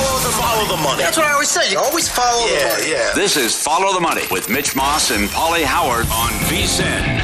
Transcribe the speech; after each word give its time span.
Follow 0.00 0.76
the 0.76 0.82
money. 0.82 1.02
That's 1.02 1.16
what 1.16 1.26
I 1.26 1.32
always 1.32 1.48
say. 1.50 1.70
You 1.70 1.78
always 1.78 2.08
follow 2.08 2.46
the 2.46 2.54
money. 2.54 2.90
yeah. 2.90 3.12
This 3.14 3.36
is 3.36 3.54
Follow 3.54 3.92
the 3.92 4.00
Money 4.00 4.22
with 4.30 4.48
Mitch 4.48 4.74
Moss 4.74 5.10
and 5.10 5.28
Pauly 5.28 5.62
Howard 5.62 6.06
on 6.06 6.30
VSIN. 6.48 7.20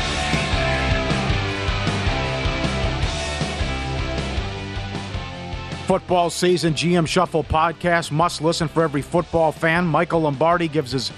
Football 5.86 6.30
season 6.30 6.74
GM 6.74 7.06
Shuffle 7.06 7.44
podcast 7.44 8.10
must 8.10 8.42
listen 8.42 8.66
for 8.66 8.82
every 8.82 9.02
football 9.02 9.52
fan. 9.52 9.86
Michael 9.86 10.20
Lombardi 10.22 10.66
gives 10.66 10.90
his 10.90 11.12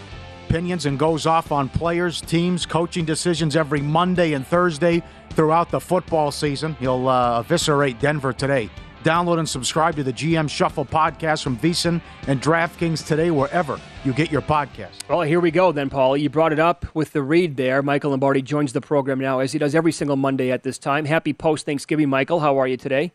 opinions 0.47 0.85
and 0.85 0.99
goes 0.99 1.25
off 1.25 1.53
on 1.53 1.71
players, 1.71 2.21
teams, 2.21 2.67
coaching 2.67 3.07
decisions 3.07 3.57
every 3.57 3.81
Monday 3.81 4.35
and 4.35 4.47
Thursday 4.47 5.03
throughout 5.31 5.71
the 5.71 5.81
football 5.81 6.31
season. 6.31 6.75
He'll 6.81 7.09
uh, 7.09 7.41
eviscerate 7.41 7.99
Denver 7.99 8.35
today. 8.35 8.69
Download 9.05 9.39
and 9.39 9.49
subscribe 9.49 9.95
to 9.97 10.03
the 10.03 10.13
GM 10.13 10.51
Shuffle 10.51 10.85
podcast 10.85 11.43
from 11.43 11.57
VSiN 11.59 12.01
and 12.27 12.43
DraftKings 12.43 13.07
today, 13.07 13.31
wherever 13.31 13.81
you 14.05 14.13
get 14.13 14.31
your 14.33 14.43
podcast. 14.43 15.09
Well, 15.09 15.23
here 15.23 15.41
we 15.41 15.51
go 15.51 15.73
then, 15.73 15.89
Paul. 15.89 16.17
You 16.17 16.29
brought 16.29 16.53
it 16.53 16.59
up 16.59 16.87
with 16.95 17.13
the 17.13 17.23
read 17.23 17.57
there. 17.57 17.83
Michael 17.83 18.11
Lombardi 18.11 18.43
joins 18.43 18.73
the 18.73 18.81
program 18.81 19.21
now, 19.21 19.39
as 19.39 19.53
he 19.53 19.59
does 19.59 19.75
every 19.75 19.93
single 19.93 20.17
Monday 20.17 20.51
at 20.51 20.63
this 20.63 20.79
time. 20.79 21.05
Happy 21.05 21.33
post 21.33 21.65
Thanksgiving, 21.65 22.09
Michael. 22.09 22.41
How 22.41 22.59
are 22.59 22.67
you 22.67 22.77
today? 22.77 23.13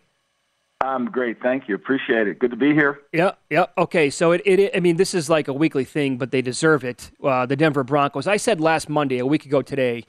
I'm 0.83 1.05
great, 1.05 1.41
thank 1.41 1.69
you. 1.69 1.75
Appreciate 1.75 2.27
it. 2.27 2.39
Good 2.39 2.51
to 2.51 2.57
be 2.57 2.73
here. 2.73 2.99
Yeah, 3.13 3.31
yeah. 3.49 3.67
Okay, 3.77 4.09
so 4.09 4.33
it, 4.33 4.41
it 4.45 4.75
I 4.75 4.81
mean, 4.81 4.97
this 4.97 5.13
is 5.13 5.29
like 5.29 5.47
a 5.47 5.53
weekly 5.53 5.85
thing, 5.85 6.17
but 6.17 6.31
they 6.31 6.41
deserve 6.41 6.83
it. 6.83 7.09
Uh, 7.23 7.45
the 7.45 7.55
Denver 7.55 7.83
Broncos. 7.85 8.27
I 8.27 8.35
said 8.37 8.59
last 8.59 8.89
Monday, 8.89 9.19
a 9.19 9.25
week 9.25 9.45
ago 9.45 9.61
today, 9.61 10.03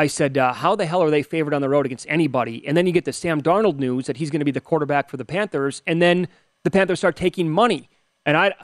I 0.00 0.06
said, 0.06 0.38
uh, 0.38 0.54
how 0.54 0.76
the 0.76 0.86
hell 0.86 1.02
are 1.02 1.10
they 1.10 1.22
favored 1.22 1.52
on 1.52 1.60
the 1.60 1.68
road 1.68 1.84
against 1.84 2.06
anybody? 2.08 2.66
And 2.66 2.74
then 2.74 2.86
you 2.86 2.92
get 2.92 3.04
the 3.04 3.12
Sam 3.12 3.42
Darnold 3.42 3.76
news 3.76 4.06
that 4.06 4.16
he's 4.16 4.30
going 4.30 4.40
to 4.40 4.46
be 4.46 4.50
the 4.50 4.58
quarterback 4.58 5.10
for 5.10 5.18
the 5.18 5.26
Panthers, 5.26 5.82
and 5.86 6.00
then 6.00 6.26
the 6.64 6.70
Panthers 6.70 7.00
start 7.00 7.16
taking 7.16 7.50
money. 7.50 7.90
And 8.24 8.34
I, 8.34 8.54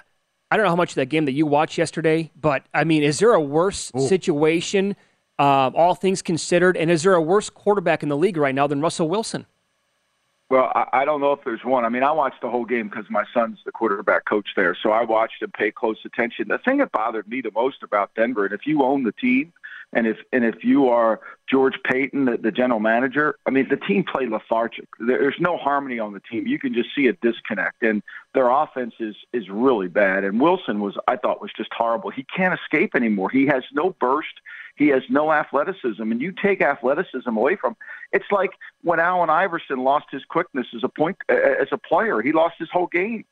I 0.51 0.57
don't 0.57 0.65
know 0.65 0.71
how 0.71 0.77
much 0.77 0.93
of 0.93 0.95
that 0.95 1.11
game 1.11 1.27
that 1.27 1.33
you 1.33 1.45
watched 1.45 1.77
yesterday, 1.77 2.31
but 2.41 2.65
I 2.73 2.85
mean, 2.85 3.03
is 3.03 3.19
there 3.19 3.35
a 3.35 3.41
worse 3.41 3.93
situation, 3.99 4.97
uh, 5.39 5.73
all 5.75 5.95
things 5.95 6.23
considered, 6.23 6.75
and 6.75 6.91
is 6.91 7.03
there 7.03 7.13
a 7.13 7.21
worse 7.21 7.51
quarterback 7.51 8.03
in 8.03 8.09
the 8.09 8.17
league 8.17 8.39
right 8.39 8.55
now 8.55 8.67
than 8.67 8.81
Russell 8.81 9.07
Wilson? 9.07 9.45
Well, 10.49 10.73
I, 10.75 11.03
I 11.03 11.05
don't 11.05 11.21
know 11.21 11.33
if 11.33 11.41
there's 11.45 11.65
one. 11.67 11.85
I 11.85 11.91
mean, 11.91 12.03
I 12.03 12.13
watched 12.13 12.41
the 12.41 12.49
whole 12.49 12.65
game 12.65 12.89
because 12.89 13.11
my 13.11 13.25
son's 13.35 13.59
the 13.67 13.73
quarterback 13.73 14.25
coach 14.25 14.49
there, 14.57 14.75
so 14.83 14.91
I 14.91 15.05
watched 15.05 15.43
and 15.43 15.53
paid 15.53 15.75
close 15.75 15.99
attention. 16.07 16.49
The 16.49 16.57
thing 16.65 16.79
that 16.79 16.93
bothered 16.93 17.29
me 17.29 17.43
the 17.43 17.51
most 17.51 17.83
about 17.83 18.15
Denver, 18.15 18.47
and 18.47 18.55
if 18.55 18.67
you 18.67 18.83
own 18.83 19.03
the 19.03 19.13
team, 19.13 19.53
and 19.93 20.07
if 20.07 20.19
and 20.33 20.45
if 20.45 20.65
you 20.65 20.89
are 20.89 21.21
George 21.49 21.75
Paton, 21.85 22.25
the, 22.25 22.37
the 22.37 22.51
general 22.51 22.81
manager, 22.81 23.37
I 23.47 23.51
mean, 23.51 23.69
the 23.69 23.77
team 23.77 24.05
played 24.05 24.31
lethargic. 24.31 24.89
There's 24.99 25.37
no 25.39 25.57
harmony 25.57 25.99
on 25.99 26.13
the 26.13 26.21
team. 26.21 26.47
You 26.47 26.59
can 26.59 26.75
just 26.75 26.89
see 26.95 27.07
a 27.07 27.13
disconnect, 27.15 27.83
and 27.83 28.03
their 28.35 28.51
offense 28.51 28.95
is 28.99 29.15
is 29.33 29.49
really 29.49 29.89
bad. 29.89 30.25
And 30.25 30.41
Wilson 30.41 30.81
was, 30.81 30.97
I 31.07 31.17
thought, 31.17 31.41
was 31.41 31.53
just 31.57 31.71
horrible. 31.73 32.11
He 32.11 32.25
can't 32.25 32.59
escape 32.59 32.95
anymore. 32.95 33.31
He 33.31 33.47
has 33.47 33.63
no 33.73 33.95
burst. 34.01 34.35
He 34.77 34.89
has 34.89 35.03
no 35.09 35.33
athleticism, 35.33 36.03
and 36.03 36.21
you 36.21 36.33
take 36.33 36.61
athleticism 36.61 37.35
away 37.35 37.57
from. 37.57 37.77
It's 38.13 38.31
like 38.31 38.51
when 38.83 39.01
Allen 39.01 39.31
Iverson 39.31 39.79
lost 39.79 40.07
his 40.11 40.25
quickness 40.25 40.67
as 40.77 40.85
a 40.85 40.89
point 40.89 41.17
as 41.29 41.69
a 41.73 41.79
player. 41.79 42.21
He 42.21 42.33
lost 42.33 42.57
his 42.59 42.69
whole 42.71 42.89
game. 42.89 43.25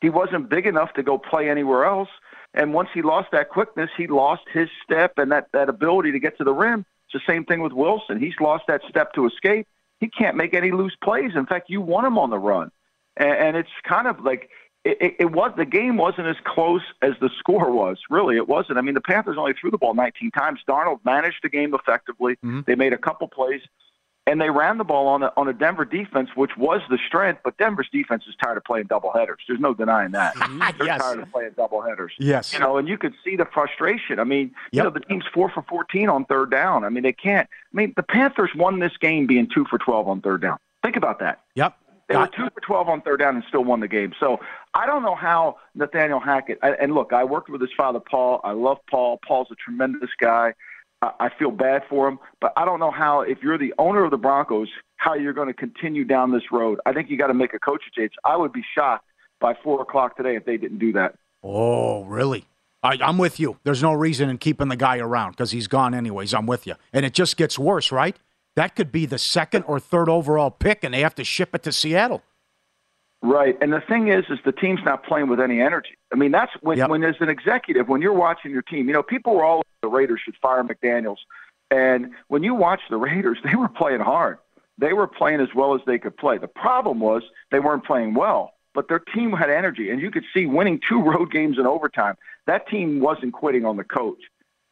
He 0.00 0.08
wasn't 0.08 0.48
big 0.48 0.66
enough 0.66 0.94
to 0.94 1.02
go 1.02 1.18
play 1.18 1.48
anywhere 1.48 1.84
else. 1.84 2.08
And 2.54 2.74
once 2.74 2.88
he 2.92 3.02
lost 3.02 3.28
that 3.32 3.48
quickness, 3.48 3.90
he 3.96 4.06
lost 4.06 4.42
his 4.52 4.68
step 4.84 5.14
and 5.18 5.30
that, 5.30 5.46
that 5.52 5.68
ability 5.68 6.12
to 6.12 6.18
get 6.18 6.36
to 6.38 6.44
the 6.44 6.52
rim. 6.52 6.84
It's 7.06 7.24
the 7.24 7.32
same 7.32 7.44
thing 7.44 7.60
with 7.60 7.72
Wilson. 7.72 8.18
He's 8.18 8.34
lost 8.40 8.64
that 8.68 8.82
step 8.88 9.12
to 9.14 9.26
escape. 9.26 9.66
He 10.00 10.08
can't 10.08 10.36
make 10.36 10.54
any 10.54 10.70
loose 10.70 10.96
plays. 11.02 11.32
In 11.36 11.46
fact, 11.46 11.68
you 11.68 11.80
want 11.80 12.06
him 12.06 12.18
on 12.18 12.30
the 12.30 12.38
run. 12.38 12.70
And, 13.16 13.30
and 13.30 13.56
it's 13.56 13.70
kind 13.86 14.06
of 14.06 14.20
like 14.24 14.50
it, 14.84 14.96
it, 15.00 15.16
it 15.20 15.32
was 15.32 15.52
the 15.56 15.66
game 15.66 15.96
wasn't 15.96 16.26
as 16.26 16.36
close 16.44 16.82
as 17.02 17.12
the 17.20 17.30
score 17.38 17.70
was. 17.70 17.98
Really, 18.08 18.36
it 18.36 18.48
wasn't. 18.48 18.78
I 18.78 18.80
mean, 18.80 18.94
the 18.94 19.00
Panthers 19.00 19.36
only 19.38 19.52
threw 19.52 19.70
the 19.70 19.78
ball 19.78 19.94
19 19.94 20.30
times. 20.30 20.60
Darnold 20.68 21.00
managed 21.04 21.40
the 21.42 21.50
game 21.50 21.74
effectively. 21.74 22.34
Mm-hmm. 22.36 22.60
They 22.66 22.74
made 22.74 22.92
a 22.92 22.98
couple 22.98 23.28
plays, 23.28 23.60
and 24.30 24.40
they 24.40 24.48
ran 24.50 24.78
the 24.78 24.84
ball 24.84 25.08
on 25.08 25.22
a, 25.22 25.32
on 25.36 25.48
a 25.48 25.52
Denver 25.52 25.84
defense, 25.84 26.30
which 26.34 26.56
was 26.56 26.80
the 26.88 26.98
strength. 27.06 27.40
But 27.44 27.56
Denver's 27.58 27.88
defense 27.92 28.24
is 28.28 28.34
tired 28.42 28.56
of 28.56 28.64
playing 28.64 28.86
double 28.86 29.10
headers. 29.12 29.38
There's 29.48 29.60
no 29.60 29.74
denying 29.74 30.12
that. 30.12 30.34
Mm-hmm. 30.36 30.78
They're 30.78 30.86
Yes. 30.86 31.00
tired 31.02 31.18
of 31.20 31.30
playing 31.32 31.50
double 31.56 31.82
headers. 31.82 32.12
Yes. 32.18 32.52
You 32.52 32.60
know, 32.60 32.76
and 32.78 32.88
you 32.88 32.96
could 32.96 33.14
see 33.24 33.36
the 33.36 33.44
frustration. 33.46 34.18
I 34.18 34.24
mean, 34.24 34.54
you 34.72 34.82
know, 34.82 34.90
the 34.90 35.00
team's 35.00 35.24
four 35.34 35.50
for 35.50 35.62
14 35.68 36.08
on 36.08 36.24
third 36.26 36.50
down. 36.50 36.84
I 36.84 36.88
mean, 36.88 37.02
they 37.02 37.12
can't. 37.12 37.48
I 37.50 37.76
mean, 37.76 37.92
the 37.96 38.02
Panthers 38.02 38.50
won 38.54 38.78
this 38.78 38.96
game 38.98 39.26
being 39.26 39.48
two 39.52 39.66
for 39.68 39.78
12 39.78 40.08
on 40.08 40.20
third 40.22 40.40
down. 40.42 40.58
Think 40.82 40.96
about 40.96 41.18
that. 41.18 41.40
Yep. 41.56 41.74
They 42.08 42.16
were 42.16 42.26
two 42.26 42.48
for 42.52 42.60
12 42.62 42.88
on 42.88 43.00
third 43.02 43.18
down 43.20 43.36
and 43.36 43.44
still 43.48 43.62
won 43.62 43.78
the 43.78 43.86
game. 43.86 44.12
So 44.18 44.40
I 44.74 44.84
don't 44.84 45.02
know 45.02 45.14
how 45.14 45.58
Nathaniel 45.76 46.18
Hackett. 46.18 46.58
And 46.62 46.92
look, 46.92 47.12
I 47.12 47.22
worked 47.22 47.48
with 47.48 47.60
his 47.60 47.70
father, 47.76 48.00
Paul. 48.00 48.40
I 48.42 48.50
love 48.50 48.78
Paul. 48.90 49.20
Paul's 49.26 49.46
a 49.52 49.54
tremendous 49.54 50.10
guy. 50.20 50.54
I 51.02 51.30
feel 51.38 51.50
bad 51.50 51.82
for 51.88 52.08
him, 52.08 52.18
but 52.40 52.52
I 52.56 52.66
don't 52.66 52.78
know 52.78 52.90
how. 52.90 53.22
If 53.22 53.38
you're 53.42 53.56
the 53.56 53.72
owner 53.78 54.04
of 54.04 54.10
the 54.10 54.18
Broncos, 54.18 54.68
how 54.96 55.14
you're 55.14 55.32
going 55.32 55.48
to 55.48 55.54
continue 55.54 56.04
down 56.04 56.30
this 56.30 56.42
road. 56.52 56.78
I 56.84 56.92
think 56.92 57.08
you 57.08 57.16
got 57.16 57.28
to 57.28 57.34
make 57.34 57.54
a 57.54 57.58
coach 57.58 57.82
change. 57.96 58.12
I 58.24 58.36
would 58.36 58.52
be 58.52 58.62
shocked 58.74 59.06
by 59.40 59.54
four 59.64 59.80
o'clock 59.80 60.16
today 60.16 60.36
if 60.36 60.44
they 60.44 60.58
didn't 60.58 60.78
do 60.78 60.92
that. 60.92 61.14
Oh, 61.42 62.04
really? 62.04 62.44
I, 62.82 62.98
I'm 63.02 63.16
with 63.16 63.40
you. 63.40 63.58
There's 63.64 63.82
no 63.82 63.94
reason 63.94 64.28
in 64.28 64.36
keeping 64.36 64.68
the 64.68 64.76
guy 64.76 64.98
around 64.98 65.32
because 65.32 65.52
he's 65.52 65.68
gone 65.68 65.94
anyways. 65.94 66.34
I'm 66.34 66.46
with 66.46 66.66
you, 66.66 66.74
and 66.92 67.06
it 67.06 67.14
just 67.14 67.38
gets 67.38 67.58
worse, 67.58 67.90
right? 67.90 68.16
That 68.56 68.76
could 68.76 68.92
be 68.92 69.06
the 69.06 69.18
second 69.18 69.64
or 69.64 69.80
third 69.80 70.08
overall 70.08 70.50
pick, 70.50 70.84
and 70.84 70.92
they 70.92 71.00
have 71.00 71.14
to 71.14 71.24
ship 71.24 71.54
it 71.54 71.62
to 71.62 71.72
Seattle. 71.72 72.22
Right, 73.22 73.56
and 73.60 73.70
the 73.70 73.82
thing 73.82 74.08
is, 74.08 74.24
is 74.30 74.38
the 74.46 74.52
team's 74.52 74.80
not 74.82 75.04
playing 75.04 75.28
with 75.28 75.40
any 75.40 75.60
energy. 75.60 75.98
I 76.10 76.16
mean, 76.16 76.30
that's 76.30 76.52
when 76.62 76.78
yep. 76.78 76.88
when 76.88 77.04
as 77.04 77.16
an 77.20 77.28
executive, 77.28 77.86
when 77.86 78.00
you're 78.00 78.14
watching 78.14 78.50
your 78.50 78.62
team, 78.62 78.86
you 78.88 78.94
know, 78.94 79.02
people 79.02 79.34
were 79.34 79.44
all 79.44 79.62
the 79.82 79.88
Raiders 79.88 80.20
should 80.24 80.36
fire 80.40 80.64
McDaniels, 80.64 81.18
and 81.70 82.12
when 82.28 82.42
you 82.42 82.54
watch 82.54 82.80
the 82.88 82.96
Raiders, 82.96 83.38
they 83.44 83.54
were 83.56 83.68
playing 83.68 84.00
hard. 84.00 84.38
They 84.78 84.94
were 84.94 85.06
playing 85.06 85.40
as 85.40 85.48
well 85.54 85.74
as 85.74 85.82
they 85.86 85.98
could 85.98 86.16
play. 86.16 86.38
The 86.38 86.48
problem 86.48 87.00
was 87.00 87.22
they 87.50 87.60
weren't 87.60 87.84
playing 87.84 88.14
well, 88.14 88.54
but 88.74 88.88
their 88.88 88.98
team 88.98 89.32
had 89.32 89.50
energy, 89.50 89.90
and 89.90 90.00
you 90.00 90.10
could 90.10 90.24
see 90.34 90.46
winning 90.46 90.80
two 90.88 91.02
road 91.10 91.30
games 91.30 91.58
in 91.58 91.66
overtime. 91.66 92.14
That 92.46 92.68
team 92.68 93.00
wasn't 93.00 93.34
quitting 93.34 93.66
on 93.66 93.76
the 93.76 93.84
coach. 93.84 94.22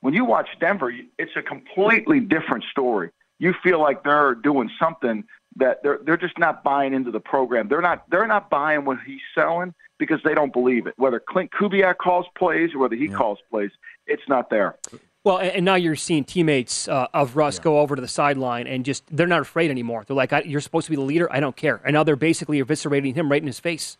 When 0.01 0.15
you 0.15 0.25
watch 0.25 0.49
Denver, 0.59 0.93
it's 1.19 1.37
a 1.37 1.43
completely 1.43 2.21
different 2.21 2.65
story. 2.71 3.11
You 3.39 3.55
feel 3.63 3.81
like 3.81 4.05
they're 4.05 4.35
doing 4.35 4.71
something 4.81 5.25
that 5.57 5.83
they're 5.83 5.99
they're 6.05 6.17
just 6.17 6.39
not 6.39 6.63
buying 6.63 6.95
into 6.95 7.11
the 7.11 7.21
program. 7.21 7.69
They're 7.69 7.83
not 7.83 8.09
they're 8.11 8.27
not 8.27 8.51
buying 8.51 8.85
what 8.85 8.99
he's 9.07 9.21
selling 9.35 9.75
because 9.99 10.21
they 10.25 10.35
don't 10.35 10.53
believe 10.53 10.87
it. 10.87 10.95
Whether 10.97 11.21
Klint 11.21 11.51
Kubiak 11.51 11.99
calls 11.99 12.27
plays 12.37 12.75
or 12.75 12.79
whether 12.79 12.97
he 12.97 13.07
yeah. 13.07 13.17
calls 13.17 13.39
plays, 13.51 13.71
it's 14.07 14.23
not 14.29 14.51
there. 14.51 14.77
Well, 15.25 15.39
and 15.39 15.65
now 15.65 15.75
you're 15.75 15.97
seeing 15.97 16.25
teammates 16.25 16.89
uh, 16.89 17.09
of 17.13 17.37
Russ 17.37 17.59
yeah. 17.59 17.65
go 17.65 17.81
over 17.81 17.97
to 17.97 18.01
the 18.01 18.09
sideline 18.09 18.67
and 18.67 18.85
just 18.85 19.05
they're 19.15 19.27
not 19.27 19.41
afraid 19.41 19.71
anymore. 19.71 20.05
They're 20.07 20.17
like, 20.17 20.33
"You're 20.47 20.61
supposed 20.61 20.87
to 20.87 20.91
be 20.91 20.97
the 20.97 21.03
leader. 21.03 21.31
I 21.31 21.41
don't 21.41 21.57
care." 21.57 21.81
And 21.85 21.95
now 21.95 22.05
they're 22.05 22.17
basically 22.17 22.63
eviscerating 22.63 23.15
him 23.15 23.31
right 23.31 23.43
in 23.43 23.47
his 23.47 23.61
face. 23.61 23.99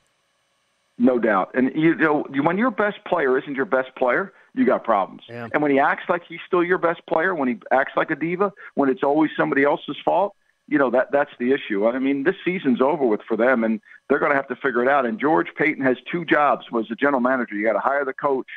No 0.97 1.19
doubt. 1.19 1.51
And 1.55 1.71
you 1.75 1.95
know, 1.95 2.25
when 2.43 2.57
your 2.57 2.71
best 2.71 3.05
player 3.05 3.39
isn't 3.39 3.55
your 3.55 3.67
best 3.67 3.95
player, 3.97 4.33
you 4.59 4.67
got 4.67 4.85
problems. 4.85 5.23
Yeah. 5.29 5.49
And 5.53 5.63
when 5.63 5.71
he 5.71 5.79
acts 5.79 6.05
like 6.09 6.23
he's 6.29 6.41
still 6.47 6.65
your 6.65 6.79
best 6.79 7.01
player, 7.07 7.35
when 7.35 7.49
he 7.49 7.57
acts 7.71 7.93
like 7.97 8.11
a 8.11 8.17
diva, 8.17 8.53
when 8.75 8.89
it's 8.89 9.03
always 9.03 9.31
somebody 9.37 9.63
else's 9.63 9.97
fault, 10.05 10.35
you 10.67 10.77
know 10.77 10.91
that 10.91 11.11
that's 11.13 11.31
the 11.39 11.53
issue. 11.53 11.87
I 11.87 11.99
mean, 11.99 12.25
this 12.25 12.35
season's 12.45 12.83
over 12.83 13.07
with 13.07 13.21
for 13.27 13.37
them, 13.37 13.65
and 13.65 13.81
they're 14.09 14.19
going 14.19 14.33
to 14.33 14.37
have 14.37 14.49
to 14.49 14.57
figure 14.57 14.83
it 14.83 14.89
out. 14.89 15.07
And 15.07 15.19
George 15.19 15.49
Paton 15.57 15.83
has 15.83 15.97
two 16.11 16.25
jobs: 16.25 16.67
was 16.71 16.87
the 16.89 16.95
general 16.95 17.21
manager. 17.21 17.55
You 17.55 17.65
got 17.65 17.73
to 17.73 17.79
hire 17.79 18.05
the 18.05 18.13
coach, 18.13 18.49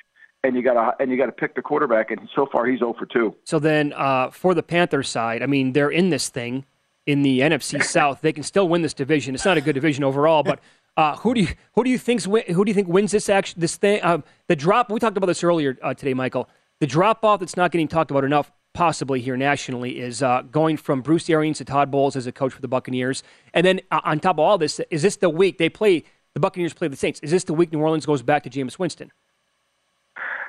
and 0.44 0.56
you 0.56 0.62
got 0.62 0.74
to 0.74 1.01
and 1.01 1.09
you 1.09 1.18
got 1.18 1.27
to 1.27 1.31
pick 1.31 1.56
the 1.56 1.62
quarterback. 1.62 2.12
And 2.12 2.27
so 2.36 2.48
far, 2.51 2.65
he's 2.65 2.80
0 2.80 2.95
for 3.00 3.06
2. 3.06 3.33
So 3.45 3.59
then, 3.59 3.94
uh, 3.94 4.30
for 4.31 4.53
the 4.53 4.63
Panthers 4.63 5.07
side, 5.07 5.42
I 5.42 5.45
mean, 5.45 5.71
they're 5.71 5.89
in 5.89 6.09
this 6.09 6.27
thing 6.27 6.65
in 7.06 7.21
the 7.21 7.39
NFC 7.39 7.81
South. 7.98 8.19
They 8.21 8.33
can 8.33 8.44
still 8.44 8.68
win 8.68 8.81
this 8.81 8.94
division. 8.94 9.33
It's 9.33 9.45
not 9.45 9.57
a 9.57 9.62
good 9.62 9.74
division 9.74 10.03
overall, 10.03 10.44
but. 10.44 10.59
Uh, 10.98 11.16
who 11.18 11.34
do 11.34 11.42
you 11.42 11.48
who 11.74 11.84
do 11.84 11.90
you 11.90 11.98
think 11.98 12.24
who 12.24 12.66
do 12.66 12.70
you 12.70 12.74
think 12.74 12.88
wins 12.88 13.12
this 13.12 13.30
action 13.30 13.60
this 13.60 13.78
thing 13.78 14.02
uh, 14.02 14.20
the 14.48 14.56
drop 14.56 14.92
we 14.92 15.00
talked 15.00 15.16
about 15.16 15.28
this 15.28 15.44
earlier 15.44 15.78
uh, 15.82 15.94
today 15.94 16.14
Michael 16.14 16.50
the 16.82 16.88
drop 16.88 17.24
off 17.24 17.40
that's 17.40 17.56
not 17.56 17.72
getting 17.72 17.88
talked 17.88 18.12
about 18.12 18.26
enough 18.26 18.52
possibly 18.74 19.20
here 19.22 19.38
nationally 19.38 20.00
is 20.00 20.24
uh, 20.24 20.42
going 20.44 20.78
from 20.78 21.02
Bruce 21.02 21.30
Arians 21.30 21.58
to 21.58 21.66
Todd 21.66 21.92
Bowles 21.92 22.16
as 22.16 22.28
a 22.28 22.32
coach 22.32 22.54
for 22.54 22.62
the 22.62 22.68
Buccaneers. 22.68 23.24
And 23.54 23.66
then 23.66 23.82
uh, 23.92 24.02
on 24.04 24.20
top 24.20 24.36
of 24.36 24.40
all 24.40 24.58
this, 24.58 24.80
is 24.90 25.02
this 25.02 25.18
the 25.18 25.30
week 25.30 25.58
they 25.58 25.70
play, 25.70 26.04
the 26.34 26.40
Buccaneers 26.40 26.74
play 26.74 26.88
the 26.88 26.96
Saints? 26.96 27.20
Is 27.22 27.32
this 27.32 27.44
the 27.44 27.54
week 27.54 27.72
New 27.72 27.80
Orleans 27.80 28.06
goes 28.06 28.22
back 28.22 28.44
to 28.44 28.50
Jameis 28.50 28.80
Winston? 28.80 29.12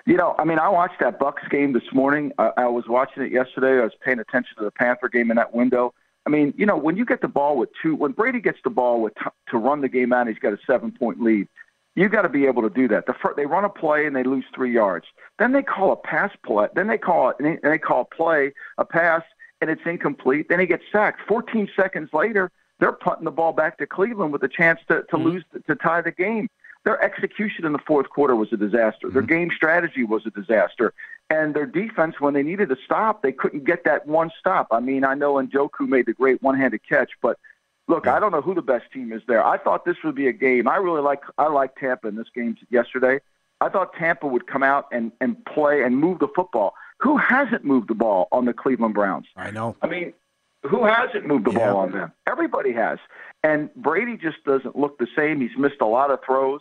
You 0.06 0.17
know, 0.17 0.35
I 0.38 0.45
mean, 0.45 0.59
I 0.59 0.69
watched 0.69 0.99
that 1.00 1.19
Bucks 1.19 1.43
game 1.49 1.73
this 1.73 1.93
morning. 1.93 2.33
I, 2.38 2.50
I 2.56 2.67
was 2.67 2.85
watching 2.88 3.23
it 3.23 3.31
yesterday. 3.31 3.81
I 3.81 3.85
was 3.85 3.95
paying 4.00 4.19
attention 4.19 4.56
to 4.59 4.65
the 4.65 4.73
Panther 4.73 5.09
game 5.09 5.31
in 5.31 5.37
that 5.37 5.55
window. 5.55 5.95
I 6.27 6.31
mean, 6.31 6.55
you 6.57 6.67
know, 6.67 6.77
when 6.77 6.97
you 6.97 7.05
get 7.05 7.21
the 7.21 7.29
ball 7.29 7.57
with 7.57 7.71
two, 7.83 7.95
when 7.95 8.13
Brady 8.13 8.41
gets 8.41 8.59
the 8.63 8.71
ball 8.71 9.01
with 9.01 9.15
t- 9.17 9.31
to 9.51 9.59
run 9.59 9.81
the 9.81 9.89
game 9.89 10.13
out, 10.13 10.29
he's 10.29 10.39
got 10.39 10.53
a 10.53 10.59
seven 10.67 10.93
point 10.93 11.21
lead. 11.21 11.49
You 11.95 12.09
got 12.09 12.23
to 12.23 12.29
be 12.29 12.47
able 12.47 12.63
to 12.63 12.71
do 12.71 12.89
that. 12.89 13.07
The 13.07 13.15
fir- 13.15 13.35
they 13.37 13.45
run 13.45 13.65
a 13.65 13.69
play 13.69 14.07
and 14.07 14.17
they 14.17 14.23
lose 14.23 14.45
three 14.55 14.73
yards. 14.73 15.07
Then 15.39 15.53
they 15.53 15.63
call 15.63 15.93
a 15.93 15.97
pass 15.97 16.31
play. 16.45 16.69
Then 16.75 16.87
they 16.87 16.97
call 16.97 17.31
it. 17.31 17.37
And 17.39 17.59
they 17.63 17.79
call 17.79 18.09
a 18.11 18.15
play 18.15 18.53
a 18.79 18.85
pass 18.85 19.23
and 19.61 19.71
it's 19.71 19.83
incomplete. 19.85 20.47
Then 20.49 20.61
he 20.61 20.67
gets 20.67 20.85
sacked. 20.91 21.21
14 21.29 21.69
seconds 21.77 22.11
later, 22.13 22.51
they're 22.81 22.93
punting 22.93 23.25
the 23.25 23.31
ball 23.31 23.53
back 23.53 23.79
to 23.79 23.87
Cleveland 23.87 24.33
with 24.33 24.43
a 24.43 24.49
chance 24.49 24.81
to, 24.89 25.03
to 25.03 25.17
mm-hmm. 25.17 25.25
lose 25.25 25.45
to 25.67 25.75
tie 25.77 26.01
the 26.01 26.11
game. 26.11 26.49
Their 26.85 27.01
execution 27.01 27.65
in 27.65 27.73
the 27.73 27.79
fourth 27.87 28.09
quarter 28.09 28.35
was 28.35 28.53
a 28.53 28.57
disaster. 28.57 29.07
Mm-hmm. 29.07 29.13
Their 29.13 29.23
game 29.23 29.51
strategy 29.55 30.03
was 30.03 30.27
a 30.27 30.31
disaster. 30.31 30.93
And 31.32 31.55
their 31.55 31.67
defense, 31.67 32.17
when 32.19 32.34
they 32.34 32.43
needed 32.43 32.69
to 32.69 32.76
stop, 32.84 33.23
they 33.23 33.32
couldn't 33.32 33.64
get 33.64 33.84
that 33.84 34.06
one 34.06 34.31
stop. 34.38 34.67
I 34.70 34.81
mean, 34.81 35.02
I 35.02 35.14
know 35.14 35.34
Njoku 35.34 35.88
made 35.88 36.05
the 36.06 36.12
great 36.12 36.43
one-handed 36.43 36.81
catch, 36.87 37.11
but 37.23 37.38
Look, 37.88 38.06
I 38.06 38.20
don't 38.20 38.31
know 38.32 38.40
who 38.40 38.55
the 38.55 38.62
best 38.62 38.84
team 38.93 39.12
is 39.12 39.23
there. 39.26 39.44
I 39.44 39.58
thought 39.58 39.84
this 39.84 39.96
would 40.05 40.14
be 40.14 40.29
a 40.29 40.32
game. 40.32 40.69
I 40.69 40.76
really 40.76 41.02
like 41.02 41.23
I 41.37 41.49
like 41.49 41.75
Tampa 41.76 42.08
in 42.08 42.17
this 42.17 42.29
game 42.34 42.56
yesterday. 42.70 43.20
I 43.61 43.69
thought 43.69 43.93
Tampa 43.94 44.26
would 44.26 44.46
come 44.46 44.62
out 44.62 44.87
and 44.93 45.11
and 45.20 45.44
play 45.44 45.82
and 45.82 45.96
move 45.96 46.20
the 46.20 46.29
football. 46.34 46.75
Who 46.99 47.17
hasn't 47.17 47.64
moved 47.64 47.88
the 47.88 47.94
ball 47.94 48.28
on 48.31 48.44
the 48.44 48.52
Cleveland 48.52 48.94
Browns? 48.94 49.26
I 49.37 49.50
know. 49.50 49.76
I 49.82 49.88
mean, 49.88 50.12
who 50.62 50.85
hasn't 50.85 51.26
moved 51.26 51.46
the 51.46 51.52
yeah. 51.52 51.73
ball 51.73 51.78
on 51.78 51.93
them? 51.93 52.12
Everybody 52.28 52.73
has. 52.73 52.99
And 53.43 53.75
Brady 53.75 54.17
just 54.17 54.44
doesn't 54.44 54.78
look 54.78 54.99
the 54.99 55.08
same. 55.17 55.40
He's 55.40 55.58
missed 55.58 55.81
a 55.81 55.87
lot 55.87 56.12
of 56.12 56.20
throws. 56.25 56.61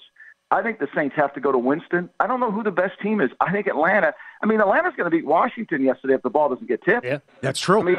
I 0.52 0.62
think 0.62 0.80
the 0.80 0.88
Saints 0.94 1.16
have 1.16 1.34
to 1.34 1.40
go 1.40 1.52
to 1.52 1.58
Winston. 1.58 2.10
I 2.20 2.28
don't 2.28 2.42
know 2.42 2.52
who 2.52 2.62
the 2.62 2.72
best 2.72 3.00
team 3.00 3.22
is. 3.22 3.32
I 3.40 3.52
think 3.52 3.68
Atlanta. 3.68 4.14
I 4.44 4.46
mean, 4.46 4.60
Atlanta's 4.60 4.94
going 4.98 5.10
to 5.10 5.16
beat 5.16 5.26
Washington 5.26 5.82
yesterday 5.82 6.14
if 6.16 6.22
the 6.22 6.30
ball 6.30 6.50
doesn't 6.50 6.68
get 6.68 6.84
tipped. 6.84 7.06
Yeah, 7.06 7.20
that's 7.40 7.60
true. 7.60 7.80
I 7.80 7.84
mean, 7.84 7.98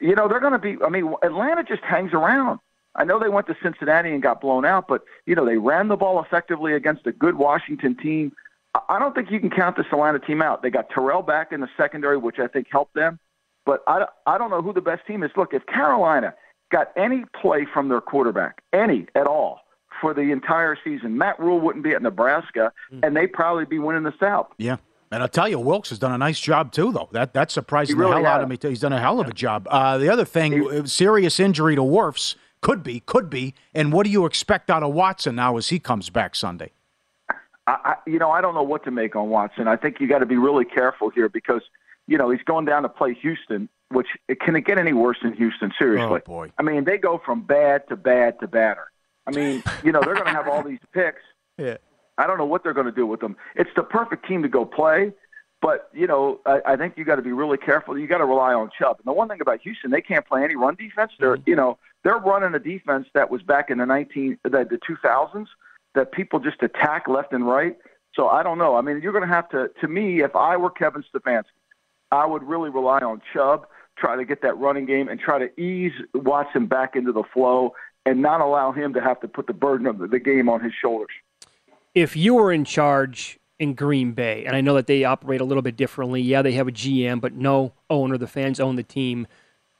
you 0.00 0.14
know, 0.14 0.26
they're 0.26 0.40
going 0.40 0.54
to 0.54 0.58
be. 0.58 0.76
I 0.82 0.88
mean, 0.88 1.14
Atlanta 1.22 1.62
just 1.62 1.82
hangs 1.82 2.14
around. 2.14 2.60
I 2.94 3.04
know 3.04 3.18
they 3.18 3.28
went 3.28 3.46
to 3.48 3.56
Cincinnati 3.62 4.10
and 4.10 4.22
got 4.22 4.40
blown 4.40 4.64
out, 4.64 4.88
but 4.88 5.04
you 5.26 5.34
know 5.34 5.44
they 5.44 5.58
ran 5.58 5.88
the 5.88 5.96
ball 5.96 6.22
effectively 6.22 6.72
against 6.72 7.06
a 7.06 7.12
good 7.12 7.36
Washington 7.36 7.94
team. 7.94 8.32
I 8.88 8.98
don't 8.98 9.14
think 9.14 9.30
you 9.30 9.38
can 9.38 9.50
count 9.50 9.76
this 9.76 9.86
Atlanta 9.92 10.18
team 10.18 10.40
out. 10.40 10.62
They 10.62 10.70
got 10.70 10.88
Terrell 10.90 11.22
back 11.22 11.52
in 11.52 11.60
the 11.60 11.68
secondary, 11.76 12.16
which 12.16 12.38
I 12.38 12.46
think 12.46 12.68
helped 12.70 12.94
them. 12.94 13.18
But 13.64 13.82
I, 13.86 14.06
I 14.26 14.38
don't 14.38 14.50
know 14.50 14.62
who 14.62 14.72
the 14.72 14.80
best 14.80 15.06
team 15.06 15.22
is. 15.22 15.30
Look, 15.36 15.52
if 15.52 15.66
Carolina 15.66 16.34
got 16.70 16.92
any 16.96 17.24
play 17.40 17.66
from 17.70 17.88
their 17.88 18.00
quarterback, 18.00 18.62
any 18.72 19.06
at 19.14 19.26
all, 19.26 19.60
for 20.00 20.14
the 20.14 20.32
entire 20.32 20.76
season, 20.82 21.18
Matt 21.18 21.38
Rhule 21.38 21.60
wouldn't 21.60 21.84
be 21.84 21.92
at 21.92 22.02
Nebraska, 22.02 22.72
mm. 22.92 23.00
and 23.04 23.16
they'd 23.16 23.32
probably 23.32 23.64
be 23.64 23.78
winning 23.78 24.02
the 24.02 24.14
South. 24.18 24.48
Yeah. 24.58 24.76
And 25.10 25.22
I'll 25.22 25.28
tell 25.28 25.48
you, 25.48 25.60
Wilks 25.60 25.90
has 25.90 25.98
done 25.98 26.12
a 26.12 26.18
nice 26.18 26.40
job 26.40 26.72
too, 26.72 26.92
though. 26.92 27.08
That 27.12 27.32
that 27.34 27.50
surprised 27.50 27.92
really 27.92 28.10
the 28.10 28.16
hell 28.16 28.26
out 28.26 28.42
of 28.42 28.48
me. 28.48 28.56
Too. 28.56 28.68
He's 28.68 28.80
done 28.80 28.92
a 28.92 29.00
hell 29.00 29.20
of 29.20 29.28
a 29.28 29.32
job. 29.32 29.68
Uh, 29.70 29.98
the 29.98 30.08
other 30.08 30.24
thing, 30.24 30.52
he, 30.52 30.86
serious 30.86 31.38
injury 31.38 31.76
to 31.76 31.82
Wirfs 31.82 32.34
could 32.60 32.82
be, 32.82 33.00
could 33.00 33.30
be. 33.30 33.54
And 33.72 33.92
what 33.92 34.04
do 34.04 34.10
you 34.10 34.26
expect 34.26 34.68
out 34.68 34.82
of 34.82 34.92
Watson 34.92 35.36
now 35.36 35.56
as 35.56 35.68
he 35.68 35.78
comes 35.78 36.10
back 36.10 36.34
Sunday? 36.34 36.72
I, 37.68 37.76
I, 37.84 37.94
you 38.06 38.18
know, 38.18 38.30
I 38.30 38.40
don't 38.40 38.54
know 38.54 38.62
what 38.62 38.84
to 38.84 38.90
make 38.90 39.14
on 39.14 39.28
Watson. 39.28 39.68
I 39.68 39.76
think 39.76 40.00
you 40.00 40.08
got 40.08 40.18
to 40.18 40.26
be 40.26 40.36
really 40.36 40.64
careful 40.64 41.10
here 41.10 41.28
because 41.28 41.62
you 42.08 42.18
know 42.18 42.30
he's 42.30 42.42
going 42.42 42.64
down 42.64 42.82
to 42.82 42.88
play 42.88 43.14
Houston, 43.14 43.68
which 43.90 44.08
can 44.40 44.56
it 44.56 44.62
get 44.62 44.78
any 44.78 44.92
worse 44.92 45.18
than 45.22 45.34
Houston? 45.34 45.72
Seriously, 45.78 46.20
oh, 46.26 46.26
boy. 46.26 46.50
I 46.58 46.62
mean, 46.62 46.84
they 46.84 46.98
go 46.98 47.20
from 47.24 47.42
bad 47.42 47.88
to 47.88 47.96
bad 47.96 48.40
to 48.40 48.48
badder. 48.48 48.88
I 49.26 49.30
mean, 49.32 49.62
you 49.82 49.92
know, 49.92 50.00
they're 50.02 50.14
going 50.14 50.26
to 50.26 50.32
have 50.32 50.48
all 50.48 50.62
these 50.62 50.80
picks. 50.92 51.20
Yeah. 51.58 51.78
I 52.18 52.26
don't 52.26 52.36
know 52.36 52.44
what 52.44 52.62
they're 52.62 52.74
going 52.74 52.84
to 52.84 52.92
do 52.92 53.06
with 53.06 53.20
them. 53.20 53.34
It's 53.54 53.70
the 53.76 53.82
perfect 53.82 54.28
team 54.28 54.42
to 54.42 54.48
go 54.48 54.66
play, 54.66 55.12
but 55.62 55.88
you 55.94 56.06
know, 56.06 56.40
I, 56.44 56.60
I 56.66 56.76
think 56.76 56.98
you 56.98 57.04
got 57.06 57.16
to 57.16 57.22
be 57.22 57.32
really 57.32 57.56
careful. 57.56 57.96
You 57.98 58.06
got 58.06 58.18
to 58.18 58.26
rely 58.26 58.52
on 58.52 58.70
Chubb. 58.78 58.98
And 58.98 59.06
the 59.06 59.12
one 59.14 59.28
thing 59.28 59.40
about 59.40 59.60
Houston, 59.62 59.90
they 59.90 60.02
can't 60.02 60.26
play 60.26 60.44
any 60.44 60.54
run 60.54 60.74
defense. 60.74 61.12
They're, 61.18 61.36
mm-hmm. 61.36 61.48
you 61.48 61.56
know, 61.56 61.78
they're 62.04 62.18
running 62.18 62.54
a 62.54 62.58
defense 62.58 63.06
that 63.14 63.30
was 63.30 63.40
back 63.42 63.70
in 63.70 63.78
the 63.78 63.86
nineteen, 63.86 64.38
the, 64.44 64.50
the 64.50 64.78
two 64.86 64.96
thousands, 65.02 65.48
that 65.94 66.12
people 66.12 66.40
just 66.40 66.62
attack 66.62 67.08
left 67.08 67.32
and 67.32 67.46
right. 67.46 67.76
So 68.14 68.28
I 68.28 68.42
don't 68.42 68.58
know. 68.58 68.76
I 68.76 68.80
mean, 68.80 69.00
you're 69.02 69.12
going 69.12 69.26
to 69.26 69.34
have 69.34 69.48
to. 69.50 69.70
To 69.80 69.88
me, 69.88 70.22
if 70.22 70.36
I 70.36 70.56
were 70.56 70.70
Kevin 70.70 71.04
Stefanski, 71.14 71.44
I 72.10 72.26
would 72.26 72.42
really 72.42 72.70
rely 72.70 73.00
on 73.00 73.20
Chubb, 73.32 73.66
try 73.98 74.16
to 74.16 74.24
get 74.24 74.42
that 74.42 74.56
running 74.58 74.86
game, 74.86 75.08
and 75.08 75.18
try 75.18 75.38
to 75.38 75.60
ease 75.60 75.92
Watson 76.14 76.66
back 76.66 76.96
into 76.96 77.12
the 77.12 77.24
flow, 77.34 77.72
and 78.06 78.22
not 78.22 78.40
allow 78.40 78.72
him 78.72 78.94
to 78.94 79.00
have 79.02 79.20
to 79.20 79.28
put 79.28 79.46
the 79.46 79.52
burden 79.52 79.86
of 79.86 79.98
the 80.10 80.18
game 80.18 80.48
on 80.48 80.62
his 80.62 80.72
shoulders 80.80 81.10
if 81.96 82.14
you 82.14 82.34
were 82.34 82.52
in 82.52 82.64
charge 82.64 83.40
in 83.58 83.72
Green 83.72 84.12
Bay, 84.12 84.44
and 84.44 84.54
I 84.54 84.60
know 84.60 84.74
that 84.74 84.86
they 84.86 85.04
operate 85.04 85.40
a 85.40 85.44
little 85.44 85.62
bit 85.62 85.76
differently. 85.76 86.20
Yeah, 86.20 86.42
they 86.42 86.52
have 86.52 86.68
a 86.68 86.72
GM, 86.72 87.22
but 87.22 87.32
no 87.32 87.72
owner. 87.88 88.18
The 88.18 88.26
fans 88.26 88.60
own 88.60 88.76
the 88.76 88.82
team. 88.82 89.26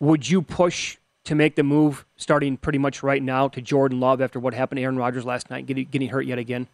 Would 0.00 0.28
you 0.28 0.40
push 0.40 0.97
to 1.25 1.35
make 1.35 1.56
the 1.56 1.62
move 1.62 2.06
starting 2.16 2.56
pretty 2.56 2.78
much 2.78 3.02
right 3.02 3.23
now 3.23 3.49
to 3.49 3.61
Jordan 3.61 4.00
Love 4.00 4.23
after 4.23 4.40
what 4.40 4.54
happened 4.54 4.78
to 4.78 4.83
Aaron 4.83 4.97
Rodgers 4.97 5.26
last 5.26 5.50
night, 5.50 5.66
getting, 5.66 5.87
getting 5.90 6.09
hurt 6.09 6.23
yet 6.23 6.38
again? 6.38 6.66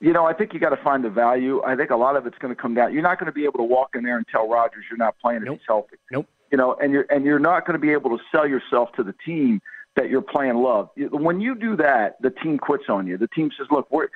You 0.00 0.12
know, 0.12 0.26
I 0.26 0.34
think 0.34 0.52
you 0.52 0.60
got 0.60 0.70
to 0.70 0.82
find 0.82 1.02
the 1.02 1.08
value. 1.08 1.62
I 1.62 1.74
think 1.74 1.88
a 1.88 1.96
lot 1.96 2.14
of 2.14 2.26
it's 2.26 2.36
going 2.36 2.54
to 2.54 2.60
come 2.60 2.74
down. 2.74 2.92
You're 2.92 3.02
not 3.02 3.18
going 3.18 3.26
to 3.26 3.32
be 3.32 3.44
able 3.44 3.58
to 3.60 3.64
walk 3.64 3.90
in 3.94 4.02
there 4.02 4.18
and 4.18 4.28
tell 4.28 4.46
Rodgers 4.46 4.84
you're 4.90 4.98
not 4.98 5.14
playing 5.22 5.38
if 5.38 5.44
nope. 5.46 5.58
he's 5.58 5.66
healthy. 5.66 5.96
Nope. 6.10 6.26
You 6.50 6.58
know, 6.58 6.74
and 6.74 6.92
you're 6.92 7.06
and 7.08 7.24
you're 7.24 7.38
not 7.38 7.66
going 7.66 7.72
to 7.72 7.80
be 7.80 7.92
able 7.92 8.10
to 8.16 8.22
sell 8.30 8.46
yourself 8.46 8.92
to 8.92 9.02
the 9.02 9.14
team 9.24 9.62
that 9.96 10.10
you're 10.10 10.22
playing 10.22 10.56
love. 10.56 10.90
When 10.96 11.40
you 11.40 11.54
do 11.54 11.76
that, 11.76 12.20
the 12.20 12.30
team 12.30 12.58
quits 12.58 12.84
on 12.88 13.06
you. 13.06 13.16
The 13.16 13.28
team 13.28 13.50
says, 13.56 13.68
"Look, 13.70 13.90
we're 13.90 14.08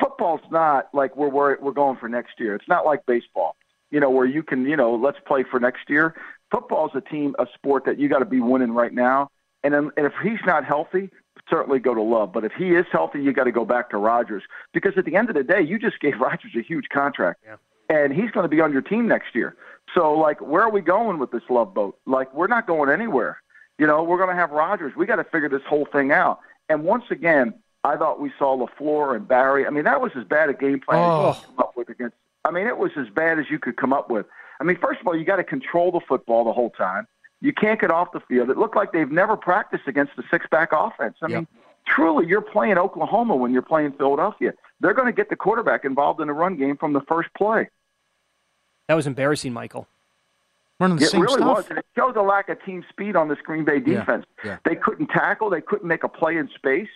football's 0.00 0.40
not 0.50 0.88
like 0.92 1.16
we're 1.16 1.28
we're, 1.28 1.58
we're 1.60 1.72
going 1.72 1.96
for 1.98 2.08
next 2.08 2.38
year. 2.38 2.54
It's 2.54 2.68
not 2.68 2.84
like 2.84 3.04
baseball, 3.06 3.56
you 3.90 4.00
know, 4.00 4.10
where 4.10 4.26
you 4.26 4.42
can, 4.42 4.64
you 4.66 4.76
know, 4.76 4.94
let's 4.94 5.18
play 5.26 5.44
for 5.48 5.58
next 5.58 5.88
year. 5.88 6.14
Football's 6.50 6.92
a 6.94 7.00
team, 7.00 7.34
a 7.38 7.46
sport 7.54 7.84
that 7.86 7.98
you 7.98 8.08
got 8.08 8.18
to 8.18 8.24
be 8.24 8.40
winning 8.40 8.72
right 8.72 8.92
now. 8.92 9.30
And, 9.64 9.72
then, 9.72 9.90
and 9.96 10.06
if 10.06 10.12
he's 10.22 10.40
not 10.44 10.64
healthy, 10.64 11.10
certainly 11.48 11.78
go 11.78 11.94
to 11.94 12.02
Love. 12.02 12.32
But 12.32 12.44
if 12.44 12.52
he 12.52 12.70
is 12.70 12.84
healthy, 12.90 13.22
you 13.22 13.32
got 13.32 13.44
to 13.44 13.52
go 13.52 13.64
back 13.64 13.90
to 13.90 13.96
Rodgers 13.96 14.42
because 14.72 14.92
at 14.96 15.04
the 15.04 15.16
end 15.16 15.28
of 15.30 15.36
the 15.36 15.44
day, 15.44 15.62
you 15.62 15.78
just 15.78 16.00
gave 16.00 16.14
Rodgers 16.20 16.52
a 16.56 16.62
huge 16.62 16.86
contract, 16.92 17.40
yeah. 17.44 17.56
and 17.88 18.12
he's 18.12 18.30
going 18.30 18.44
to 18.44 18.48
be 18.48 18.60
on 18.60 18.72
your 18.72 18.82
team 18.82 19.08
next 19.08 19.34
year. 19.34 19.56
So, 19.94 20.12
like, 20.12 20.40
where 20.40 20.62
are 20.62 20.70
we 20.70 20.80
going 20.80 21.18
with 21.18 21.30
this 21.30 21.42
Love 21.50 21.74
boat? 21.74 21.98
Like, 22.06 22.32
we're 22.34 22.46
not 22.46 22.66
going 22.66 22.90
anywhere. 22.90 23.42
You 23.82 23.88
know, 23.88 24.04
we're 24.04 24.16
going 24.16 24.28
to 24.28 24.36
have 24.36 24.52
Rodgers. 24.52 24.94
We 24.94 25.06
got 25.06 25.16
to 25.16 25.24
figure 25.24 25.48
this 25.48 25.64
whole 25.68 25.86
thing 25.86 26.12
out. 26.12 26.38
And 26.68 26.84
once 26.84 27.02
again, 27.10 27.52
I 27.82 27.96
thought 27.96 28.20
we 28.20 28.30
saw 28.38 28.56
LaFleur 28.56 29.16
and 29.16 29.26
Barry. 29.26 29.66
I 29.66 29.70
mean, 29.70 29.82
that 29.82 30.00
was 30.00 30.12
as 30.16 30.22
bad 30.22 30.48
a 30.50 30.54
game 30.54 30.78
plan 30.78 31.00
oh. 31.00 31.30
as 31.30 31.36
you 31.38 31.42
could 31.42 31.48
oh. 31.48 31.56
come 31.56 31.58
up 31.58 31.76
with 31.76 31.88
against. 31.88 32.14
I 32.44 32.52
mean, 32.52 32.68
it 32.68 32.78
was 32.78 32.92
as 32.96 33.08
bad 33.08 33.40
as 33.40 33.46
you 33.50 33.58
could 33.58 33.76
come 33.76 33.92
up 33.92 34.08
with. 34.08 34.24
I 34.60 34.62
mean, 34.62 34.78
first 34.80 35.00
of 35.00 35.08
all, 35.08 35.16
you 35.16 35.24
got 35.24 35.36
to 35.36 35.42
control 35.42 35.90
the 35.90 35.98
football 35.98 36.44
the 36.44 36.52
whole 36.52 36.70
time. 36.70 37.08
You 37.40 37.52
can't 37.52 37.80
get 37.80 37.90
off 37.90 38.12
the 38.12 38.20
field. 38.20 38.50
It 38.50 38.56
looked 38.56 38.76
like 38.76 38.92
they've 38.92 39.10
never 39.10 39.36
practiced 39.36 39.88
against 39.88 40.12
the 40.16 40.22
six-back 40.30 40.68
offense. 40.70 41.16
I 41.20 41.26
yep. 41.26 41.38
mean, 41.38 41.48
truly, 41.84 42.28
you're 42.28 42.40
playing 42.40 42.78
Oklahoma 42.78 43.34
when 43.34 43.52
you're 43.52 43.62
playing 43.62 43.94
Philadelphia. 43.94 44.54
They're 44.78 44.94
going 44.94 45.08
to 45.08 45.12
get 45.12 45.28
the 45.28 45.34
quarterback 45.34 45.84
involved 45.84 46.20
in 46.20 46.28
the 46.28 46.34
run 46.34 46.56
game 46.56 46.76
from 46.76 46.92
the 46.92 47.00
first 47.08 47.30
play. 47.36 47.68
That 48.86 48.94
was 48.94 49.08
embarrassing, 49.08 49.52
Michael. 49.52 49.88
Running 50.82 50.96
the 50.96 51.04
it 51.04 51.10
same 51.10 51.20
really 51.20 51.36
stuff. 51.36 51.56
was, 51.58 51.66
and 51.68 51.78
it 51.78 51.86
shows 51.96 52.14
a 52.16 52.22
lack 52.22 52.48
of 52.48 52.62
team 52.64 52.84
speed 52.88 53.14
on 53.14 53.28
this 53.28 53.38
Green 53.44 53.64
Bay 53.64 53.78
defense. 53.78 54.26
Yeah. 54.44 54.50
Yeah. 54.50 54.58
They 54.64 54.74
couldn't 54.74 55.08
tackle. 55.08 55.48
They 55.48 55.60
couldn't 55.60 55.86
make 55.86 56.02
a 56.02 56.08
play 56.08 56.36
in 56.36 56.48
space. 56.54 56.88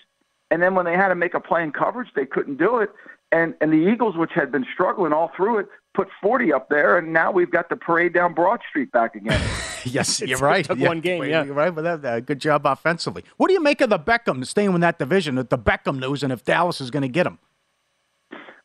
And 0.51 0.61
then 0.61 0.75
when 0.75 0.87
they 0.87 0.95
had 0.95 1.09
to 1.09 1.15
make 1.15 1.35
a 1.35 1.41
play 1.41 1.63
in 1.63 1.71
coverage, 1.71 2.09
they 2.17 2.27
couldn't 2.27 2.57
do 2.57 2.79
it. 2.79 2.91
And 3.31 3.55
and 3.61 3.73
the 3.73 3.89
Eagles, 3.89 4.17
which 4.17 4.33
had 4.35 4.51
been 4.51 4.67
struggling 4.75 5.13
all 5.13 5.31
through 5.37 5.59
it, 5.59 5.69
put 5.95 6.09
40 6.21 6.53
up 6.53 6.69
there, 6.69 6.99
and 6.99 7.13
now 7.13 7.31
we've 7.31 7.51
got 7.51 7.69
the 7.69 7.77
parade 7.77 8.13
down 8.13 8.35
Broad 8.35 8.61
Street 8.69 8.91
back 8.91 9.15
again. 9.15 9.41
yes, 9.85 10.21
you're 10.21 10.39
right. 10.39 10.65
It 10.65 10.69
Took 10.69 10.79
yeah, 10.79 10.89
one 10.89 11.01
game, 11.01 11.23
yeah. 11.25 11.45
You're 11.45 11.55
right 11.55 11.75
with 11.75 11.85
that. 11.85 12.05
Uh, 12.05 12.21
good 12.21 12.41
job 12.41 12.67
offensively. 12.67 13.23
What 13.37 13.49
do 13.49 13.55
you 13.55 13.63
make 13.63 13.81
of 13.81 13.91
the 13.91 13.99
Beckham 13.99 14.45
staying 14.45 14.73
in 14.75 14.81
that 14.81 14.99
division, 14.99 15.37
the 15.37 15.45
Beckham 15.45 15.99
news, 16.01 16.25
and 16.25 16.33
if 16.33 16.45
Dallas 16.45 16.81
is 16.81 16.91
going 16.91 17.03
to 17.03 17.09
get 17.09 17.27
him? 17.27 17.39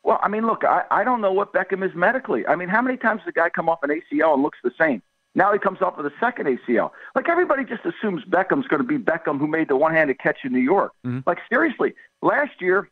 Well, 0.04 0.18
I 0.22 0.28
mean, 0.28 0.46
look, 0.46 0.64
I, 0.64 0.82
I 0.90 1.04
don't 1.04 1.20
know 1.20 1.32
what 1.32 1.52
Beckham 1.52 1.86
is 1.86 1.94
medically. 1.94 2.46
I 2.46 2.56
mean, 2.56 2.68
how 2.68 2.82
many 2.82 2.96
times 2.96 3.20
does 3.20 3.26
the 3.26 3.32
guy 3.32 3.50
come 3.50 3.68
off 3.68 3.82
an 3.82 3.90
ACL 3.90 4.34
and 4.34 4.42
looks 4.42 4.58
the 4.62 4.72
same? 4.78 5.02
Now 5.34 5.52
he 5.52 5.58
comes 5.58 5.80
off 5.80 5.96
with 5.96 6.06
a 6.06 6.12
second 6.20 6.46
ACL. 6.46 6.90
Like 7.14 7.28
everybody 7.28 7.64
just 7.64 7.82
assumes 7.84 8.22
Beckham's 8.24 8.66
going 8.66 8.82
to 8.82 8.86
be 8.86 8.98
Beckham 8.98 9.38
who 9.38 9.46
made 9.46 9.68
the 9.68 9.76
one-handed 9.76 10.18
catch 10.18 10.38
in 10.44 10.52
New 10.52 10.60
York. 10.60 10.92
Mm-hmm. 11.06 11.20
Like 11.26 11.38
seriously, 11.50 11.94
last 12.20 12.60
year 12.60 12.88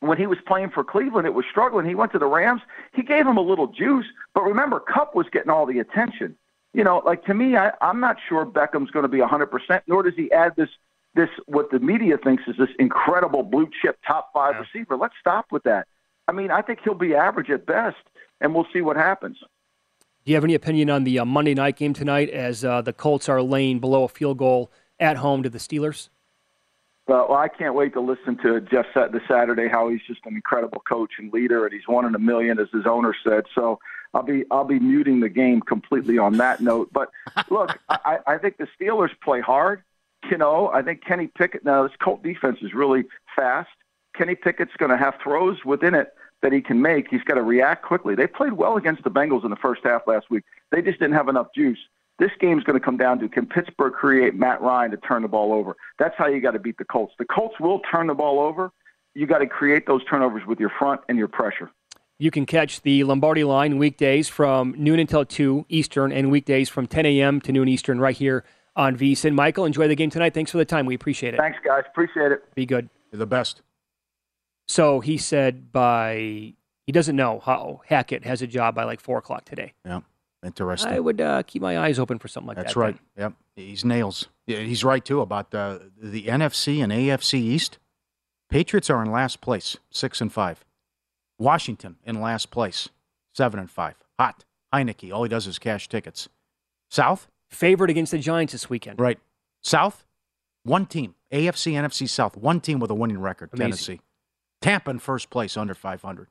when 0.00 0.18
he 0.18 0.26
was 0.26 0.38
playing 0.46 0.70
for 0.70 0.84
Cleveland, 0.84 1.26
it 1.26 1.34
was 1.34 1.44
struggling. 1.50 1.86
He 1.86 1.94
went 1.94 2.12
to 2.12 2.18
the 2.18 2.26
Rams. 2.26 2.62
He 2.94 3.02
gave 3.02 3.26
him 3.26 3.36
a 3.36 3.42
little 3.42 3.66
juice, 3.66 4.06
but 4.34 4.44
remember, 4.44 4.80
Kupp 4.80 5.14
was 5.14 5.26
getting 5.32 5.50
all 5.50 5.66
the 5.66 5.78
attention. 5.78 6.36
You 6.72 6.84
know, 6.84 7.02
like 7.04 7.24
to 7.24 7.34
me, 7.34 7.56
I, 7.56 7.72
I'm 7.80 8.00
not 8.00 8.16
sure 8.28 8.44
Beckham's 8.44 8.90
going 8.90 9.04
to 9.04 9.08
be 9.08 9.18
100%. 9.18 9.82
Nor 9.86 10.02
does 10.02 10.14
he 10.14 10.30
add 10.32 10.54
this 10.56 10.68
this 11.14 11.30
what 11.46 11.70
the 11.70 11.78
media 11.78 12.18
thinks 12.18 12.42
is 12.46 12.56
this 12.58 12.68
incredible 12.78 13.42
blue 13.42 13.68
chip 13.80 13.98
top 14.06 14.30
five 14.34 14.54
yeah. 14.54 14.60
receiver. 14.60 14.96
Let's 14.96 15.14
stop 15.18 15.46
with 15.50 15.62
that. 15.62 15.88
I 16.28 16.32
mean, 16.32 16.50
I 16.50 16.60
think 16.60 16.80
he'll 16.84 16.94
be 16.94 17.14
average 17.14 17.50
at 17.50 17.64
best, 17.64 17.96
and 18.40 18.54
we'll 18.54 18.66
see 18.72 18.82
what 18.82 18.96
happens. 18.96 19.38
Do 20.26 20.32
you 20.32 20.36
have 20.36 20.42
any 20.42 20.54
opinion 20.54 20.90
on 20.90 21.04
the 21.04 21.20
uh, 21.20 21.24
Monday 21.24 21.54
night 21.54 21.76
game 21.76 21.94
tonight 21.94 22.30
as 22.30 22.64
uh, 22.64 22.82
the 22.82 22.92
Colts 22.92 23.28
are 23.28 23.40
laying 23.40 23.78
below 23.78 24.02
a 24.02 24.08
field 24.08 24.38
goal 24.38 24.72
at 24.98 25.18
home 25.18 25.44
to 25.44 25.48
the 25.48 25.58
Steelers? 25.58 26.08
Well, 27.06 27.32
I 27.32 27.46
can't 27.46 27.76
wait 27.76 27.92
to 27.92 28.00
listen 28.00 28.36
to 28.38 28.60
Jeff 28.60 28.86
Set 28.92 29.12
the 29.12 29.20
Saturday 29.28 29.68
how 29.68 29.88
he's 29.88 30.00
just 30.04 30.18
an 30.26 30.34
incredible 30.34 30.80
coach 30.80 31.12
and 31.20 31.32
leader, 31.32 31.64
and 31.64 31.72
he's 31.72 31.86
one 31.86 32.04
in 32.06 32.16
a 32.16 32.18
million, 32.18 32.58
as 32.58 32.66
his 32.72 32.86
owner 32.86 33.14
said. 33.22 33.44
So 33.54 33.78
I'll 34.14 34.24
be 34.24 34.42
I'll 34.50 34.64
be 34.64 34.80
muting 34.80 35.20
the 35.20 35.28
game 35.28 35.60
completely 35.60 36.18
on 36.18 36.38
that 36.38 36.60
note. 36.60 36.92
But 36.92 37.12
look, 37.48 37.78
I, 37.88 38.18
I 38.26 38.38
think 38.38 38.56
the 38.56 38.66
Steelers 38.76 39.10
play 39.22 39.40
hard. 39.40 39.84
You 40.28 40.38
know, 40.38 40.70
I 40.74 40.82
think 40.82 41.04
Kenny 41.04 41.28
Pickett 41.28 41.64
now 41.64 41.84
this 41.84 41.96
Colt 42.02 42.24
defense 42.24 42.58
is 42.62 42.74
really 42.74 43.04
fast. 43.36 43.70
Kenny 44.16 44.34
Pickett's 44.34 44.74
going 44.76 44.90
to 44.90 44.96
have 44.96 45.14
throws 45.22 45.64
within 45.64 45.94
it 45.94 46.14
that 46.42 46.52
he 46.52 46.60
can 46.60 46.80
make. 46.80 47.08
He's 47.10 47.22
got 47.22 47.34
to 47.34 47.42
react 47.42 47.84
quickly. 47.84 48.14
They 48.14 48.26
played 48.26 48.52
well 48.54 48.76
against 48.76 49.04
the 49.04 49.10
Bengals 49.10 49.44
in 49.44 49.50
the 49.50 49.56
first 49.56 49.82
half 49.84 50.02
last 50.06 50.30
week. 50.30 50.44
They 50.70 50.82
just 50.82 50.98
didn't 50.98 51.14
have 51.14 51.28
enough 51.28 51.48
juice. 51.54 51.78
This 52.18 52.30
game's 52.40 52.64
going 52.64 52.78
to 52.78 52.84
come 52.84 52.96
down 52.96 53.18
to 53.18 53.28
can 53.28 53.46
Pittsburgh 53.46 53.92
create 53.92 54.34
Matt 54.34 54.62
Ryan 54.62 54.90
to 54.92 54.96
turn 54.96 55.22
the 55.22 55.28
ball 55.28 55.52
over? 55.52 55.76
That's 55.98 56.14
how 56.16 56.26
you 56.28 56.40
got 56.40 56.52
to 56.52 56.58
beat 56.58 56.78
the 56.78 56.84
Colts. 56.84 57.14
The 57.18 57.26
Colts 57.26 57.56
will 57.60 57.80
turn 57.90 58.06
the 58.06 58.14
ball 58.14 58.40
over. 58.40 58.70
You 59.14 59.26
got 59.26 59.38
to 59.38 59.46
create 59.46 59.86
those 59.86 60.04
turnovers 60.04 60.42
with 60.46 60.60
your 60.60 60.70
front 60.78 61.00
and 61.08 61.18
your 61.18 61.28
pressure. 61.28 61.70
You 62.18 62.30
can 62.30 62.46
catch 62.46 62.80
the 62.80 63.04
Lombardi 63.04 63.44
line 63.44 63.76
weekdays 63.76 64.28
from 64.28 64.74
noon 64.78 64.98
until 64.98 65.26
2 65.26 65.66
Eastern 65.68 66.12
and 66.12 66.30
weekdays 66.30 66.70
from 66.70 66.86
10 66.86 67.04
a.m. 67.04 67.40
to 67.42 67.52
noon 67.52 67.68
Eastern 67.68 68.00
right 68.00 68.16
here 68.16 68.44
on 68.74 68.96
VSIN. 68.96 69.34
Michael, 69.34 69.66
enjoy 69.66 69.86
the 69.86 69.96
game 69.96 70.08
tonight. 70.08 70.32
Thanks 70.32 70.50
for 70.50 70.56
the 70.56 70.64
time. 70.64 70.86
We 70.86 70.94
appreciate 70.94 71.34
it. 71.34 71.38
Thanks, 71.38 71.58
guys. 71.62 71.82
Appreciate 71.86 72.32
it. 72.32 72.54
Be 72.54 72.64
good. 72.64 72.88
You're 73.12 73.18
the 73.18 73.26
best. 73.26 73.60
So 74.68 75.00
he 75.00 75.16
said 75.18 75.72
by, 75.72 76.54
he 76.86 76.92
doesn't 76.92 77.16
know 77.16 77.40
how 77.40 77.82
Hackett 77.86 78.24
has 78.24 78.42
a 78.42 78.46
job 78.46 78.74
by 78.74 78.84
like 78.84 79.00
4 79.00 79.18
o'clock 79.18 79.44
today. 79.44 79.72
Yeah. 79.84 80.00
Interesting. 80.44 80.92
I 80.92 81.00
would 81.00 81.20
uh, 81.20 81.42
keep 81.44 81.62
my 81.62 81.78
eyes 81.78 81.98
open 81.98 82.18
for 82.18 82.28
something 82.28 82.48
like 82.48 82.56
That's 82.56 82.74
that. 82.74 82.80
That's 82.80 82.94
right. 82.94 83.00
Then. 83.16 83.24
Yep. 83.56 83.66
He's 83.66 83.84
nails. 83.84 84.28
Yeah, 84.46 84.58
he's 84.58 84.84
right, 84.84 85.04
too, 85.04 85.20
about 85.20 85.50
the, 85.50 85.90
the 86.00 86.24
NFC 86.26 86.82
and 86.82 86.92
AFC 86.92 87.34
East. 87.34 87.78
Patriots 88.48 88.88
are 88.90 89.02
in 89.02 89.10
last 89.10 89.40
place, 89.40 89.76
6 89.90 90.20
and 90.20 90.32
5. 90.32 90.64
Washington 91.38 91.96
in 92.04 92.20
last 92.20 92.50
place, 92.50 92.88
7 93.34 93.58
and 93.58 93.70
5. 93.70 93.94
Hot. 94.18 94.44
Heinicke, 94.72 95.12
all 95.12 95.22
he 95.22 95.28
does 95.28 95.46
is 95.46 95.58
cash 95.58 95.88
tickets. 95.88 96.28
South? 96.90 97.28
Favored 97.50 97.90
against 97.90 98.12
the 98.12 98.18
Giants 98.18 98.52
this 98.52 98.70
weekend. 98.70 99.00
Right. 99.00 99.18
South? 99.62 100.04
One 100.62 100.86
team. 100.86 101.14
AFC, 101.32 101.72
NFC 101.72 102.08
South. 102.08 102.36
One 102.36 102.60
team 102.60 102.78
with 102.78 102.90
a 102.90 102.94
winning 102.94 103.18
record, 103.18 103.50
Amazing. 103.52 103.70
Tennessee. 103.70 104.00
Tampa 104.60 104.90
in 104.90 104.98
first 104.98 105.30
place, 105.30 105.56
under 105.56 105.74
500. 105.74 106.28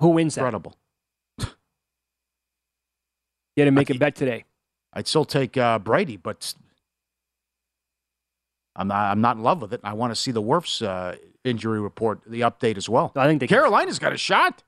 Who 0.00 0.08
wins 0.08 0.34
that? 0.34 0.42
Incredible. 0.42 0.76
You 1.38 1.46
had 3.62 3.64
to 3.66 3.70
make 3.70 3.88
a 3.88 3.94
bet 3.94 4.14
today. 4.14 4.44
I'd 4.92 5.08
still 5.08 5.24
take 5.24 5.56
uh, 5.56 5.78
Brady, 5.78 6.18
but 6.18 6.54
I'm 8.76 8.88
not, 8.88 9.10
I'm 9.10 9.20
not 9.20 9.36
in 9.36 9.42
love 9.42 9.62
with 9.62 9.72
it. 9.72 9.80
I 9.82 9.94
want 9.94 10.10
to 10.10 10.14
see 10.14 10.30
the 10.30 10.42
Wirfs 10.42 10.86
uh, 10.86 11.16
injury 11.42 11.80
report, 11.80 12.20
the 12.26 12.42
update 12.42 12.76
as 12.76 12.88
well. 12.88 13.12
I 13.16 13.26
think 13.26 13.40
they 13.40 13.46
Carolina's 13.46 13.98
got 13.98 14.12
a 14.12 14.18
shot. 14.18 14.62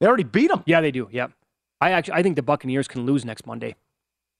They 0.00 0.06
already 0.06 0.24
beat 0.24 0.48
them. 0.48 0.64
Yeah, 0.66 0.80
they 0.80 0.90
do. 0.90 1.08
Yeah, 1.12 1.28
I 1.80 1.92
actually 1.92 2.14
I 2.14 2.22
think 2.24 2.34
the 2.34 2.42
Buccaneers 2.42 2.88
can 2.88 3.06
lose 3.06 3.24
next 3.24 3.46
Monday. 3.46 3.76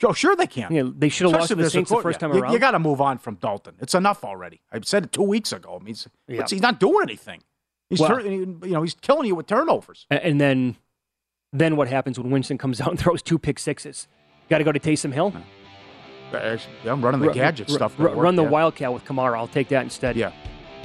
Oh, 0.05 0.13
sure 0.13 0.35
they 0.37 0.47
can. 0.47 0.73
Yeah, 0.73 0.85
they 0.95 1.09
should 1.09 1.27
have 1.31 1.33
lost 1.39 1.49
to 1.49 1.55
the 1.55 1.71
Saints 1.71 1.91
the 1.91 2.01
first 2.01 2.21
time 2.21 2.33
you, 2.33 2.41
around. 2.41 2.53
You 2.53 2.59
got 2.59 2.73
to 2.73 2.79
move 2.79 3.01
on 3.01 3.19
from 3.19 3.37
Dalton. 3.37 3.75
It's 3.81 3.95
enough 3.95 4.25
already. 4.25 4.61
I 4.73 4.81
said 4.83 5.05
it 5.05 5.13
two 5.13 5.23
weeks 5.23 5.53
ago. 5.53 5.77
I 5.77 5.79
mean, 5.79 5.89
he's, 5.89 6.09
yeah. 6.27 6.45
he's 6.49 6.63
not 6.63 6.81
doing 6.81 7.03
anything. 7.03 7.43
He's 7.89 8.01
well, 8.01 8.09
tur- 8.09 8.21
you 8.23 8.59
know 8.63 8.83
he's 8.83 8.95
killing 8.95 9.27
you 9.27 9.35
with 9.35 9.47
turnovers. 9.47 10.07
And 10.11 10.41
then 10.41 10.77
then 11.53 11.77
what 11.77 11.89
happens 11.89 12.19
when 12.19 12.31
Winston 12.31 12.59
comes 12.59 12.81
out 12.83 12.91
and 12.91 12.99
throws 12.99 13.23
two 13.23 13.39
pick 13.39 13.59
sixes? 13.59 14.09
Got 14.49 14.59
to 14.59 14.65
go 14.65 14.73
to 14.73 14.81
Taysom 14.81 15.13
Hill. 15.13 15.33
Yeah, 16.33 16.59
I'm 16.87 17.05
running 17.05 17.21
the 17.21 17.29
r- 17.29 17.35
gadget 17.35 17.69
r- 17.71 17.77
stuff. 17.77 18.01
R- 18.01 18.09
run 18.09 18.37
the. 18.37 18.43
Wildcat 18.43 18.93
with 18.93 19.05
Kamara. 19.05 19.37
I'll 19.37 19.47
take 19.47 19.69
that 19.69 19.83
instead. 19.83 20.17
Yeah. 20.17 20.33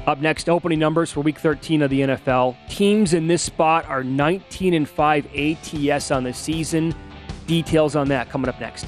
Up 0.05 0.19
next, 0.19 0.47
opening 0.47 0.79
numbers 0.79 1.11
for 1.11 1.19
Week 1.19 1.37
13 1.37 1.81
of 1.81 1.89
the 1.89 1.99
NFL. 2.01 2.55
Teams 2.69 3.13
in 3.13 3.27
this 3.27 3.41
spot 3.41 3.85
are 3.87 4.05
19 4.05 4.73
and 4.73 4.87
5 4.87 5.27
ATS 5.35 6.11
on 6.11 6.23
the 6.23 6.33
season. 6.33 6.95
Details 7.45 7.95
on 7.95 8.07
that 8.07 8.29
coming 8.29 8.47
up 8.47 8.59
next. 8.59 8.87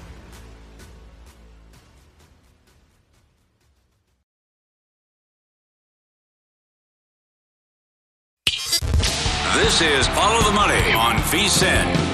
On 11.51 12.11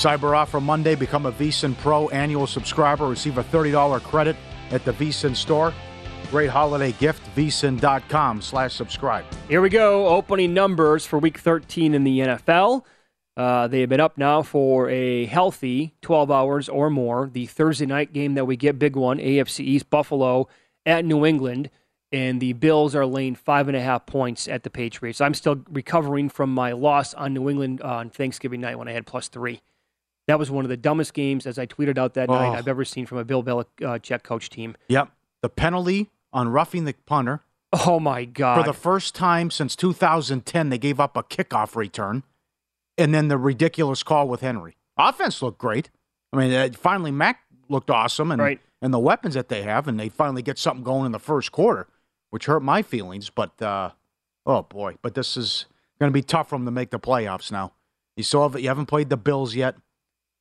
Cyber 0.00 0.34
offer 0.34 0.60
Monday. 0.60 0.94
Become 0.94 1.26
a 1.26 1.32
VSIN 1.32 1.76
Pro 1.76 2.08
annual 2.08 2.46
subscriber. 2.46 3.06
Receive 3.06 3.36
a 3.36 3.44
$30 3.44 4.02
credit 4.02 4.34
at 4.70 4.82
the 4.86 4.92
VSIN 4.92 5.36
store. 5.36 5.74
Great 6.30 6.48
holiday 6.48 6.92
gift. 6.92 7.22
VSIN.com 7.36 8.40
slash 8.40 8.72
subscribe. 8.72 9.26
Here 9.48 9.60
we 9.60 9.68
go. 9.68 10.06
Opening 10.06 10.54
numbers 10.54 11.04
for 11.04 11.18
week 11.18 11.38
13 11.38 11.94
in 11.94 12.04
the 12.04 12.20
NFL. 12.20 12.84
Uh, 13.36 13.68
they 13.68 13.80
have 13.80 13.90
been 13.90 14.00
up 14.00 14.16
now 14.16 14.42
for 14.42 14.88
a 14.88 15.26
healthy 15.26 15.94
12 16.00 16.30
hours 16.30 16.68
or 16.68 16.88
more. 16.88 17.28
The 17.30 17.46
Thursday 17.46 17.86
night 17.86 18.12
game 18.12 18.34
that 18.34 18.46
we 18.46 18.56
get, 18.56 18.78
big 18.78 18.96
one, 18.96 19.18
AFC 19.18 19.60
East, 19.60 19.90
Buffalo 19.90 20.48
at 20.86 21.04
New 21.04 21.26
England. 21.26 21.68
And 22.12 22.40
the 22.40 22.54
Bills 22.54 22.94
are 22.96 23.06
laying 23.06 23.36
five 23.36 23.68
and 23.68 23.76
a 23.76 23.80
half 23.80 24.04
points 24.06 24.48
at 24.48 24.64
the 24.64 24.70
Patriots. 24.70 25.20
I'm 25.20 25.34
still 25.34 25.62
recovering 25.70 26.28
from 26.28 26.52
my 26.52 26.72
loss 26.72 27.14
on 27.14 27.32
New 27.34 27.48
England 27.48 27.80
on 27.82 28.10
Thanksgiving 28.10 28.60
night 28.60 28.78
when 28.78 28.88
I 28.88 28.92
had 28.92 29.06
plus 29.06 29.28
three. 29.28 29.60
That 30.26 30.38
was 30.38 30.50
one 30.50 30.64
of 30.64 30.68
the 30.68 30.76
dumbest 30.76 31.14
games, 31.14 31.46
as 31.46 31.58
I 31.58 31.66
tweeted 31.66 31.98
out 31.98 32.14
that 32.14 32.28
Oh. 32.28 32.34
night, 32.34 32.56
I've 32.58 32.68
ever 32.68 32.84
seen 32.84 33.06
from 33.06 33.18
a 33.18 33.24
Bill 33.24 33.42
Belichick 33.44 34.22
coach 34.24 34.50
team. 34.50 34.76
Yep. 34.88 35.08
The 35.42 35.48
penalty 35.48 36.10
on 36.32 36.48
roughing 36.48 36.84
the 36.84 36.94
punter. 37.06 37.42
Oh 37.72 38.00
my 38.00 38.24
God! 38.24 38.56
For 38.60 38.64
the 38.66 38.72
first 38.76 39.14
time 39.14 39.48
since 39.50 39.76
2010, 39.76 40.70
they 40.70 40.78
gave 40.78 40.98
up 40.98 41.16
a 41.16 41.22
kickoff 41.22 41.76
return, 41.76 42.24
and 42.98 43.14
then 43.14 43.28
the 43.28 43.38
ridiculous 43.38 44.02
call 44.02 44.26
with 44.26 44.40
Henry. 44.40 44.76
Offense 44.96 45.40
looked 45.40 45.58
great. 45.58 45.90
I 46.32 46.36
mean, 46.36 46.52
uh, 46.52 46.68
finally 46.76 47.12
Mac 47.12 47.40
looked 47.68 47.88
awesome, 47.88 48.32
and 48.32 48.42
Right. 48.42 48.60
and 48.82 48.92
the 48.92 48.98
weapons 48.98 49.34
that 49.34 49.48
they 49.48 49.62
have, 49.62 49.86
and 49.86 49.98
they 50.00 50.08
finally 50.08 50.42
get 50.42 50.58
something 50.58 50.82
going 50.82 51.06
in 51.06 51.12
the 51.12 51.20
first 51.20 51.52
quarter, 51.52 51.86
which 52.30 52.46
hurt 52.46 52.62
my 52.62 52.82
feelings. 52.82 53.30
But 53.30 53.60
uh, 53.60 53.90
oh 54.46 54.62
boy, 54.62 54.96
but 55.02 55.14
this 55.14 55.36
is 55.36 55.66
going 56.00 56.10
to 56.10 56.14
be 56.14 56.22
tough 56.22 56.48
for 56.48 56.56
them 56.56 56.64
to 56.64 56.70
make 56.70 56.90
the 56.90 56.98
playoffs 56.98 57.52
now. 57.52 57.72
You 58.16 58.22
still 58.22 58.48
have 58.48 58.60
you 58.60 58.68
haven't 58.68 58.86
played 58.86 59.10
the 59.10 59.16
Bills 59.16 59.54
yet. 59.54 59.76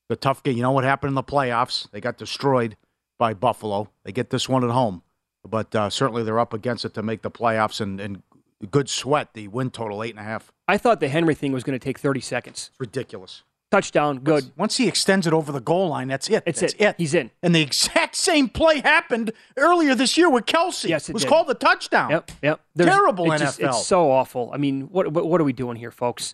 The 0.08 0.15
tough 0.15 0.41
game. 0.41 0.58
You 0.58 0.63
know 0.63 0.71
what 0.71 0.84
happened 0.84 1.10
in 1.10 1.15
the 1.15 1.23
playoffs? 1.23 1.89
They 1.91 2.02
got 2.02 2.17
destroyed 2.17 2.75
by 3.19 3.34
Buffalo. 3.34 3.89
They 4.04 4.12
get 4.12 4.32
this 4.32 4.49
one 4.49 4.63
at 4.63 4.71
home, 4.71 5.04
but 5.47 5.75
uh, 5.75 5.89
certainly 5.89 6.23
they're 6.23 6.39
up 6.39 6.54
against 6.54 6.84
it 6.86 6.93
to 6.95 7.04
make 7.04 7.21
the 7.21 7.30
playoffs. 7.30 7.80
And, 7.80 7.99
and 7.99 8.23
good 8.71 8.89
sweat. 8.89 9.34
The 9.34 9.47
win 9.49 9.69
total 9.69 10.04
eight 10.04 10.12
and 10.12 10.19
a 10.19 10.23
half. 10.23 10.52
I 10.67 10.78
thought 10.78 10.99
the 10.99 11.10
Henry 11.10 11.36
thing 11.36 11.52
was 11.52 11.63
going 11.63 11.78
to 11.78 11.84
take 11.84 11.99
30 11.99 12.21
seconds. 12.21 12.69
It's 12.71 12.80
ridiculous. 12.80 13.43
Touchdown, 13.71 14.19
good. 14.19 14.51
Once 14.58 14.77
he 14.77 14.88
extends 14.88 15.27
it 15.27 15.34
over 15.34 15.51
the 15.51 15.62
goal 15.62 15.89
line, 15.89 16.08
that's 16.08 16.27
it. 16.27 16.41
It's 16.47 16.62
that's 16.62 16.73
it. 16.79 16.95
He's 16.97 17.13
in. 17.13 17.29
And 17.43 17.53
the 17.53 17.62
exact 17.62 18.15
same 18.15 18.49
play 18.49 18.79
happened 18.82 19.32
earlier 19.58 19.93
this 19.93 20.17
year 20.17 20.27
with 20.27 20.47
Kelsey. 20.47 20.89
Yes, 20.89 21.08
it 21.08 21.13
was 21.13 21.21
did. 21.21 21.29
called 21.29 21.51
a 21.51 21.53
touchdown. 21.53 22.10
Yep, 22.10 22.32
yep. 22.41 22.62
Terrible 22.75 23.32
it's 23.32 23.41
just- 23.43 23.60
NFL. 23.60 23.67
it's 23.69 23.86
so 23.86 24.10
awful. 24.10 24.49
I 24.51 24.58
mean, 24.58 24.89
what, 24.91 25.12
what 25.13 25.27
what 25.27 25.39
are 25.39 25.43
we 25.43 25.53
doing 25.53 25.75
here, 25.77 25.91
folks? 25.91 26.34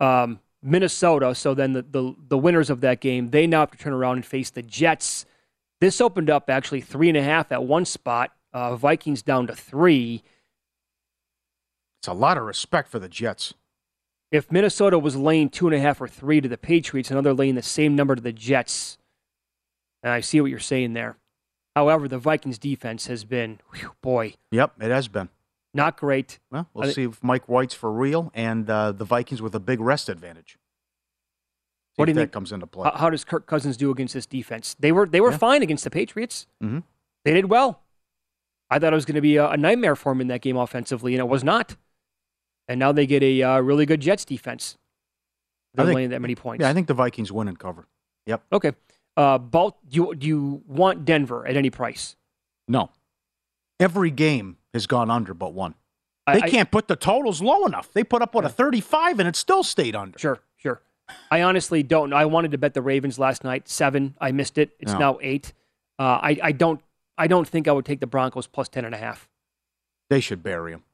Um, 0.00 0.40
Minnesota. 0.62 1.34
So 1.34 1.52
then 1.52 1.74
the, 1.74 1.82
the 1.82 2.14
the 2.28 2.38
winners 2.38 2.70
of 2.70 2.80
that 2.80 3.00
game, 3.00 3.30
they 3.30 3.46
now 3.46 3.60
have 3.60 3.72
to 3.72 3.78
turn 3.78 3.92
around 3.92 4.16
and 4.16 4.24
face 4.26 4.48
the 4.48 4.62
Jets. 4.62 5.26
This 5.82 6.00
opened 6.00 6.30
up 6.30 6.48
actually 6.48 6.80
three 6.80 7.08
and 7.08 7.18
a 7.18 7.22
half 7.22 7.52
at 7.52 7.64
one 7.64 7.84
spot. 7.84 8.32
Uh, 8.54 8.76
Vikings 8.76 9.22
down 9.22 9.46
to 9.48 9.54
three. 9.54 10.22
It's 12.00 12.08
a 12.08 12.12
lot 12.14 12.38
of 12.38 12.44
respect 12.44 12.88
for 12.88 12.98
the 12.98 13.08
Jets. 13.08 13.52
If 14.32 14.50
Minnesota 14.50 14.98
was 14.98 15.14
laying 15.14 15.48
two 15.50 15.66
and 15.68 15.76
a 15.76 15.78
half 15.78 16.00
or 16.00 16.08
three 16.08 16.40
to 16.40 16.48
the 16.48 16.56
Patriots, 16.58 17.10
and 17.10 17.24
they're 17.24 17.32
laying 17.34 17.54
the 17.54 17.62
same 17.62 17.94
number 17.94 18.14
to 18.16 18.20
the 18.22 18.32
Jets. 18.32 18.96
And 20.02 20.12
I 20.12 20.20
see 20.20 20.40
what 20.40 20.50
you're 20.50 20.58
saying 20.58 20.94
there. 20.94 21.16
However, 21.76 22.08
the 22.08 22.18
Vikings 22.18 22.58
defense 22.58 23.06
has 23.06 23.24
been, 23.24 23.60
whew, 23.74 23.92
boy, 24.02 24.34
Yep, 24.50 24.72
it 24.82 24.90
has 24.90 25.06
been. 25.08 25.28
not 25.74 25.96
great. 25.96 26.38
Well, 26.50 26.68
we'll 26.74 26.88
I 26.88 26.92
see 26.92 27.04
if 27.04 27.22
Mike 27.22 27.48
White's 27.48 27.74
for 27.74 27.92
real 27.92 28.30
and 28.34 28.68
uh, 28.68 28.92
the 28.92 29.04
Vikings 29.04 29.40
with 29.40 29.54
a 29.54 29.60
big 29.60 29.80
rest 29.80 30.08
advantage. 30.08 30.52
See 30.52 31.96
What 31.96 32.06
do 32.06 32.10
you 32.10 32.14
that 32.14 32.20
think- 32.22 32.32
comes 32.32 32.52
into 32.52 32.66
play. 32.66 32.90
How, 32.90 32.96
how 32.98 33.10
does 33.10 33.24
Kirk 33.24 33.46
Cousins 33.46 33.76
do 33.76 33.90
against 33.90 34.14
this 34.14 34.26
defense? 34.26 34.74
They 34.80 34.92
were 34.92 35.06
they 35.06 35.20
were 35.20 35.30
Yeah. 35.30 35.36
fine 35.38 35.62
against 35.62 35.84
the 35.84 35.90
Patriots. 35.90 36.46
hmm 36.60 36.80
They 37.24 37.32
did 37.34 37.46
well. 37.50 37.80
I 38.70 38.78
thought 38.78 38.92
it 38.92 38.96
was 38.96 39.04
going 39.04 39.16
to 39.16 39.20
be 39.20 39.36
a, 39.36 39.50
a 39.50 39.56
nightmare 39.58 39.94
for 39.94 40.12
him 40.12 40.20
in 40.22 40.28
that 40.28 40.40
game 40.40 40.56
offensively, 40.56 41.14
and 41.14 41.20
it 41.20 41.28
was 41.28 41.44
not. 41.44 41.76
And 42.68 42.78
now 42.78 42.92
they 42.92 43.06
get 43.06 43.22
a 43.22 43.42
uh, 43.42 43.60
really 43.60 43.86
good 43.86 44.00
Jets 44.00 44.24
defense. 44.24 44.76
They're 45.74 45.84
I 45.84 45.88
think- 45.88 45.96
laying 45.96 46.10
that 46.10 46.20
many 46.20 46.34
points. 46.34 46.62
Yeah, 46.62 46.70
I 46.70 46.74
think 46.74 46.86
the 46.86 46.94
Vikings 46.94 47.32
win 47.32 47.48
and 47.48 47.58
cover. 47.58 47.86
Yep. 48.26 48.42
Okay. 48.52 48.72
Uh, 49.16 49.38
Balt, 49.38 49.76
do 49.88 49.96
you, 49.96 50.14
do 50.14 50.26
you 50.26 50.62
want 50.66 51.04
Denver 51.04 51.46
at 51.46 51.56
any 51.56 51.70
price? 51.70 52.16
No. 52.68 52.90
Every 53.80 54.10
game 54.10 54.58
has 54.72 54.86
gone 54.86 55.10
under 55.10 55.34
but 55.34 55.52
one. 55.52 55.74
I- 56.26 56.38
They 56.40 56.50
can't 56.50 56.70
put 56.70 56.88
the 56.88 56.96
totals 56.96 57.42
low 57.42 57.66
enough. 57.66 57.92
They 57.92 58.04
put 58.04 58.22
up 58.22 58.34
what 58.34 58.44
a 58.44 58.48
35 58.48 59.18
and 59.18 59.28
it 59.28 59.34
still 59.36 59.62
stayed 59.64 59.96
under. 59.96 60.18
Sure, 60.18 60.38
sure. 60.56 60.80
I 61.30 61.42
honestly 61.42 61.82
don't 61.82 62.10
know. 62.10 62.16
I 62.16 62.24
wanted 62.26 62.52
to 62.52 62.58
bet 62.58 62.74
the 62.74 62.80
Ravens 62.82 63.18
last 63.18 63.42
night, 63.44 63.68
seven. 63.68 64.14
I 64.20 64.30
missed 64.30 64.56
it. 64.56 64.70
It's 64.78 64.92
No. 64.92 64.98
now 64.98 65.18
eight. 65.20 65.52
Uh, 65.98 66.20
I, 66.22 66.38
I 66.42 66.52
don't 66.52 66.80
I 67.18 67.26
don't 67.26 67.46
think 67.46 67.68
I 67.68 67.72
would 67.72 67.84
take 67.84 68.00
the 68.00 68.06
Broncos 68.06 68.46
plus 68.46 68.68
ten 68.68 68.84
and 68.84 68.94
a 68.94 68.98
half. 68.98 69.28
They 70.08 70.20
should 70.20 70.42
bury 70.42 70.72
him. 70.72 70.84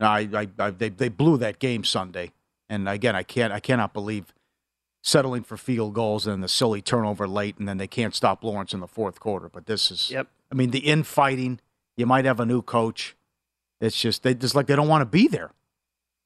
I, 0.00 0.28
I, 0.32 0.48
I, 0.58 0.70
they, 0.70 0.88
they 0.90 1.08
blew 1.08 1.36
that 1.38 1.58
game 1.58 1.84
Sunday, 1.84 2.32
and 2.68 2.88
again, 2.88 3.16
I 3.16 3.22
can't, 3.22 3.52
I 3.52 3.60
cannot 3.60 3.92
believe 3.94 4.34
settling 5.02 5.42
for 5.42 5.56
field 5.56 5.94
goals 5.94 6.26
and 6.26 6.42
the 6.42 6.48
silly 6.48 6.82
turnover 6.82 7.26
late, 7.28 7.56
and 7.58 7.68
then 7.68 7.78
they 7.78 7.86
can't 7.86 8.14
stop 8.14 8.42
Lawrence 8.44 8.74
in 8.74 8.80
the 8.80 8.88
fourth 8.88 9.20
quarter. 9.20 9.48
But 9.48 9.66
this 9.66 9.90
is, 9.90 10.10
Yep. 10.10 10.28
I 10.50 10.54
mean, 10.54 10.70
the 10.70 10.80
infighting. 10.80 11.60
You 11.96 12.04
might 12.06 12.26
have 12.26 12.40
a 12.40 12.46
new 12.46 12.60
coach. 12.60 13.16
It's 13.80 13.98
just 13.98 14.22
they 14.22 14.34
just 14.34 14.54
like 14.54 14.66
they 14.66 14.76
don't 14.76 14.88
want 14.88 15.00
to 15.02 15.06
be 15.06 15.28
there. 15.28 15.50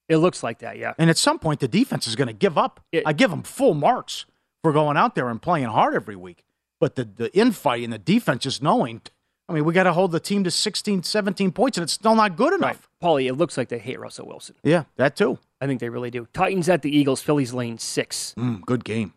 It 0.08 0.16
looks 0.16 0.42
like 0.42 0.58
that, 0.58 0.76
yeah. 0.78 0.94
And 0.98 1.08
at 1.08 1.16
some 1.16 1.38
point, 1.38 1.60
the 1.60 1.68
defense 1.68 2.08
is 2.08 2.16
going 2.16 2.26
to 2.26 2.34
give 2.34 2.58
up. 2.58 2.80
It- 2.90 3.04
I 3.06 3.12
give 3.12 3.30
them 3.30 3.44
full 3.44 3.74
marks 3.74 4.26
for 4.62 4.72
going 4.72 4.96
out 4.96 5.14
there 5.14 5.28
and 5.28 5.40
playing 5.40 5.66
hard 5.68 5.94
every 5.94 6.16
week. 6.16 6.42
But 6.80 6.96
the, 6.96 7.04
the 7.04 7.32
infighting, 7.36 7.90
the 7.90 7.98
defense 7.98 8.42
just 8.42 8.62
knowing, 8.62 9.02
I 9.48 9.52
mean, 9.52 9.64
we 9.64 9.72
got 9.72 9.84
to 9.84 9.92
hold 9.92 10.10
the 10.10 10.18
team 10.18 10.42
to 10.44 10.50
16, 10.50 11.04
17 11.04 11.52
points, 11.52 11.78
and 11.78 11.84
it's 11.84 11.92
still 11.92 12.16
not 12.16 12.36
good 12.36 12.52
enough. 12.52 12.88
Paulie, 13.02 13.26
it 13.28 13.34
looks 13.34 13.56
like 13.56 13.68
they 13.68 13.78
hate 13.78 13.98
Russell 13.98 14.26
Wilson. 14.26 14.56
Yeah, 14.62 14.84
that 14.96 15.16
too. 15.16 15.38
I 15.60 15.66
think 15.66 15.80
they 15.80 15.88
really 15.88 16.10
do. 16.10 16.26
Titans 16.32 16.68
at 16.68 16.82
the 16.82 16.94
Eagles, 16.94 17.22
Phillies 17.22 17.52
lane 17.52 17.78
six. 17.78 18.34
Mm, 18.36 18.62
good 18.62 18.84
game. 18.84 19.14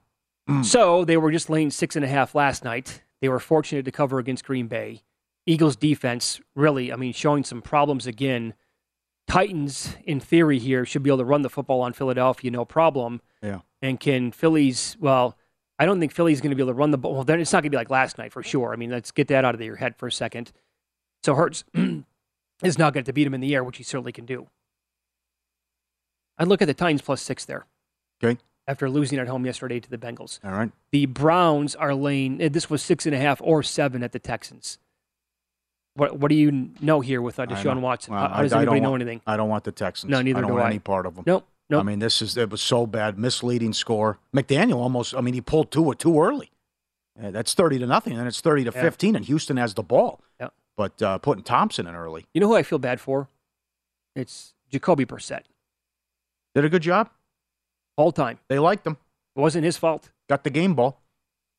So 0.63 1.05
they 1.05 1.15
were 1.15 1.31
just 1.31 1.49
lane 1.49 1.71
six 1.71 1.95
and 1.95 2.03
a 2.03 2.07
half 2.07 2.35
last 2.35 2.65
night. 2.65 3.01
They 3.21 3.29
were 3.29 3.39
fortunate 3.39 3.85
to 3.85 3.91
cover 3.91 4.19
against 4.19 4.43
Green 4.43 4.67
Bay. 4.67 5.01
Eagles 5.45 5.77
defense 5.77 6.41
really, 6.55 6.91
I 6.91 6.97
mean, 6.97 7.13
showing 7.13 7.45
some 7.45 7.61
problems 7.61 8.07
again. 8.07 8.53
Titans, 9.25 9.95
in 10.03 10.19
theory, 10.19 10.59
here 10.59 10.85
should 10.85 11.01
be 11.01 11.09
able 11.09 11.19
to 11.19 11.25
run 11.25 11.43
the 11.43 11.49
football 11.49 11.81
on 11.81 11.93
Philadelphia, 11.93 12.51
no 12.51 12.65
problem. 12.65 13.21
Yeah. 13.41 13.59
And 13.81 13.99
can 13.99 14.31
Phillies? 14.33 14.97
Well, 14.99 15.37
I 15.79 15.85
don't 15.85 15.99
think 15.99 16.11
Philly's 16.11 16.41
going 16.41 16.51
to 16.51 16.55
be 16.55 16.61
able 16.61 16.73
to 16.73 16.77
run 16.77 16.91
the 16.91 16.97
ball. 16.97 17.13
Well, 17.13 17.23
then 17.23 17.39
it's 17.39 17.53
not 17.53 17.59
going 17.63 17.71
to 17.71 17.75
be 17.75 17.77
like 17.77 17.89
last 17.89 18.17
night 18.17 18.33
for 18.33 18.43
sure. 18.43 18.73
I 18.73 18.75
mean, 18.75 18.91
let's 18.91 19.11
get 19.11 19.29
that 19.29 19.45
out 19.45 19.55
of 19.55 19.61
your 19.61 19.77
head 19.77 19.95
for 19.95 20.07
a 20.07 20.11
second. 20.11 20.51
So 21.23 21.35
Hurts 21.35 21.63
is 22.61 22.77
not 22.77 22.93
going 22.93 23.03
to 23.05 23.13
beat 23.13 23.25
him 23.25 23.33
in 23.33 23.41
the 23.41 23.53
air, 23.55 23.63
which 23.63 23.77
he 23.77 23.83
certainly 23.83 24.11
can 24.11 24.25
do. 24.25 24.47
I'd 26.37 26.47
look 26.47 26.61
at 26.61 26.65
the 26.65 26.73
Titans 26.73 27.01
plus 27.01 27.21
six 27.21 27.45
there 27.45 27.65
Okay. 28.23 28.39
after 28.67 28.89
losing 28.89 29.19
at 29.19 29.27
home 29.27 29.45
yesterday 29.45 29.79
to 29.79 29.89
the 29.89 29.97
Bengals. 29.97 30.39
All 30.43 30.51
right. 30.51 30.71
The 30.91 31.05
Browns 31.05 31.75
are 31.75 31.93
laying. 31.93 32.41
eh, 32.41 32.49
This 32.49 32.69
was 32.69 32.81
six 32.81 33.05
and 33.05 33.13
a 33.15 33.19
half 33.19 33.39
or 33.43 33.63
seven 33.63 34.03
at 34.03 34.11
the 34.11 34.19
Texans. 34.19 34.79
What 35.95 36.17
What 36.19 36.29
do 36.29 36.35
you 36.35 36.71
know 36.81 37.01
here 37.01 37.21
with 37.21 37.39
uh, 37.39 37.45
Deshaun 37.45 37.81
Watson? 37.81 38.13
well, 38.15 38.27
how, 38.29 38.41
does 38.41 38.51
I- 38.53 38.57
I 38.57 38.59
anybody 38.61 38.79
don't 38.79 38.83
know 38.83 38.91
want- 38.91 39.01
anything? 39.03 39.21
I 39.27 39.37
don't 39.37 39.49
want 39.49 39.63
the 39.63 39.71
Texans. 39.71 40.09
No, 40.09 40.21
neither 40.21 40.39
I 40.39 40.41
don't 40.41 40.49
do 40.51 40.53
want 40.55 40.65
I. 40.65 40.69
any 40.69 40.79
part 40.79 41.05
of 41.05 41.15
them. 41.15 41.23
Nope. 41.27 41.47
Nope. 41.69 41.81
I 41.81 41.83
mean, 41.83 41.99
this 41.99 42.21
is 42.21 42.35
it 42.35 42.49
was 42.49 42.61
so 42.61 42.85
bad, 42.85 43.17
misleading 43.17 43.73
score. 43.73 44.19
McDaniel 44.35 44.77
almost. 44.77 45.15
I 45.15 45.21
mean, 45.21 45.33
he 45.33 45.41
pulled 45.41 45.71
two 45.71 45.93
too 45.95 46.19
early. 46.21 46.51
Yeah, 47.19 47.29
that's 47.31 47.53
thirty 47.53 47.77
to 47.79 47.85
nothing, 47.85 48.17
and 48.17 48.27
it's 48.27 48.41
thirty 48.41 48.63
to 48.63 48.71
Yeah. 48.73 48.81
fifteen, 48.81 49.15
and 49.15 49.23
Houston 49.25 49.57
has 49.57 49.75
the 49.75 49.83
ball. 49.83 50.19
But 50.77 51.01
uh, 51.01 51.17
putting 51.19 51.43
Thompson 51.43 51.85
in 51.87 51.95
early 51.95 52.25
You 52.33 52.41
know 52.41 52.47
who 52.47 52.55
I 52.55 52.63
feel 52.63 52.79
bad 52.79 52.99
for? 52.99 53.29
It's 54.15 54.53
Jacoby 54.71 55.05
Brissett. 55.05 55.43
did 56.55 56.65
a 56.65 56.69
good 56.69 56.81
job. 56.81 57.09
All 57.97 58.11
time. 58.11 58.39
They 58.47 58.59
liked 58.59 58.85
him. 58.87 58.97
It 59.35 59.39
wasn't 59.39 59.65
his 59.65 59.77
fault. 59.77 60.11
Got 60.29 60.43
the 60.43 60.49
game 60.49 60.73
ball. 60.75 60.99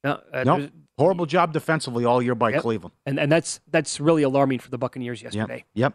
No, 0.03 0.20
uh, 0.33 0.44
No, 0.44 0.57
there's- 0.59 0.72
horrible 0.98 1.27
job 1.27 1.53
defensively 1.53 2.05
all 2.05 2.20
year 2.22 2.35
by 2.35 2.50
Yep. 2.50 2.62
Cleveland. 2.62 2.94
and 3.07 3.18
and 3.18 3.31
that's 3.31 3.61
that's 3.70 3.98
really 4.00 4.22
alarming 4.22 4.59
for 4.61 4.70
the 4.70 4.79
Buccaneers 4.79 5.22
Yep. 5.22 5.33
yesterday. 5.35 5.64
Yep. 5.74 5.94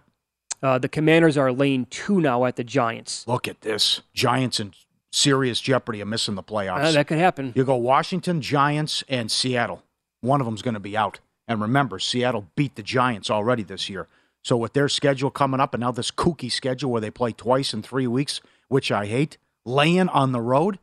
Uh, 0.62 0.78
the 0.78 0.90
Commanders 0.90 1.38
are 1.38 1.52
laying 1.54 1.86
two 1.86 2.20
now 2.20 2.44
at 2.46 2.58
the 2.58 2.64
Giants. 2.66 3.26
Look 3.28 3.48
at 3.48 3.62
this. 3.62 4.02
Giants 4.14 4.60
in 4.60 4.74
serious 5.14 5.62
jeopardy 5.62 6.02
of 6.02 6.08
missing 6.10 6.36
the 6.36 6.44
playoffs. 6.44 6.84
Uh, 6.84 6.92
that 6.92 7.08
could 7.08 7.18
happen. 7.18 7.54
You 7.56 7.64
go 7.64 7.76
Washington, 7.78 8.42
Giants, 8.42 9.04
and 9.08 9.32
Seattle. 9.32 9.84
One 10.22 10.42
of 10.42 10.46
them's 10.46 10.62
going 10.62 10.74
to 10.74 10.80
be 10.82 10.98
out. 10.98 11.20
And 11.50 11.60
remember, 11.60 11.98
Seattle 11.98 12.48
beat 12.56 12.76
the 12.76 12.84
Giants 12.84 13.32
already 13.32 13.64
this 13.64 13.90
year. 13.90 14.08
So 14.44 14.56
with 14.56 14.74
their 14.74 14.88
schedule 14.88 15.32
coming 15.32 15.60
up 15.60 15.74
and 15.74 15.82
now 15.82 15.92
this 15.92 16.12
kooky 16.12 16.52
schedule 16.52 16.92
where 16.92 17.02
they 17.02 17.10
play 17.10 17.32
twice 17.32 17.74
in 17.74 17.82
three 17.82 18.08
weeks, 18.08 18.40
which 18.68 18.92
I 18.92 19.08
hate, 19.08 19.38
laying 19.66 20.08
on 20.10 20.32
the 20.32 20.42
road, 20.42 20.78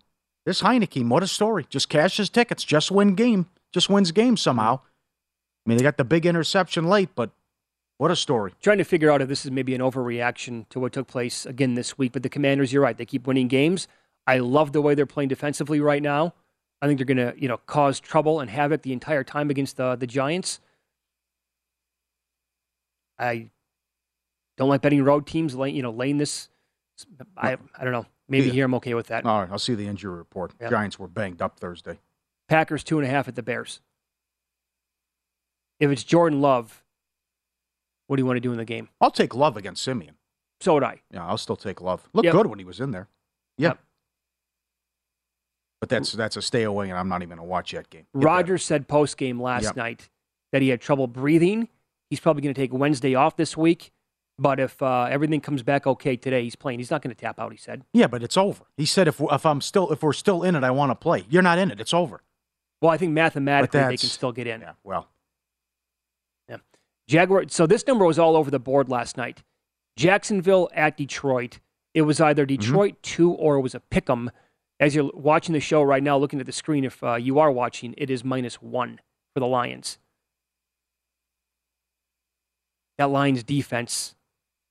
this 0.44 0.62
Heinicke, 0.62 1.08
what 1.08 1.22
a 1.22 1.28
story. 1.28 1.66
Just 1.70 1.88
cashes 1.88 2.28
tickets, 2.28 2.64
just 2.64 2.90
win 2.90 3.14
game, 3.14 3.46
just 3.72 3.88
wins 3.88 4.10
game 4.10 4.36
somehow. 4.36 4.80
I 4.80 5.68
mean, 5.68 5.78
they 5.78 5.84
got 5.84 5.96
the 5.98 6.04
big 6.04 6.26
interception 6.26 6.88
late, 6.88 7.10
but 7.14 7.30
what 7.98 8.10
a 8.10 8.16
story. 8.16 8.52
Trying 8.60 8.78
to 8.78 8.84
figure 8.84 9.10
out 9.10 9.22
if 9.22 9.28
this 9.28 9.44
is 9.44 9.52
maybe 9.52 9.74
an 9.74 9.80
overreaction 9.80 10.68
to 10.70 10.80
what 10.80 10.92
took 10.92 11.06
place 11.06 11.46
again 11.46 11.74
this 11.74 11.96
week. 11.96 12.12
But 12.12 12.24
the 12.24 12.28
Commanders, 12.28 12.72
you're 12.72 12.82
right. 12.82 12.96
They 12.96 13.06
keep 13.06 13.26
winning 13.26 13.48
games. 13.48 13.86
I 14.26 14.38
love 14.38 14.72
the 14.72 14.82
way 14.82 14.94
they're 14.94 15.06
playing 15.06 15.28
defensively 15.28 15.80
right 15.80 16.02
now. 16.02 16.34
I 16.82 16.86
think 16.86 16.98
they're 16.98 17.06
going 17.06 17.16
to, 17.32 17.34
you 17.40 17.48
know, 17.48 17.56
cause 17.56 17.98
trouble 18.00 18.40
and 18.40 18.50
havoc 18.50 18.82
the 18.82 18.92
entire 18.92 19.24
time 19.24 19.50
against 19.50 19.76
the 19.76 19.96
the 19.96 20.06
Giants. 20.06 20.60
I 23.18 23.50
don't 24.56 24.68
like 24.68 24.82
betting 24.82 25.02
road 25.02 25.26
teams, 25.26 25.54
lay, 25.54 25.70
you 25.70 25.82
know, 25.82 25.90
laying 25.90 26.18
this. 26.18 26.48
I 27.36 27.56
I 27.78 27.84
don't 27.84 27.92
know. 27.92 28.06
Maybe 28.28 28.46
Yeah. 28.48 28.52
here 28.52 28.64
I'm 28.66 28.74
okay 28.74 28.94
with 28.94 29.06
that. 29.08 29.24
All 29.24 29.40
right, 29.40 29.50
I'll 29.50 29.58
see 29.58 29.74
the 29.74 29.86
injury 29.86 30.14
report. 30.16 30.52
Yep. 30.60 30.70
Giants 30.70 30.98
were 30.98 31.08
banged 31.08 31.40
up 31.40 31.58
Thursday. 31.58 31.98
Packers 32.48 32.84
two 32.84 32.98
and 32.98 33.06
a 33.06 33.10
half 33.10 33.28
at 33.28 33.34
the 33.36 33.42
Bears. 33.42 33.80
If 35.78 35.90
it's 35.90 36.04
Jordan 36.04 36.40
Love, 36.40 36.82
what 38.06 38.16
do 38.16 38.20
you 38.22 38.26
want 38.26 38.36
to 38.36 38.40
do 38.40 38.52
in 38.52 38.58
the 38.58 38.64
game? 38.64 38.88
I'll 39.00 39.10
take 39.10 39.34
Love 39.34 39.56
against 39.56 39.82
Siemian. 39.82 40.16
So 40.60 40.74
would 40.74 40.82
I. 40.84 41.02
Yeah, 41.10 41.26
I'll 41.26 41.38
still 41.38 41.56
take 41.56 41.80
Love. 41.80 42.08
Looked 42.12 42.24
Yep. 42.26 42.32
good 42.32 42.46
when 42.46 42.58
he 42.58 42.64
was 42.64 42.80
in 42.80 42.90
there. 42.92 43.08
Yeah. 43.58 43.68
Yep. 43.70 43.78
But 45.80 45.88
that's 45.90 46.12
that's 46.12 46.36
a 46.36 46.42
stay 46.42 46.62
away, 46.62 46.88
and 46.88 46.98
I'm 46.98 47.08
not 47.08 47.22
even 47.22 47.36
to 47.38 47.44
watch 47.44 47.72
that 47.72 47.90
game. 47.90 48.06
Rodgers 48.14 48.64
said 48.64 48.88
post 48.88 49.16
game 49.18 49.40
last 49.40 49.64
Yep. 49.64 49.76
night 49.76 50.08
that 50.52 50.62
he 50.62 50.68
had 50.68 50.80
trouble 50.80 51.06
breathing. 51.06 51.68
He's 52.10 52.20
probably 52.20 52.42
going 52.42 52.54
to 52.54 52.60
take 52.60 52.72
Wednesday 52.72 53.14
off 53.14 53.36
this 53.36 53.56
week. 53.56 53.92
But 54.38 54.60
if 54.60 54.80
uh, 54.82 55.04
everything 55.10 55.40
comes 55.40 55.62
back 55.62 55.86
okay 55.86 56.14
today, 56.16 56.42
he's 56.44 56.56
playing. 56.56 56.78
He's 56.78 56.90
not 56.90 57.00
going 57.02 57.14
to 57.14 57.18
tap 57.20 57.38
out. 57.40 57.52
He 57.52 57.58
said. 57.58 57.84
Yeah, 57.94 58.06
but 58.06 58.22
it's 58.22 58.36
over. 58.36 58.64
He 58.76 58.84
said 58.86 59.08
if 59.08 59.20
if 59.20 59.44
I'm 59.46 59.60
still 59.60 59.90
if 59.92 60.02
we're 60.02 60.12
still 60.12 60.42
in 60.42 60.54
it, 60.54 60.62
I 60.64 60.70
want 60.70 60.90
to 60.90 60.94
play. 60.94 61.24
You're 61.28 61.42
not 61.42 61.58
in 61.58 61.70
it. 61.70 61.80
It's 61.80 61.94
over. 61.94 62.22
Well, 62.82 62.90
I 62.90 62.96
think 62.98 63.12
mathematically 63.12 63.80
they 63.80 63.96
can 63.96 64.08
still 64.10 64.32
get 64.32 64.46
in. 64.46 64.60
Yeah. 64.60 64.72
Well, 64.84 65.08
Yeah. 66.48 66.58
Jaguar. 67.08 67.44
So 67.48 67.66
this 67.66 67.86
number 67.86 68.04
was 68.04 68.18
all 68.18 68.36
over 68.36 68.50
the 68.50 68.58
board 68.58 68.88
last 68.88 69.16
night. 69.16 69.42
Jacksonville 69.96 70.68
at 70.74 70.96
Detroit. 70.96 71.58
It 71.94 72.02
was 72.02 72.20
either 72.20 72.44
Mm-hmm. 72.46 72.60
Detroit 72.60 72.94
two 73.02 73.32
or 73.32 73.56
it 73.56 73.60
was 73.62 73.74
a 73.74 73.80
pick 73.80 74.08
'em. 74.10 74.30
As 74.78 74.94
you're 74.94 75.10
watching 75.14 75.52
the 75.54 75.60
show 75.60 75.82
right 75.82 76.02
now, 76.02 76.18
looking 76.18 76.38
at 76.40 76.46
the 76.46 76.52
screen, 76.52 76.84
if 76.84 77.02
uh, 77.02 77.14
you 77.14 77.38
are 77.38 77.50
watching, 77.50 77.94
it 77.96 78.10
is 78.10 78.22
minus 78.24 78.56
one 78.60 79.00
for 79.34 79.40
the 79.40 79.46
Lions. 79.46 79.98
That 82.98 83.10
Lions 83.10 83.42
defense. 83.42 84.14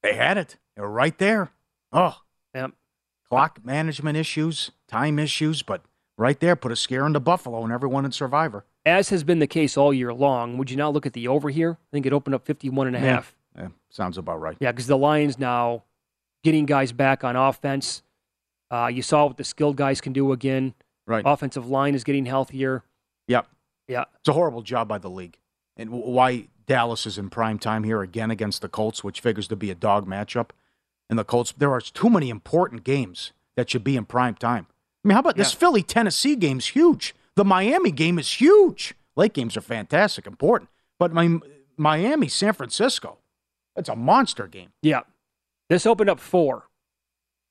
they 0.02 0.14
had 0.16 0.38
it. 0.38 0.58
They 0.76 0.82
were 0.82 0.90
right 0.90 1.18
there. 1.18 1.52
Oh, 1.92 2.18
Yep. 2.54 2.72
clock 3.30 3.64
management 3.66 4.18
issues, 4.18 4.72
time 4.88 5.20
issues, 5.20 5.62
but 5.62 5.82
right 6.18 6.40
there 6.40 6.56
put 6.56 6.72
a 6.72 6.76
scare 6.76 7.06
into 7.06 7.20
Buffalo 7.20 7.64
and 7.64 7.72
everyone 7.74 8.06
in 8.06 8.12
Survivor. 8.12 8.66
As 8.86 9.10
has 9.10 9.24
been 9.24 9.40
the 9.40 9.48
case 9.48 9.78
all 9.78 9.94
year 9.94 10.14
long, 10.14 10.58
would 10.58 10.70
you 10.70 10.78
now 10.78 10.90
look 10.90 11.06
at 11.06 11.14
the 11.14 11.28
over 11.28 11.50
here? 11.50 11.78
I 11.82 11.88
think 11.92 12.06
it 12.06 12.14
opened 12.14 12.36
up 12.36 12.46
51 12.46 12.88
and 12.88 12.96
a 12.96 13.00
half. 13.00 13.36
Yeah, 13.58 13.70
sounds 13.90 14.18
about 14.18 14.40
right. 14.42 14.58
Yeah, 14.60 14.72
because 14.72 14.88
the 14.88 14.98
Lions 14.98 15.40
now 15.40 15.84
getting 16.44 16.66
guys 16.66 16.92
back 16.92 17.24
on 17.24 17.36
offense. 17.36 18.04
Uh, 18.72 18.88
you 18.88 19.02
saw 19.02 19.26
what 19.28 19.38
the 19.38 19.44
skilled 19.44 19.78
guys 19.78 20.02
can 20.02 20.14
do 20.14 20.32
again. 20.32 20.74
Right. 21.08 21.24
Offensive 21.26 21.68
line 21.70 21.96
is 21.96 22.04
getting 22.04 22.26
healthier. 22.26 22.84
Yep. 23.28 23.48
Yeah. 23.88 24.06
It's 24.20 24.30
a 24.30 24.34
horrible 24.34 24.62
job 24.62 24.88
by 24.88 24.98
the 24.98 25.10
league. 25.10 25.38
And 25.78 25.90
w- 25.92 26.10
why 26.10 26.48
Dallas 26.66 27.06
is 27.06 27.18
in 27.18 27.30
prime 27.30 27.60
time 27.60 27.84
here 27.84 28.02
again 28.02 28.32
against 28.32 28.62
the 28.62 28.70
Colts, 28.70 29.04
which 29.04 29.20
figures 29.22 29.48
to 29.50 29.56
be 29.56 29.70
a 29.70 29.76
dog 29.76 30.08
matchup. 30.08 30.50
And 31.10 31.20
the 31.20 31.24
Colts, 31.24 31.54
there 31.56 31.72
are 31.72 31.82
too 31.82 32.10
many 32.10 32.30
important 32.30 32.84
games 32.84 33.32
that 33.56 33.70
should 33.70 33.84
be 33.84 33.96
in 33.96 34.06
prime 34.06 34.36
time. 34.36 34.66
I 35.04 35.08
mean, 35.08 35.14
how 35.14 35.20
about 35.20 35.36
this 35.36 35.54
Philly 35.54 35.84
Tennessee 35.84 36.36
game's 36.36 36.68
huge? 36.70 37.14
The 37.36 37.46
Miami 37.46 37.92
game 37.92 38.18
is 38.18 38.34
huge. 38.42 38.96
Late 39.16 39.34
games 39.34 39.56
are 39.56 39.62
fantastic, 39.62 40.26
important. 40.26 40.70
But 40.98 41.14
my, 41.14 41.38
Miami, 41.78 42.28
San 42.28 42.54
Francisco, 42.54 43.20
it's 43.76 43.90
a 43.90 43.96
monster 43.96 44.48
game. 44.48 44.70
Yeah. 44.82 45.02
This 45.70 45.86
opened 45.86 46.10
up 46.10 46.20
four. 46.20 46.68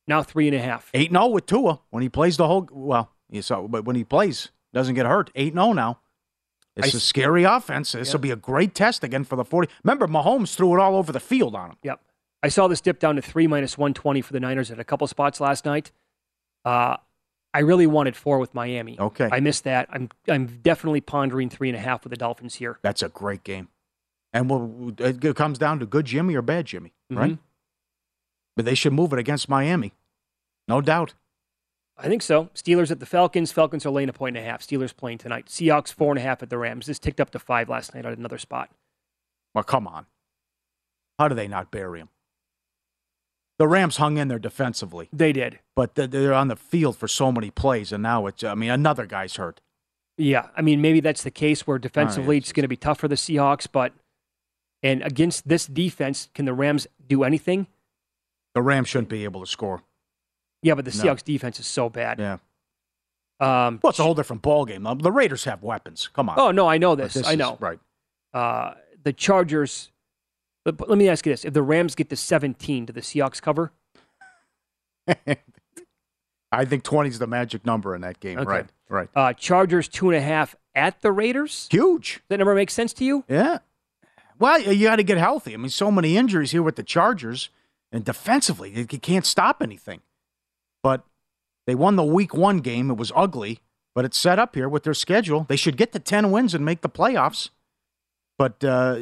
Now 0.07 0.23
three 0.23 0.49
and 0.49 0.57
a 0.57 0.61
half. 0.61 0.91
8 0.93 1.11
0 1.11 1.27
with 1.29 1.47
Tua 1.47 1.81
when 1.91 2.03
he 2.03 2.09
plays 2.09 2.37
the 2.37 2.47
whole, 2.47 2.69
well, 2.71 3.11
you 3.31 3.43
saw, 3.43 3.67
but 3.67 3.85
when 3.85 3.97
he 3.97 4.05
plays, 4.05 4.51
doesn't 4.73 4.95
get 4.95 5.07
hurt. 5.07 5.31
8 5.35 5.55
and 5.55 5.63
0 5.63 5.73
now. 5.73 6.01
It's 6.77 6.95
I 6.95 6.99
a 6.99 7.01
scary 7.01 7.45
offense. 7.45 7.93
This 7.93 8.13
will 8.13 8.21
be 8.21 8.33
a 8.33 8.37
great 8.37 8.75
test 8.75 9.05
again 9.05 9.25
for 9.25 9.37
the 9.37 9.45
40. 9.45 9.73
Remember, 9.85 10.09
Mahomes 10.09 10.57
threw 10.57 10.75
it 10.75 10.81
all 10.81 10.97
over 10.97 11.13
the 11.13 11.21
field 11.21 11.55
on 11.55 11.71
him. 11.71 11.77
Yep. 11.85 12.01
I 12.43 12.49
saw 12.49 12.67
this 12.67 12.81
dip 12.81 12.99
down 12.99 13.17
to 13.17 13.23
three 13.23 13.47
minus 13.47 13.79
120 13.79 14.21
for 14.21 14.33
the 14.33 14.41
Niners 14.41 14.71
at 14.71 14.81
a 14.81 14.85
couple 14.85 15.07
spots 15.07 15.41
last 15.41 15.65
night. 15.65 15.93
Uh, 16.65 16.97
I 17.55 17.61
really 17.61 17.87
wanted 17.87 18.17
four 18.17 18.39
with 18.39 18.53
Miami. 18.55 18.99
Okay. 18.99 19.29
I 19.31 19.39
missed 19.39 19.65
that. 19.65 19.89
I'm 19.91 20.09
I'm 20.29 20.59
definitely 20.63 21.01
pondering 21.01 21.49
three 21.49 21.69
and 21.69 21.77
a 21.77 21.81
half 21.81 22.03
with 22.03 22.11
the 22.11 22.17
Dolphins 22.17 22.57
here. 22.57 22.81
That's 22.83 23.03
a 23.03 23.09
great 23.09 23.45
game. 23.45 23.69
And 24.33 24.51
we'll, 24.51 24.93
it 24.99 25.37
comes 25.37 25.59
down 25.59 25.79
to 25.79 25.87
good 25.87 26.07
Jimmy 26.07 26.35
or 26.35 26.43
bad 26.43 26.67
Jimmy, 26.67 26.93
right? 27.09 27.39
But 28.57 28.65
they 28.65 28.75
should 28.75 28.93
move 28.93 29.13
it 29.13 29.19
against 29.19 29.49
Miami. 29.49 29.93
No 30.69 30.81
doubt. 30.81 31.15
I 31.97 32.09
think 32.09 32.23
so. 32.23 32.47
Steelers 32.55 32.91
at 32.91 33.01
the 33.01 33.07
Falcons. 33.07 33.53
Falcons 33.53 33.87
are 33.87 33.91
laying 33.91 34.09
a 34.09 34.13
point 34.13 34.37
and 34.37 34.45
a 34.45 34.49
half. 34.49 34.63
Steelers 34.63 34.97
playing 34.97 35.19
tonight. 35.19 35.47
Seahawks 35.47 35.93
four 35.93 36.11
and 36.11 36.19
a 36.19 36.23
half 36.23 36.43
at 36.43 36.51
the 36.51 36.59
Rams. 36.59 36.87
This 36.87 36.99
ticked 36.99 37.21
up 37.21 37.31
to 37.31 37.39
five 37.39 37.69
last 37.69 37.95
night 37.95 38.05
at 38.07 38.17
another 38.19 38.39
spot. 38.39 38.71
Well, 39.55 39.65
come 39.65 39.87
on. 39.87 40.07
How 41.19 41.29
do 41.29 41.35
they 41.35 41.47
not 41.47 41.71
bury 41.71 42.01
him? 42.01 42.09
The 43.59 43.69
Rams 43.69 43.99
hung 43.99 44.17
in 44.17 44.27
there 44.27 44.41
defensively, 44.41 45.09
They 45.13 45.33
did. 45.33 45.61
but 45.77 45.95
they're 45.95 46.35
on 46.35 46.49
the 46.49 46.57
field 46.57 46.97
for 46.97 47.07
so 47.07 47.31
many 47.31 47.53
plays, 47.53 47.93
and 47.93 48.03
now 48.03 48.27
it's, 48.27 48.43
I 48.43 48.55
mean, 48.57 48.71
another 48.71 49.07
guy's 49.07 49.37
hurt. 49.37 49.61
Yeah, 50.19 50.49
I 50.57 50.63
mean 50.63 50.81
maybe 50.81 50.99
that's 50.99 51.23
the 51.23 51.31
case 51.31 51.65
where 51.65 51.79
defensively 51.79 52.37
it's 52.37 52.53
going 52.53 52.63
to 52.63 52.69
be 52.69 52.77
tough 52.77 52.99
for 52.99 53.07
the 53.07 53.15
Seahawks, 53.15 53.69
but 53.71 53.93
and 54.83 55.03
against 55.03 55.47
this 55.49 55.67
defense, 55.67 56.29
can 56.35 56.45
the 56.47 56.53
Rams 56.53 56.89
do 57.09 57.23
anything? 57.23 57.69
The 58.55 58.63
Rams 58.63 58.89
shouldn't 58.89 59.09
be 59.09 59.25
able 59.25 59.41
to 59.41 59.47
score. 59.47 59.83
Yeah, 60.63 60.75
but 60.75 60.85
the 60.85 60.91
No. 60.97 61.05
Seahawks 61.13 61.25
defense 61.25 61.61
is 61.61 61.67
so 61.67 61.89
bad. 61.89 62.19
Yeah. 62.19 62.39
Um, 63.41 63.81
Well, 63.83 63.91
it's 63.91 63.99
a 63.99 64.03
whole 64.05 64.15
different 64.15 64.43
ballgame. 64.43 65.03
The 65.03 65.13
Raiders 65.13 65.45
have 65.45 65.63
weapons. 65.63 66.09
Come 66.13 66.29
on. 66.29 66.39
oh 66.39 66.51
no, 66.53 66.67
I 66.69 66.79
know 66.79 66.95
But 66.97 67.11
this. 67.13 67.27
I 67.27 67.33
is- 67.33 67.39
know. 67.39 67.57
right. 67.61 67.79
Uh, 68.33 68.75
the 69.03 69.13
Chargers. 69.13 69.91
But, 70.65 70.77
but 70.79 70.89
let 70.89 70.97
me 70.97 71.09
ask 71.09 71.27
you 71.27 71.33
this: 71.33 71.45
If 71.45 71.53
the 71.53 71.63
Rams 71.63 71.95
get 71.95 72.09
to 72.11 72.17
17, 72.17 72.87
do 72.87 72.93
the 72.93 73.01
Seahawks 73.03 73.43
cover? 73.43 73.73
I 76.53 76.65
think 76.65 76.85
20 76.85 77.11
is 77.11 77.19
the 77.19 77.27
magic 77.27 77.67
number 77.67 77.95
in 77.95 78.01
that 78.03 78.21
game. 78.21 78.39
Okay. 78.39 78.49
Right. 78.49 78.67
Right. 78.89 79.09
Uh, 79.15 79.33
Chargers 79.33 79.89
two 79.89 80.09
and 80.11 80.17
a 80.17 80.21
half 80.21 80.55
at 80.75 81.01
the 81.03 81.11
Raiders. 81.11 81.67
Huge. 81.71 82.15
Does 82.15 82.23
that 82.29 82.39
number 82.39 82.55
make 82.55 82.71
sense 82.71 82.93
to 82.95 83.05
you? 83.05 83.25
Yeah. 83.29 83.59
Well, 84.39 84.61
you 84.61 84.87
got 84.87 84.97
to 84.97 85.03
get 85.03 85.19
healthy. 85.19 85.55
I 85.55 85.57
mean, 85.57 85.69
so 85.71 85.91
many 85.91 86.17
injuries 86.17 86.51
here 86.53 86.63
with 86.63 86.77
the 86.77 86.83
Chargers, 86.83 87.51
and 87.95 88.05
defensively, 88.05 88.71
you 88.71 88.85
can't 88.87 89.25
stop 89.25 89.63
anything. 89.63 90.01
But 90.83 91.05
they 91.67 91.75
won 91.75 91.97
the 91.97 92.05
week 92.05 92.35
one 92.35 92.59
game. 92.59 92.91
It 92.91 92.99
was 92.99 93.11
ugly, 93.17 93.61
but 93.95 94.05
it's 94.05 94.21
set 94.21 94.39
up 94.39 94.55
here 94.55 94.69
with 94.69 94.83
their 94.83 94.93
schedule. 94.95 95.47
They 95.49 95.57
should 95.57 95.77
get 95.79 95.93
to 95.93 95.99
10 95.99 96.31
wins 96.31 96.53
and 96.55 96.65
make 96.65 96.83
the 96.83 96.91
playoffs. 96.91 97.49
But 98.39 98.63
uh, 98.65 98.99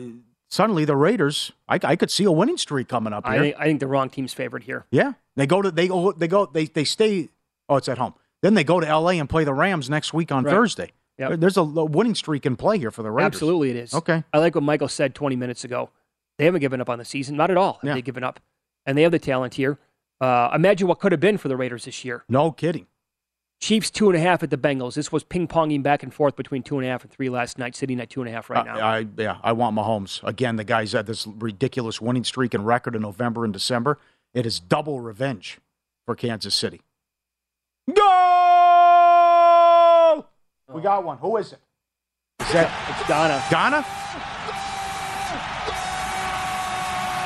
suddenly, 0.51 0.85
the 0.85 0.95
Raiders, 0.97 1.53
I, 1.69 1.81
I 1.83 1.97
could 1.97 2.11
see 2.11 2.25
a 2.25 2.31
winning 2.31 2.59
streak 2.59 2.87
coming 2.89 3.13
up 3.13 3.27
I 3.27 3.33
here. 3.35 3.43
think, 3.43 3.57
I 3.59 3.65
think 3.65 3.81
the 3.81 3.87
wrong 3.87 4.11
team's 4.11 4.33
favored 4.35 4.63
here. 4.65 4.87
yeah. 4.93 5.15
They 5.35 5.47
go 5.47 5.63
to, 5.63 5.71
they 5.71 5.89
go, 5.89 6.13
they 6.13 6.29
go, 6.29 6.45
they, 6.45 6.67
they 6.67 6.85
stay, 6.85 7.31
oh, 7.69 7.77
it's 7.77 7.89
at 7.89 7.97
home. 7.97 8.13
Then 8.43 8.53
they 8.53 8.65
go 8.65 8.79
to 8.81 8.87
LA 8.99 9.13
and 9.13 9.27
play 9.31 9.45
the 9.45 9.55
Rams 9.55 9.89
next 9.89 10.13
week 10.13 10.31
on 10.31 10.45
Right. 10.45 10.51
Thursday. 10.53 10.93
Yep. 11.17 11.41
There's 11.41 11.57
a, 11.57 11.63
a 11.63 11.85
winning 11.87 12.15
streak 12.15 12.45
in 12.45 12.57
play 12.57 12.77
here 12.79 12.91
for 12.91 13.03
the 13.03 13.11
Raiders. 13.11 13.29
Absolutely, 13.37 13.71
it 13.71 13.77
is. 13.77 13.95
Okay. 13.95 14.25
I 14.33 14.39
like 14.39 14.55
what 14.55 14.63
Michael 14.65 14.89
said 14.89 15.15
20 15.15 15.37
minutes 15.37 15.65
ago. 15.65 15.89
They 16.39 16.45
haven't 16.45 16.61
given 16.61 16.81
up 16.83 16.91
on 16.91 16.99
the 16.99 17.05
season, 17.07 17.37
not 17.37 17.51
at 17.51 17.57
all. 17.57 17.75
Have 17.81 17.85
Yeah. 17.85 17.95
they 17.95 18.03
given 18.03 18.23
up? 18.25 18.41
And 18.87 18.99
they 18.99 19.03
have 19.03 19.13
the 19.13 19.19
talent 19.19 19.55
here. 19.55 19.79
Uh, 20.21 20.51
imagine 20.55 20.87
what 20.89 21.01
could 21.01 21.13
have 21.13 21.21
been 21.21 21.39
for 21.39 21.49
the 21.49 21.57
Raiders 21.57 21.85
this 21.85 22.05
year. 22.05 22.25
No 22.29 22.53
kidding. 22.53 22.87
Chiefs 23.61 23.91
two 23.91 24.09
and 24.09 24.17
a 24.17 24.21
half 24.21 24.43
at 24.43 24.51
the 24.51 24.57
Bengals. 24.57 24.95
This 24.95 25.13
was 25.13 25.23
ping 25.23 25.47
ponging 25.47 25.85
back 25.85 26.03
and 26.03 26.13
forth 26.13 26.35
between 26.35 26.65
two 26.65 26.79
and 26.79 26.87
a 26.87 26.91
half 26.91 27.05
and 27.05 27.13
three 27.13 27.29
last 27.29 27.59
night, 27.59 27.77
sitting 27.77 28.01
at 28.01 28.11
two 28.11 28.21
and 28.21 28.29
a 28.29 28.33
half 28.33 28.51
right 28.51 28.67
now. 28.67 28.81
I 28.81 29.07
yeah, 29.17 29.39
I 29.43 29.53
want 29.53 29.77
Mahomes 29.77 30.21
again. 30.27 30.57
The 30.57 30.65
guy's 30.65 30.91
had 30.93 31.07
this 31.07 31.29
ridiculous 31.29 32.01
winning 32.01 32.25
streak 32.25 32.55
and 32.55 32.67
record 32.67 32.97
in 32.97 33.03
November 33.03 33.45
and 33.45 33.53
December. 33.53 34.01
It 34.35 34.47
is 34.47 34.59
double 34.59 35.01
revenge 35.01 35.61
for 36.07 36.17
Kansas 36.17 36.57
City. 36.57 36.81
Go! 37.95 38.03
We 40.73 40.81
got 40.83 41.05
one. 41.05 41.19
Who 41.19 41.37
is 41.37 41.53
it? 41.53 41.61
Is 42.41 42.53
that 42.53 42.69
it's 42.99 43.07
Donna? 43.09 43.41
Ghana? 43.49 43.87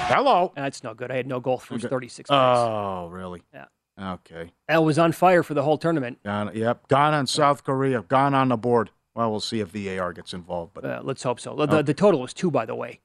Hello. 0.09 0.53
That's 0.55 0.85
no 0.85 0.95
good. 0.95 1.11
I 1.11 1.17
had 1.17 1.27
no 1.27 1.41
goal 1.41 1.59
through 1.59 1.79
36 1.81 2.31
minutes. 2.31 2.59
Oh, 2.61 3.09
really? 3.11 3.43
Yeah. 3.53 3.65
Okay. 4.01 4.53
That 4.69 4.85
was 4.85 4.99
on 4.99 5.13
fire 5.13 5.43
for 5.43 5.55
the 5.55 5.63
whole 5.63 5.79
tournament. 5.79 6.19
Ghana. 6.25 6.53
Yep. 6.55 6.89
Gone 6.89 7.15
on 7.15 7.27
South 7.27 7.65
Korea. 7.65 8.03
Gone 8.03 8.35
on 8.35 8.49
the 8.49 8.57
board. 8.57 8.91
Well, 9.15 9.31
we'll 9.31 9.41
see 9.41 9.61
if 9.61 9.69
VAR 9.69 10.13
gets 10.13 10.33
involved. 10.33 10.75
But 10.75 10.85
Uh, 10.85 11.01
let's 11.03 11.23
hope 11.23 11.41
so. 11.41 11.57
The, 11.57 11.83
the 11.83 11.95
total 11.95 12.21
was 12.21 12.33
two, 12.35 12.51
by 12.51 12.67
the 12.67 12.75
way. 12.75 13.01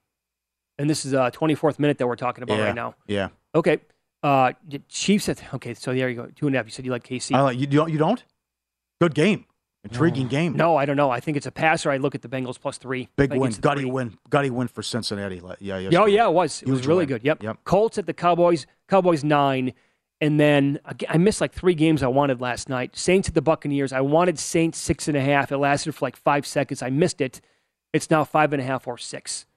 And 0.77 0.89
this 0.89 1.05
is 1.05 1.13
uh 1.13 1.31
24th 1.31 1.79
minute 1.79 1.97
that 1.99 2.07
we're 2.07 2.15
talking 2.15 2.43
about 2.43 2.57
yeah, 2.57 2.65
right 2.65 2.75
now. 2.75 2.95
Yeah. 3.07 3.29
Okay. 3.55 3.79
Uh, 4.23 4.53
Chiefs 4.87 5.29
at, 5.29 5.53
okay, 5.53 5.73
so 5.73 5.93
there 5.93 6.09
you 6.09 6.15
go. 6.15 6.27
Two 6.35 6.47
and 6.47 6.55
a 6.55 6.59
half. 6.59 6.65
You 6.65 6.71
said 6.71 6.85
you 6.85 6.91
like 6.91 7.03
KC. 7.03 7.33
I 7.35 7.41
like 7.41 7.57
you. 7.57 7.65
Don't 7.67 7.91
you 7.91 7.97
don't? 7.97 8.23
Good 8.99 9.15
game. 9.15 9.45
Intriguing 9.83 10.27
oh. 10.27 10.29
game. 10.29 10.53
No, 10.53 10.75
I 10.75 10.85
don't 10.85 10.95
know. 10.95 11.09
I 11.09 11.19
think 11.19 11.37
it's 11.37 11.47
a 11.47 11.51
pass, 11.51 11.85
or 11.85 11.91
I 11.91 11.97
look 11.97 12.13
at 12.13 12.21
the 12.21 12.27
Bengals 12.27 12.59
plus 12.59 12.77
three. 12.77 13.09
Big 13.15 13.33
win, 13.33 13.51
gutty 13.53 13.81
three. 13.81 13.91
win, 13.91 14.17
gutty 14.29 14.51
win 14.51 14.67
for 14.67 14.83
Cincinnati. 14.83 15.41
Yeah, 15.59 15.79
Yeah. 15.79 15.99
Oh, 15.99 16.05
yeah, 16.05 16.27
it 16.27 16.33
was. 16.33 16.61
It 16.61 16.69
was 16.69 16.85
really 16.85 16.99
win. 16.99 17.07
good. 17.07 17.23
Yep. 17.23 17.43
Yep. 17.43 17.57
Colts 17.63 17.97
at 17.97 18.05
the 18.05 18.13
Cowboys. 18.13 18.67
Cowboys 18.87 19.23
nine. 19.23 19.73
And 20.19 20.39
then 20.39 20.79
I 21.09 21.17
missed 21.17 21.41
like 21.41 21.51
three 21.51 21.73
games 21.73 22.03
I 22.03 22.07
wanted 22.07 22.41
last 22.41 22.69
night. 22.69 22.95
Saints 22.95 23.27
at 23.27 23.33
the 23.33 23.41
Buccaneers. 23.41 23.91
I 23.91 24.01
wanted 24.01 24.37
Saints 24.37 24.77
six 24.77 25.07
and 25.07 25.17
a 25.17 25.21
half. 25.21 25.51
It 25.51 25.57
lasted 25.57 25.93
for 25.93 26.05
like 26.05 26.15
five 26.15 26.45
seconds. 26.45 26.83
I 26.83 26.91
missed 26.91 27.21
it. 27.21 27.41
It's 27.91 28.11
now 28.11 28.23
five 28.23 28.53
and 28.53 28.61
a 28.61 28.65
half 28.65 28.87
or 28.87 28.99
six. 28.99 29.47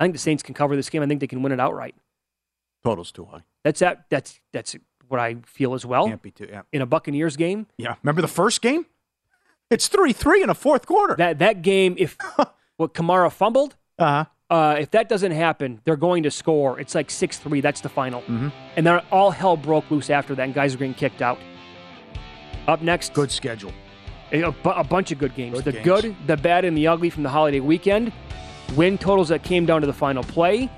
I 0.00 0.04
think 0.04 0.14
the 0.14 0.18
Saints 0.18 0.42
can 0.42 0.52
cover 0.52 0.74
this 0.74 0.90
game. 0.90 1.00
I 1.00 1.06
think 1.06 1.20
they 1.20 1.28
can 1.28 1.42
win 1.42 1.52
it 1.52 1.60
outright. 1.60 1.94
Total's 2.82 3.12
too 3.12 3.24
high. 3.26 3.44
That's 3.62 3.78
that. 3.78 4.06
That's 4.10 4.40
that's 4.52 4.74
what 5.06 5.20
I 5.20 5.36
feel 5.46 5.74
as 5.74 5.86
well. 5.86 6.08
Can't 6.08 6.20
be 6.20 6.32
too. 6.32 6.48
Yeah. 6.50 6.62
In 6.72 6.82
a 6.82 6.86
Buccaneers 6.86 7.36
game, 7.36 7.68
Yeah. 7.78 7.94
Remember 8.02 8.20
the 8.20 8.26
first 8.26 8.62
game? 8.62 8.86
It's 9.74 9.88
three 9.88 10.12
three 10.12 10.42
in 10.42 10.50
a 10.50 10.54
fourth 10.54 10.86
quarter. 10.86 11.14
that 11.16 11.38
that 11.40 11.62
game, 11.62 11.94
if 11.98 12.16
what 12.76 12.94
Kamara 12.94 13.30
fumbled, 13.32 13.76
Uh 13.98 14.24
huh. 14.50 14.54
uh, 14.54 14.76
if 14.78 14.90
that 14.92 15.08
doesn't 15.08 15.32
happen, 15.32 15.80
they're 15.84 15.96
going 16.08 16.22
to 16.22 16.30
score. 16.30 16.78
It's 16.80 16.94
like 16.94 17.10
6 17.10 17.38
3. 17.38 17.60
That's 17.60 17.80
the 17.80 17.88
final. 17.88 18.20
Mm-hmm. 18.22 18.48
And 18.76 18.86
then 18.86 19.02
all 19.10 19.30
hell 19.30 19.56
broke 19.56 19.90
loose 19.90 20.10
after 20.10 20.34
that, 20.36 20.42
and 20.44 20.54
guys 20.54 20.74
are 20.74 20.78
getting 20.78 20.94
kicked 20.94 21.22
out. 21.22 21.38
Up 22.66 22.80
next, 22.82 23.12
Good 23.14 23.30
schedule. 23.30 23.72
a, 24.32 24.50
bu- 24.50 24.70
a 24.70 24.84
bunch 24.84 25.12
of 25.12 25.18
good 25.18 25.34
games. 25.34 25.56
Good 25.56 25.64
the 25.64 25.72
games. 25.72 25.84
good, 25.84 26.16
the 26.26 26.36
bad, 26.36 26.64
and 26.64 26.76
the 26.76 26.86
ugly 26.86 27.10
from 27.10 27.22
the 27.22 27.28
holiday 27.28 27.60
weekend. 27.60 28.12
Win 28.76 28.96
totals 28.96 29.28
that 29.28 29.42
came 29.42 29.66
down 29.66 29.80
to 29.82 29.86
the 29.86 29.92
final 29.92 30.22
play. 30.24 30.70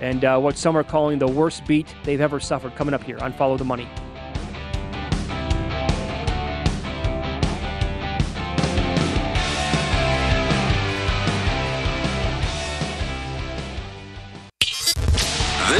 And 0.00 0.24
uh, 0.24 0.38
what 0.38 0.56
some 0.56 0.76
are 0.76 0.84
calling 0.84 1.18
the 1.18 1.26
worst 1.28 1.64
beat 1.66 1.92
they've 2.04 2.20
ever 2.20 2.40
suffered 2.40 2.74
coming 2.76 2.94
up 2.94 3.02
here 3.04 3.18
on 3.20 3.32
Follow 3.32 3.56
the 3.56 3.64
Money. 3.64 3.88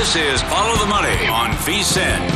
This 0.09 0.41
is 0.41 0.43
Follow 0.45 0.75
the 0.79 0.87
Money 0.87 1.29
on 1.29 1.51
VSIN. 1.51 2.35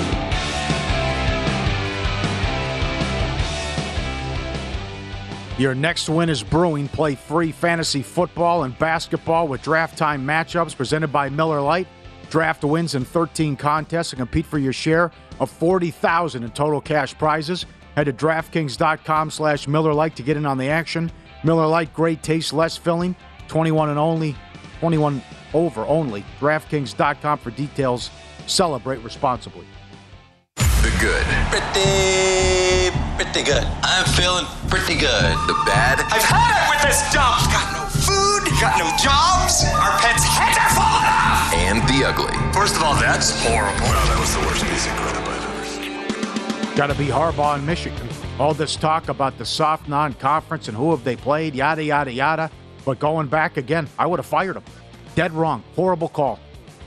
Your 5.58 5.74
next 5.74 6.10
win 6.10 6.28
is 6.28 6.42
brewing. 6.42 6.86
Play 6.88 7.14
free 7.14 7.50
fantasy 7.50 8.02
football 8.02 8.64
and 8.64 8.78
basketball 8.78 9.48
with 9.48 9.62
draft 9.62 9.96
time 9.96 10.22
matchups 10.22 10.76
presented 10.76 11.08
by 11.08 11.30
Miller 11.30 11.62
Lite. 11.62 11.88
Draft 12.28 12.62
wins 12.62 12.94
in 12.94 13.06
13 13.06 13.56
contests 13.56 14.12
and 14.12 14.18
compete 14.18 14.44
for 14.44 14.58
your 14.58 14.74
share 14.74 15.10
of 15.40 15.50
40000 15.50 16.42
in 16.42 16.50
total 16.50 16.82
cash 16.82 17.16
prizes. 17.16 17.64
Head 17.96 18.04
to 18.04 18.12
DraftKings.com 18.12 19.30
slash 19.30 19.66
Miller 19.66 19.94
Lite 19.94 20.16
to 20.16 20.22
get 20.22 20.36
in 20.36 20.44
on 20.44 20.58
the 20.58 20.68
action. 20.68 21.10
Miller 21.42 21.66
Lite, 21.66 21.94
great 21.94 22.22
taste, 22.22 22.52
less 22.52 22.76
filling. 22.76 23.16
21 23.48 23.88
and 23.88 23.98
only, 23.98 24.36
21 24.80 25.22
over 25.54 25.84
only. 25.86 26.24
DraftKings.com 26.40 27.38
for 27.38 27.50
details. 27.50 28.10
Celebrate 28.46 28.98
responsibly. 29.02 29.66
The 30.56 30.92
good. 30.98 31.24
Pretty, 31.50 32.90
pretty 33.16 33.42
good. 33.44 33.64
I'm 33.82 34.04
feeling 34.14 34.46
pretty 34.68 34.94
good. 34.98 35.30
The 35.46 35.54
bad. 35.64 36.00
I've 36.10 36.22
had 36.22 36.58
it 36.58 36.70
with 36.70 36.82
this 36.82 37.00
dump. 37.12 37.38
Got 37.52 37.70
no 37.72 37.86
food, 37.86 38.50
got 38.60 38.78
no 38.78 38.90
jobs. 38.98 39.62
Our 39.78 39.94
pets' 40.00 40.24
heads 40.26 40.58
are 40.58 40.70
falling 40.74 41.06
off. 41.06 41.54
And 41.54 41.78
the 41.88 42.04
ugly. 42.04 42.34
First 42.52 42.74
of 42.76 42.82
all, 42.82 42.94
that's 42.94 43.30
horrible. 43.46 43.78
No, 43.78 44.02
that 44.10 44.18
was 44.18 44.34
the 44.34 44.40
worst 44.40 44.64
piece 44.64 44.86
of 44.86 44.92
equipment 44.94 45.28
I've 45.28 45.46
ever 45.54 45.64
seen. 46.66 46.76
Got 46.76 46.88
to 46.88 46.94
be 46.94 47.06
Harbaugh 47.06 47.58
in 47.58 47.64
Michigan. 47.64 48.08
All 48.40 48.54
this 48.54 48.74
talk 48.74 49.08
about 49.08 49.38
the 49.38 49.44
soft 49.44 49.88
non-conference 49.88 50.66
and 50.66 50.76
who 50.76 50.90
have 50.90 51.04
they 51.04 51.14
played, 51.14 51.54
yada 51.54 51.84
yada 51.84 52.10
yada. 52.10 52.50
But 52.84 52.98
going 52.98 53.28
back 53.28 53.56
again, 53.56 53.88
I 53.98 54.06
would 54.06 54.18
have 54.18 54.26
fired 54.26 54.56
him. 54.56 54.64
Dead 55.14 55.32
wrong, 55.32 55.62
horrible 55.76 56.08
call, 56.08 56.38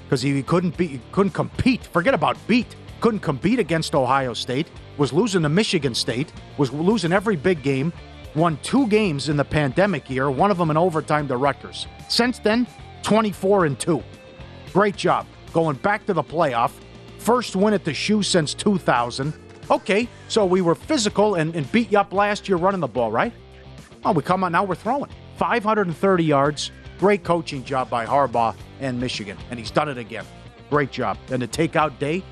because 0.04 0.22
he 0.22 0.42
couldn't 0.44 0.76
be, 0.78 1.00
couldn't 1.12 1.34
compete. 1.34 1.86
Forget 1.88 2.14
about 2.14 2.38
beat. 2.48 2.76
Couldn't 3.02 3.20
compete 3.20 3.60
against 3.60 3.94
Ohio 3.94 4.34
State. 4.34 4.68
Was 4.98 5.14
losing 5.14 5.44
to 5.44 5.50
Michigan 5.50 5.94
State. 5.94 6.32
Was 6.58 6.72
losing 6.72 7.12
every 7.12 7.36
big 7.36 7.62
game. 7.62 7.94
Won 8.34 8.58
two 8.64 8.88
games 8.88 9.30
in 9.30 9.38
the 9.38 9.46
pandemic 9.46 10.10
year. 10.10 10.32
One 10.32 10.52
of 10.52 10.58
them 10.58 10.72
in 10.72 10.78
overtime 10.78 11.28
to 11.28 11.38
Rutgers. 11.38 11.88
Since 12.10 12.40
then, 12.40 12.68
24 13.04 13.66
and 13.66 13.80
two. 13.80 14.04
Great 14.74 14.96
job 14.96 15.28
going 15.54 15.78
back 15.78 16.06
to 16.06 16.14
the 16.14 16.24
playoff. 16.24 16.72
First 17.18 17.56
win 17.56 17.74
at 17.74 17.86
the 17.86 17.94
shoe 17.94 18.22
since 18.24 18.54
2000. 18.54 19.34
Okay, 19.72 20.08
so 20.28 20.46
we 20.46 20.62
were 20.62 20.76
physical 20.76 21.36
and, 21.36 21.56
and 21.56 21.72
beat 21.72 21.92
you 21.92 21.98
up 21.98 22.12
last 22.12 22.50
year 22.50 22.58
running 22.58 22.82
the 22.82 22.88
ball, 22.88 23.12
right? 23.12 23.34
Oh, 24.04 24.12
we 24.12 24.22
come 24.22 24.44
on 24.44 24.52
now, 24.52 24.64
we're 24.64 24.76
throwing. 24.76 25.10
530 25.38 26.24
yards. 26.24 26.72
Great 27.00 27.24
coaching 27.24 27.64
job 27.64 27.90
by 27.90 28.06
Harbaugh 28.06 28.56
and 28.80 29.00
Michigan, 29.00 29.38
and 29.50 29.60
he's 29.60 29.72
done 29.72 29.90
it 29.90 29.98
again. 29.98 30.26
Great 30.70 30.92
job. 30.92 31.18
And 31.30 31.42
the 31.42 31.48
takeout 31.48 31.98
day, 32.00 32.24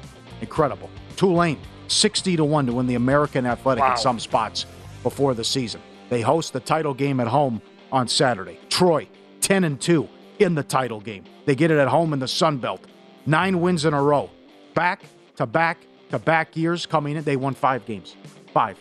incredible. 0.42 0.90
Tulane, 1.16 1.60
60 1.88 2.38
to 2.38 2.46
1 2.46 2.66
to 2.68 2.74
win 2.74 2.88
the 2.88 2.96
American 2.96 3.46
Athletic 3.46 3.84
Wow. 3.84 3.92
in 3.92 3.98
some 3.98 4.20
spots 4.20 4.66
before 5.04 5.34
the 5.34 5.44
season. 5.44 5.82
They 6.10 6.22
host 6.22 6.54
the 6.54 6.60
title 6.60 6.94
game 6.94 7.20
at 7.20 7.28
home 7.28 7.62
on 7.92 8.08
Saturday. 8.08 8.60
Troy, 8.70 9.08
10 9.42 9.64
and 9.66 9.80
2 9.80 10.08
in 10.40 10.56
the 10.56 10.64
title 10.64 11.00
game. 11.00 11.24
They 11.46 11.56
get 11.56 11.70
it 11.70 11.78
at 11.78 11.88
home 11.90 12.14
in 12.14 12.20
the 12.20 12.28
Sun 12.28 12.58
Belt. 12.58 12.82
Nine 13.26 13.62
wins 13.62 13.86
in 13.86 13.94
a 13.94 14.02
row. 14.02 14.30
Back 14.74 15.04
to 15.36 15.46
back 15.46 15.78
to 16.10 16.20
back 16.20 16.56
years 16.56 16.86
coming 16.86 17.16
in, 17.16 17.24
they 17.24 17.36
won 17.36 17.54
five 17.54 17.86
games. 17.86 18.16
Five. 18.54 18.78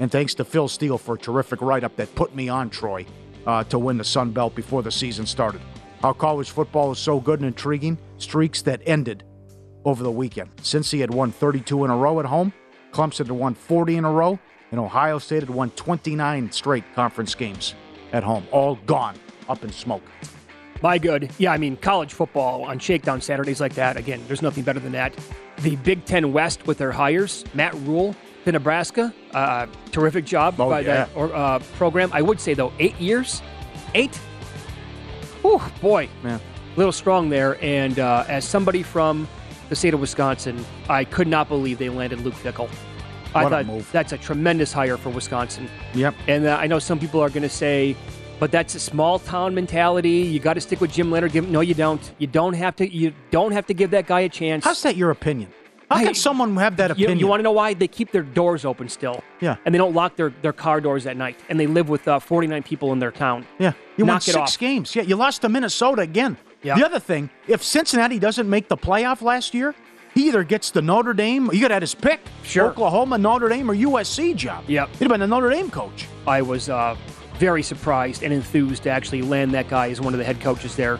And 0.00 0.10
thanks 0.10 0.34
to 0.34 0.44
Phil 0.44 0.68
Steele 0.68 0.98
for 0.98 1.14
a 1.14 1.18
terrific 1.18 1.60
write 1.62 1.82
up 1.84 1.96
that 1.96 2.14
put 2.14 2.34
me 2.34 2.48
on 2.48 2.70
Troy 2.70 3.04
uh, 3.48 3.64
to 3.64 3.78
win 3.78 3.96
the 3.96 4.04
Sun 4.04 4.30
Belt 4.32 4.54
before 4.54 4.82
the 4.82 4.92
season 4.92 5.26
started. 5.26 5.60
How 6.02 6.12
college 6.12 6.50
football 6.50 6.92
is 6.92 6.98
so 6.98 7.18
good 7.18 7.40
and 7.40 7.48
intriguing, 7.48 7.98
streaks 8.18 8.62
that 8.62 8.82
ended 8.84 9.24
over 9.84 10.04
the 10.04 10.10
weekend. 10.12 10.50
Since 10.62 10.90
he 10.90 11.00
had 11.00 11.12
won 11.12 11.32
32 11.32 11.86
in 11.86 11.90
a 11.90 11.96
row 11.96 12.20
at 12.20 12.26
home, 12.26 12.52
Clemson 12.92 13.26
had 13.26 13.30
won 13.30 13.54
40 13.54 13.96
in 13.96 14.04
a 14.04 14.12
row, 14.12 14.38
and 14.70 14.78
Ohio 14.78 15.18
State 15.18 15.40
had 15.40 15.50
won 15.50 15.70
29 15.70 16.52
straight 16.52 16.84
conference 16.94 17.34
games 17.34 17.74
at 18.12 18.22
home. 18.22 18.46
All 18.52 18.76
gone 18.86 19.16
up 19.48 19.64
in 19.64 19.72
smoke. 19.72 20.02
My 20.82 20.98
good. 20.98 21.30
Yeah, 21.38 21.52
I 21.52 21.58
mean, 21.58 21.76
college 21.78 22.12
football 22.12 22.64
on 22.64 22.78
shakedown 22.78 23.20
Saturdays 23.22 23.60
like 23.60 23.74
that, 23.74 23.96
again, 23.96 24.22
there's 24.26 24.42
nothing 24.42 24.62
better 24.62 24.78
than 24.78 24.92
that. 24.92 25.18
The 25.60 25.76
Big 25.76 26.04
Ten 26.04 26.32
West 26.32 26.66
with 26.66 26.78
their 26.78 26.92
hires, 26.92 27.44
Matt 27.54 27.74
Rhule 27.74 28.14
to 28.48 28.52
Nebraska, 28.52 29.12
uh, 29.34 29.66
terrific 29.92 30.24
job 30.24 30.54
Oh, 30.58 30.70
by 30.70 30.80
yeah. 30.80 30.86
that 31.04 31.10
or, 31.14 31.34
uh, 31.34 31.58
program. 31.76 32.10
I 32.14 32.22
would 32.22 32.40
say, 32.40 32.54
though, 32.54 32.72
eight 32.78 32.98
years? 32.98 33.42
Eight? 33.94 34.16
Whew, 35.42 35.60
boy. 35.80 36.08
Yeah. 36.24 36.36
A 36.38 36.76
little 36.78 36.92
strong 36.92 37.28
there. 37.28 37.62
And 37.62 37.98
uh, 37.98 38.24
as 38.28 38.44
somebody 38.44 38.82
from 38.82 39.28
the 39.68 39.76
state 39.76 39.92
of 39.94 40.00
Wisconsin, 40.00 40.64
I 40.88 41.04
could 41.04 41.28
not 41.28 41.48
believe 41.48 41.78
they 41.78 41.88
landed 41.90 42.20
Luke 42.20 42.34
Fickell. 42.34 42.68
I 43.34 43.44
What 43.44 43.52
a 43.52 43.56
thought 43.56 43.66
move. 43.66 43.88
that's 43.92 44.12
a 44.12 44.18
tremendous 44.18 44.72
hire 44.72 44.96
for 44.96 45.10
Wisconsin. 45.10 45.68
Yep. 45.94 46.14
And 46.28 46.46
uh, 46.46 46.56
I 46.58 46.66
know 46.66 46.78
some 46.78 46.98
people 46.98 47.20
are 47.20 47.28
going 47.28 47.42
to 47.42 47.48
say, 47.50 47.94
but 48.40 48.50
that's 48.50 48.74
a 48.74 48.80
small 48.80 49.18
town 49.18 49.54
mentality. 49.54 50.10
You 50.22 50.38
got 50.40 50.54
to 50.54 50.60
stick 50.62 50.80
with 50.80 50.92
Jim 50.92 51.10
Leonhard. 51.10 51.32
Give, 51.32 51.46
no, 51.48 51.60
you 51.60 51.74
don't. 51.74 52.00
You 52.18 52.26
don't 52.26 52.54
have 52.54 52.74
to. 52.76 52.88
You 52.88 53.12
don't 53.30 53.52
have 53.52 53.66
to 53.66 53.74
give 53.74 53.90
that 53.90 54.06
guy 54.06 54.20
a 54.20 54.28
chance. 54.30 54.64
How's 54.64 54.82
that 54.82 54.96
your 54.96 55.10
opinion? 55.10 55.50
How 55.90 56.04
can 56.04 56.14
someone 56.14 56.54
have 56.56 56.76
that 56.76 56.90
opinion? 56.90 57.18
you 57.18 57.26
want 57.26 57.40
to 57.40 57.42
know 57.44 57.52
why? 57.52 57.74
They 57.74 57.88
keep 57.88 58.12
their 58.12 58.22
doors 58.22 58.64
open 58.64 58.88
still. 58.88 59.22
Yeah. 59.40 59.56
And 59.64 59.74
they 59.74 59.78
don't 59.78 59.94
lock 59.94 60.16
their, 60.16 60.30
their 60.42 60.52
car 60.52 60.80
doors 60.80 61.06
at 61.06 61.16
night. 61.16 61.38
And 61.48 61.58
they 61.58 61.66
live 61.66 61.88
with 61.88 62.06
uh, 62.06 62.18
49 62.18 62.62
people 62.62 62.92
in 62.92 62.98
their 62.98 63.10
town. 63.12 63.46
Yeah, 63.58 63.72
you 63.96 64.04
won 64.04 64.14
Knock 64.14 64.22
it 64.22 64.32
six 64.32 64.36
off. 64.36 64.58
games. 64.58 64.94
Yeah, 64.94 65.02
you 65.02 65.16
lost 65.16 65.40
to 65.42 65.48
Minnesota 65.48 66.02
again. 66.02 66.36
Yeah. 66.62 66.76
The 66.76 66.84
other 66.84 66.98
thing, 67.00 67.30
if 67.46 67.62
Cincinnati 67.62 68.18
doesn't 68.18 68.48
make 68.50 68.68
the 68.68 68.76
playoff 68.76 69.22
last 69.22 69.54
year, 69.54 69.74
he 70.14 70.26
either 70.28 70.42
gets 70.42 70.70
the 70.72 70.82
Notre 70.82 71.14
Dame, 71.14 71.48
you 71.52 71.60
got 71.60 71.70
at 71.70 71.82
his 71.82 71.94
pick, 71.94 72.20
Sure. 72.42 72.66
Oklahoma, 72.70 73.16
Notre 73.18 73.48
Dame, 73.48 73.70
or 73.70 73.74
USC 73.76 74.34
job. 74.34 74.64
Yep. 74.68 74.88
He'd 74.90 74.98
have 75.04 75.08
been 75.10 75.20
the 75.20 75.26
Notre 75.26 75.50
Dame 75.50 75.70
coach. 75.70 76.06
I 76.26 76.42
was 76.42 76.68
uh, 76.68 76.96
very 77.38 77.62
surprised 77.62 78.22
and 78.24 78.32
enthused 78.32 78.82
to 78.82 78.90
actually 78.90 79.22
land 79.22 79.52
that 79.54 79.68
guy 79.68 79.90
as 79.90 80.00
one 80.00 80.12
of 80.14 80.18
the 80.18 80.24
head 80.24 80.40
coaches 80.40 80.74
there. 80.74 80.98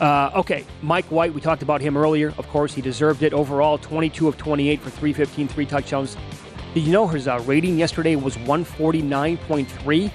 Uh, 0.00 0.30
okay, 0.34 0.64
Mike 0.80 1.04
White, 1.06 1.34
we 1.34 1.42
talked 1.42 1.62
about 1.62 1.82
him 1.82 1.96
earlier. 1.96 2.32
Of 2.38 2.48
course, 2.48 2.72
he 2.72 2.80
deserved 2.80 3.22
it. 3.22 3.34
Overall, 3.34 3.76
22 3.76 4.28
of 4.28 4.38
28 4.38 4.80
for 4.80 4.88
315, 4.88 5.48
three 5.48 5.66
touchdowns. 5.66 6.16
Did 6.72 6.84
you 6.84 6.92
know 6.92 7.06
his 7.06 7.28
uh, 7.28 7.42
rating 7.44 7.78
yesterday 7.78 8.16
was 8.16 8.36
149.3? 8.38 10.10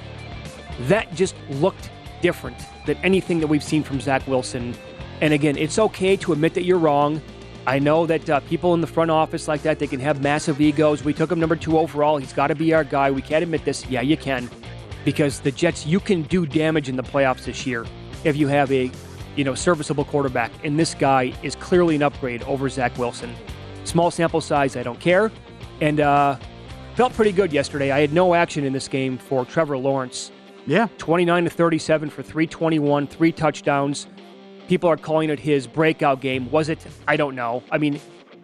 That 0.87 1.13
just 1.13 1.35
looked 1.49 1.91
different 2.21 2.57
than 2.87 2.97
anything 2.97 3.39
that 3.39 3.47
we've 3.47 3.63
seen 3.63 3.83
from 3.83 4.01
Zach 4.01 4.25
Wilson. 4.27 4.73
And 5.21 5.33
again, 5.33 5.55
it's 5.55 5.77
okay 5.77 6.17
to 6.17 6.33
admit 6.33 6.55
that 6.55 6.63
you're 6.63 6.79
wrong. 6.79 7.21
I 7.67 7.77
know 7.77 8.05
that 8.07 8.29
uh, 8.29 8.39
people 8.41 8.73
in 8.73 8.81
the 8.81 8.87
front 8.87 9.11
office 9.11 9.47
like 9.47 9.61
that, 9.63 9.77
they 9.77 9.87
can 9.87 9.99
have 9.99 10.21
massive 10.21 10.59
egos. 10.61 11.03
We 11.03 11.13
took 11.13 11.31
him 11.31 11.39
number 11.39 11.55
two 11.55 11.77
overall. 11.77 12.17
He's 12.17 12.33
got 12.33 12.47
to 12.47 12.55
be 12.55 12.73
our 12.73 12.83
guy. 12.83 13.11
We 13.11 13.21
can't 13.21 13.43
admit 13.43 13.65
this. 13.65 13.85
Yeah, 13.87 14.01
you 14.01 14.17
can. 14.17 14.49
Because 15.03 15.39
the 15.39 15.51
Jets, 15.51 15.85
you 15.85 15.99
can 15.99 16.23
do 16.23 16.47
damage 16.47 16.89
in 16.89 16.95
the 16.95 17.03
playoffs 17.03 17.45
this 17.45 17.67
year 17.67 17.85
if 18.23 18.35
you 18.35 18.47
have 18.47 18.71
a, 18.71 18.91
you 19.35 19.43
know, 19.43 19.55
serviceable 19.55 20.05
quarterback. 20.05 20.51
And 20.63 20.79
this 20.79 20.93
guy 20.93 21.33
is 21.43 21.55
clearly 21.55 21.95
an 21.95 22.03
upgrade 22.03 22.43
over 22.43 22.69
Zach 22.69 22.97
Wilson. 22.97 23.35
Small 23.83 24.11
sample 24.11 24.41
size, 24.41 24.75
I 24.75 24.83
don't 24.83 24.99
care. 24.99 25.31
And 25.81 25.99
uh, 25.99 26.37
felt 26.95 27.13
pretty 27.13 27.31
good 27.31 27.51
yesterday. 27.51 27.91
I 27.91 27.99
had 27.99 28.13
no 28.13 28.33
action 28.33 28.63
in 28.63 28.73
this 28.73 28.87
game 28.87 29.17
for 29.17 29.45
Trevor 29.45 29.77
Lawrence. 29.77 30.31
Yeah. 30.65 30.87
29 30.97 31.43
to 31.43 31.49
37 31.49 32.09
for 32.09 32.23
321, 32.23 33.07
three 33.07 33.31
touchdowns. 33.31 34.07
People 34.67 34.89
are 34.89 34.97
calling 34.97 35.29
it 35.29 35.39
his 35.39 35.67
breakout 35.67 36.21
game. 36.21 36.49
Was 36.49 36.69
it? 36.69 36.85
I 37.07 37.17
don't 37.17 37.35
know. 37.35 37.61
I 37.71 37.77
mean, 37.77 37.99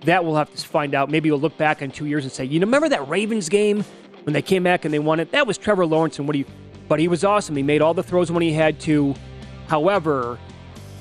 that 0.06 0.24
we'll 0.24 0.36
have 0.36 0.54
to 0.54 0.68
find 0.68 0.94
out. 0.94 1.10
Maybe 1.10 1.32
we'll 1.32 1.40
look 1.40 1.58
back 1.58 1.82
in 1.82 1.92
two 1.92 2.06
years 2.06 2.24
and 2.24 2.32
say, 2.32 2.46
you 2.46 2.60
know, 2.60 2.66
remember 2.66 2.90
that 2.90 3.08
Ravens 3.08 3.50
game 3.50 3.84
when 4.24 4.34
they 4.34 4.42
came 4.42 4.64
back 4.64 4.86
and 4.86 4.94
they 4.94 5.00
won 5.00 5.20
it? 5.20 5.32
That 5.32 5.48
was 5.48 5.58
Trevor 5.58 5.86
Lawrence 5.86 6.20
and 6.20 6.28
what 6.28 6.36
he, 6.36 6.46
but 6.88 7.00
he 7.00 7.08
was 7.08 7.24
awesome. 7.24 7.56
He 7.56 7.64
made 7.64 7.82
all 7.82 7.94
the 7.94 8.04
throws 8.04 8.32
when 8.32 8.44
he 8.44 8.52
had 8.52 8.80
to. 8.82 9.16
However, 9.68 10.38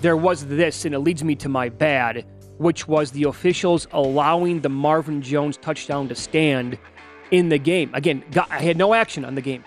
there 0.01 0.17
was 0.17 0.47
this, 0.47 0.85
and 0.85 0.95
it 0.95 1.01
leads 1.01 1.23
me 1.25 1.35
to 1.37 1.49
my 1.49 1.69
bad, 1.69 2.25
which 2.59 2.89
was 2.89 3.11
the 3.11 3.25
officials 3.25 3.87
allowing 3.93 4.61
the 4.61 4.69
Marvin 4.69 5.23
Jones 5.23 5.57
touchdown 5.57 6.09
to 6.09 6.15
stand 6.15 6.79
in 7.31 7.49
the 7.49 7.59
game. 7.59 7.91
Again, 7.95 8.25
got, 8.31 8.51
I 8.51 8.59
had 8.61 8.77
no 8.77 8.95
action 8.95 9.25
on 9.25 9.35
the 9.35 9.41
game. 9.41 9.65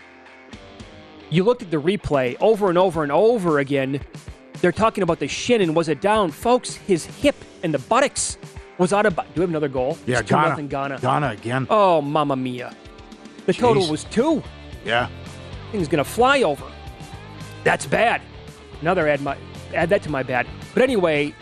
You 1.29 1.43
looked 1.43 1.61
at 1.61 1.71
the 1.71 1.81
replay 1.81 2.35
over 2.39 2.69
and 2.69 2.77
over 2.77 3.03
and 3.03 3.11
over 3.11 3.59
again. 3.59 3.99
They're 4.61 4.71
talking 4.71 5.01
about 5.03 5.19
the 5.19 5.27
shin 5.27 5.61
and 5.61 5.75
was 5.75 5.89
it 5.89 5.99
down? 6.01 6.31
Folks, 6.31 6.75
his 6.75 7.05
hip 7.05 7.35
and 7.63 7.73
the 7.73 7.79
buttocks 7.79 8.37
was 8.77 8.93
out 8.93 9.05
of. 9.05 9.15
Do 9.15 9.21
we 9.35 9.41
have 9.41 9.49
another 9.49 9.67
goal? 9.67 9.97
Yeah, 10.05 10.19
It's 10.19 10.29
Ghana. 10.29 10.49
nothing 10.49 10.67
Ghana. 10.67 10.99
Ghana 11.01 11.29
again. 11.29 11.67
Oh, 11.69 12.01
mamma 12.01 12.35
mia. 12.35 12.75
The 13.45 13.53
total 13.53 13.89
was 13.89 14.03
two. 14.05 14.43
Yeah. 14.85 15.09
Thing's 15.71 15.87
gonna 15.87 16.03
fly 16.03 16.43
over. 16.43 16.65
That's 17.63 17.85
bad. 17.85 18.21
Another 18.81 19.07
add 19.07 19.21
my 19.21 19.35
add 19.73 19.89
that 19.89 20.03
to 20.03 20.09
my 20.09 20.23
bad. 20.23 20.47
But 20.73 20.83
anyway, 20.83 21.33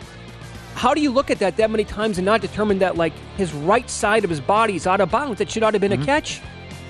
how 0.74 0.94
do 0.94 1.00
you 1.00 1.10
look 1.10 1.30
at 1.30 1.38
that 1.38 1.56
that 1.56 1.70
many 1.70 1.84
times 1.84 2.18
and 2.18 2.24
not 2.24 2.40
determine 2.40 2.78
that 2.80 2.96
like 2.96 3.12
his 3.36 3.52
right 3.52 3.88
side 3.88 4.24
of 4.24 4.30
his 4.30 4.40
body 4.40 4.76
is 4.76 4.86
out 4.86 5.00
of 5.00 5.10
bounds? 5.10 5.38
That 5.38 5.50
should 5.50 5.62
not 5.62 5.74
have 5.74 5.80
been 5.80 5.92
a 5.92 5.96
mm-hmm. 5.96 6.04
catch. 6.04 6.40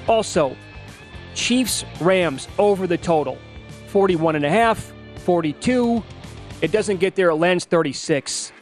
Also, 0.09 0.57
Chiefs 1.35 1.85
Rams 2.00 2.48
over 2.59 2.87
the 2.87 2.98
total. 2.98 3.38
41 3.88 4.37
and 4.37 4.44
a 4.44 4.50
half, 4.50 4.92
42. 5.16 6.02
It 6.62 6.72
doesn't 6.72 6.98
get 6.98 7.14
there, 7.14 7.31
it 7.31 7.35
lands 7.35 7.64
36. 7.64 8.52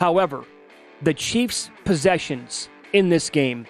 However, 0.00 0.44
the 1.02 1.14
Chiefs' 1.14 1.70
possessions 1.84 2.68
in 2.92 3.08
this 3.08 3.30
game, 3.30 3.66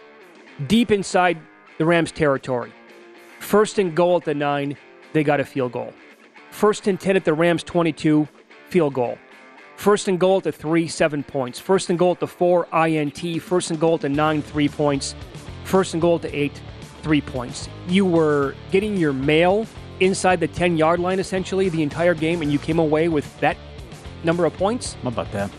deep 0.67 0.91
inside 0.91 1.39
the 1.79 1.85
Rams' 1.85 2.13
territory. 2.13 2.73
First 3.41 3.79
and 3.79 3.95
goal 3.95 4.17
at 4.17 4.25
the 4.25 4.35
nine, 4.35 4.77
they 5.13 5.23
got 5.23 5.41
a 5.41 5.45
field 5.45 5.73
goal. 5.73 5.93
First 6.55 6.87
and 6.87 7.01
10 7.01 7.17
at 7.17 7.25
the 7.25 7.35
Rams' 7.35 7.65
22, 7.65 8.29
field 8.69 8.95
goal. 8.95 9.19
First 9.75 10.07
and 10.07 10.21
goal 10.21 10.37
at 10.37 10.45
the 10.45 10.53
three, 10.53 10.87
seven 10.87 11.25
points. 11.25 11.59
First 11.59 11.91
and 11.91 11.99
goal 11.99 12.13
at 12.13 12.21
the 12.21 12.29
four, 12.29 12.69
INT. 12.73 13.43
First 13.43 13.73
and 13.73 13.81
goal 13.81 13.97
at 13.97 14.03
the 14.03 14.09
nine, 14.09 14.41
three 14.41 14.69
points. 14.69 15.17
First 15.65 15.95
and 15.95 16.01
goal 16.01 16.15
at 16.15 16.23
the 16.23 16.35
eight, 16.35 16.63
three 17.03 17.21
points. 17.21 17.69
You 17.89 18.07
were 18.07 18.55
getting 18.71 18.97
your 18.97 19.13
mail 19.13 19.67
inside 19.99 20.39
the 20.39 20.47
10 20.47 20.77
yard 20.77 21.01
line 21.01 21.19
essentially 21.19 21.69
the 21.71 21.83
entire 21.83 22.15
game, 22.15 22.41
and 22.41 22.53
you 22.53 22.61
came 22.61 22.79
away 22.79 23.09
with 23.09 23.41
that 23.41 23.57
number 24.23 24.45
of 24.45 24.55
points. 24.55 24.95
How 25.03 25.09
about 25.09 25.33
that? 25.33 25.51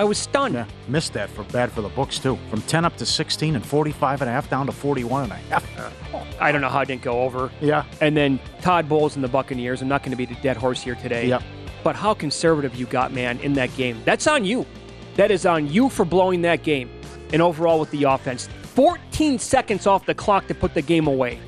I 0.00 0.04
was 0.04 0.16
stunned. 0.16 0.54
Yeah, 0.54 0.64
missed 0.88 1.12
that 1.12 1.28
for 1.28 1.44
bad 1.44 1.70
for 1.70 1.82
the 1.82 1.90
books 1.90 2.18
too. 2.18 2.38
From 2.48 2.62
10 2.62 2.86
up 2.86 2.96
to 2.96 3.04
16 3.04 3.54
and 3.54 3.66
45 3.66 4.22
and 4.22 4.30
a 4.30 4.32
half 4.32 4.48
down 4.48 4.64
to 4.64 4.72
41 4.72 5.24
and 5.24 5.32
a 5.32 5.34
half. 5.34 6.40
I 6.40 6.50
don't 6.50 6.62
know 6.62 6.70
how 6.70 6.80
it 6.80 6.86
didn't 6.86 7.02
go 7.02 7.20
over. 7.20 7.50
Yeah. 7.60 7.84
And 8.00 8.16
then 8.16 8.40
Todd 8.62 8.88
Bowles 8.88 9.14
and 9.16 9.22
the 9.22 9.28
Buccaneers. 9.28 9.82
I'm 9.82 9.88
not 9.88 10.02
going 10.02 10.12
to 10.12 10.16
be 10.16 10.24
the 10.24 10.40
dead 10.40 10.56
horse 10.56 10.80
here 10.82 10.94
today. 10.94 11.26
Yep. 11.28 11.42
But 11.84 11.96
how 11.96 12.14
conservative 12.14 12.76
you 12.76 12.86
got, 12.86 13.12
man, 13.12 13.40
in 13.40 13.52
that 13.54 13.76
game. 13.76 14.00
That's 14.06 14.26
on 14.26 14.42
you. 14.46 14.64
That 15.16 15.30
is 15.30 15.44
on 15.44 15.68
you 15.68 15.90
for 15.90 16.06
blowing 16.06 16.40
that 16.42 16.62
game. 16.62 16.88
And 17.34 17.42
overall 17.42 17.78
with 17.78 17.90
the 17.90 18.04
offense. 18.04 18.48
14 18.74 19.38
seconds 19.38 19.86
off 19.86 20.06
the 20.06 20.14
clock 20.14 20.46
to 20.46 20.54
put 20.54 20.72
the 20.72 20.80
game 20.82 21.08
away. 21.08 21.38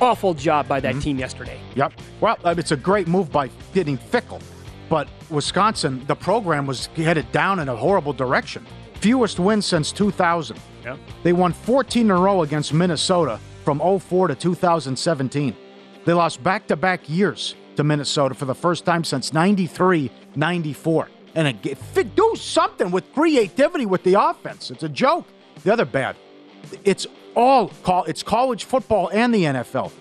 Awful 0.00 0.32
job 0.32 0.66
by 0.68 0.80
Mm-hmm. 0.80 0.96
that 0.98 1.02
team 1.04 1.18
yesterday. 1.18 1.60
Yep. 1.74 1.92
Well, 2.22 2.38
uh, 2.44 2.54
it's 2.56 2.72
a 2.72 2.76
great 2.78 3.08
move 3.08 3.30
by 3.30 3.50
getting 3.74 3.98
Fickell, 3.98 4.40
but 4.90 5.08
Wisconsin, 5.30 6.04
the 6.06 6.16
program 6.16 6.66
was 6.66 6.86
headed 6.88 7.30
down 7.32 7.60
in 7.60 7.68
a 7.68 7.76
horrible 7.76 8.12
direction. 8.12 8.66
Fewest 8.96 9.38
wins 9.38 9.64
since 9.64 9.92
2000. 9.92 10.58
Yeah. 10.84 10.96
They 11.22 11.32
won 11.32 11.54
14 11.54 12.04
in 12.04 12.10
a 12.10 12.16
row 12.16 12.42
against 12.42 12.74
Minnesota 12.74 13.40
from 13.64 13.78
04 13.78 14.28
to 14.28 14.34
2017. 14.34 15.56
They 16.04 16.12
lost 16.12 16.42
back 16.42 16.66
to 16.66 16.76
back 16.76 17.08
years 17.08 17.54
to 17.76 17.84
Minnesota 17.84 18.34
for 18.34 18.46
the 18.46 18.54
first 18.54 18.84
time 18.84 19.04
since 19.04 19.32
93 19.32 20.10
94. 20.34 21.08
And 21.36 21.46
again, 21.46 21.76
do 22.16 22.34
something 22.36 22.90
with 22.90 23.12
creativity 23.12 23.86
with 23.86 24.02
the 24.02 24.20
offense. 24.20 24.70
It's 24.70 24.82
a 24.82 24.88
joke. 24.88 25.26
The 25.62 25.72
other 25.72 25.84
bad, 25.84 26.16
it's 26.84 27.06
all 27.36 27.68
call 27.84 28.04
it's 28.04 28.22
college 28.22 28.64
football 28.64 29.08
and 29.12 29.32
the 29.32 29.44
NFL. 29.44 29.92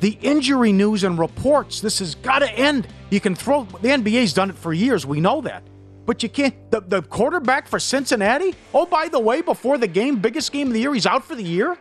The 0.00 0.16
injury 0.22 0.72
news 0.72 1.04
and 1.04 1.18
reports, 1.18 1.80
this 1.80 1.98
has 1.98 2.14
got 2.14 2.40
to 2.40 2.52
end. 2.52 2.86
You 3.10 3.20
can 3.20 3.34
throw 3.34 3.64
the 3.64 3.88
NBA's 3.88 4.32
done 4.32 4.50
it 4.50 4.56
for 4.56 4.72
years, 4.72 5.06
we 5.06 5.20
know 5.20 5.40
that. 5.42 5.62
But 6.06 6.22
you 6.22 6.28
can't 6.28 6.54
the, 6.70 6.80
the 6.80 7.02
quarterback 7.02 7.66
for 7.68 7.78
Cincinnati, 7.80 8.54
oh 8.74 8.86
by 8.86 9.08
the 9.08 9.18
way, 9.18 9.42
before 9.42 9.78
the 9.78 9.88
game, 9.88 10.16
biggest 10.20 10.52
game 10.52 10.68
of 10.68 10.72
the 10.72 10.80
year, 10.80 10.94
he's 10.94 11.06
out 11.06 11.24
for 11.24 11.34
the 11.34 11.42
year. 11.42 11.76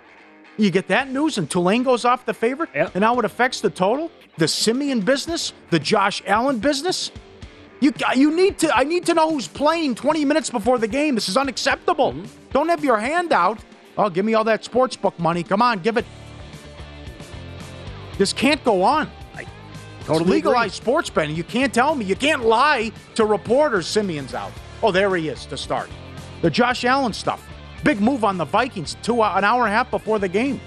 You 0.57 0.71
get 0.71 0.87
that 0.87 1.09
news 1.11 1.37
and 1.37 1.49
Tulane 1.49 1.83
goes 1.83 2.05
off 2.05 2.25
the 2.25 2.33
favorite, 2.33 2.69
Yep. 2.73 2.95
and 2.95 3.03
how 3.03 3.19
it 3.19 3.25
affects 3.25 3.59
the 3.61 3.69
total, 3.69 4.09
the 4.37 4.47
Siemian 4.47 5.01
business, 5.01 5.53
the 5.69 5.79
Josh 5.79 6.23
Allen 6.25 6.59
business. 6.59 7.11
You 7.81 7.91
you 8.15 8.35
need 8.35 8.57
to 8.59 8.75
I 8.75 8.83
need 8.83 9.05
to 9.07 9.13
know 9.13 9.29
who's 9.29 9.47
playing 9.47 9.95
20 9.95 10.23
minutes 10.25 10.49
before 10.49 10.77
the 10.79 10.87
game. 10.87 11.13
This 11.15 11.27
is 11.27 11.37
unacceptable. 11.37 12.13
Mm-hmm. 12.13 12.25
Don't 12.51 12.69
have 12.69 12.83
your 12.83 12.97
hand 12.97 13.33
out. 13.33 13.59
Oh, 13.97 14.09
give 14.09 14.25
me 14.25 14.33
all 14.33 14.45
that 14.45 14.63
sports 14.63 14.95
book 14.95 15.17
money. 15.19 15.43
Come 15.43 15.61
on, 15.61 15.79
give 15.79 15.97
it. 15.97 16.05
This 18.17 18.31
can't 18.33 18.63
go 18.63 18.81
on. 18.83 19.11
Totally 20.05 20.21
It's 20.21 20.29
legalized 20.29 20.75
sports 20.75 21.09
betting. 21.09 21.35
You 21.35 21.43
can't 21.43 21.73
tell 21.73 21.95
me. 21.95 22.05
You 22.05 22.15
can't 22.15 22.45
lie 22.45 22.91
to 23.15 23.25
reporters. 23.25 23.87
Siemian's 23.87 24.35
out. 24.35 24.51
Oh, 24.83 24.91
there 24.91 25.15
he 25.15 25.29
is 25.29 25.45
to 25.47 25.57
start. 25.57 25.89
The 26.41 26.49
Josh 26.49 26.85
Allen 26.85 27.11
stuff. 27.11 27.47
Big 27.83 27.99
move 27.99 28.23
on 28.23 28.37
the 28.37 28.45
Vikings. 28.45 28.97
Two 29.01 29.21
uh, 29.21 29.33
an 29.35 29.43
hour 29.43 29.61
and 29.61 29.73
a 29.73 29.75
half 29.75 29.89
before 29.89 30.19
the 30.19 30.27
game. 30.27 30.61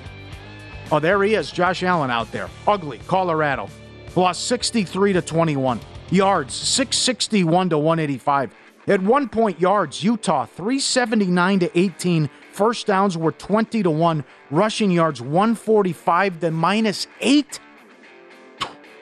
Oh, 0.90 0.98
there 0.98 1.22
he 1.22 1.34
is. 1.34 1.52
Josh 1.52 1.84
Allen 1.84 2.10
out 2.10 2.32
there. 2.32 2.48
Ugly. 2.66 2.98
Colorado. 3.06 3.68
Lost 4.16 4.48
63 4.48 5.12
to 5.12 5.22
21. 5.22 5.80
Yards 6.10 6.54
661 6.54 7.70
to 7.70 7.78
185. 7.78 8.52
At 8.88 9.02
one 9.02 9.28
point, 9.28 9.60
yards, 9.60 10.02
Utah 10.02 10.46
379 10.46 11.58
to 11.60 11.78
18. 11.78 12.30
First 12.52 12.86
downs 12.86 13.16
were 13.16 13.32
20 13.32 13.82
to 13.82 13.90
1. 13.90 14.24
Rushing 14.50 14.90
yards 14.90 15.20
145 15.20 16.40
to 16.40 16.50
minus 16.50 17.06
8. 17.20 17.60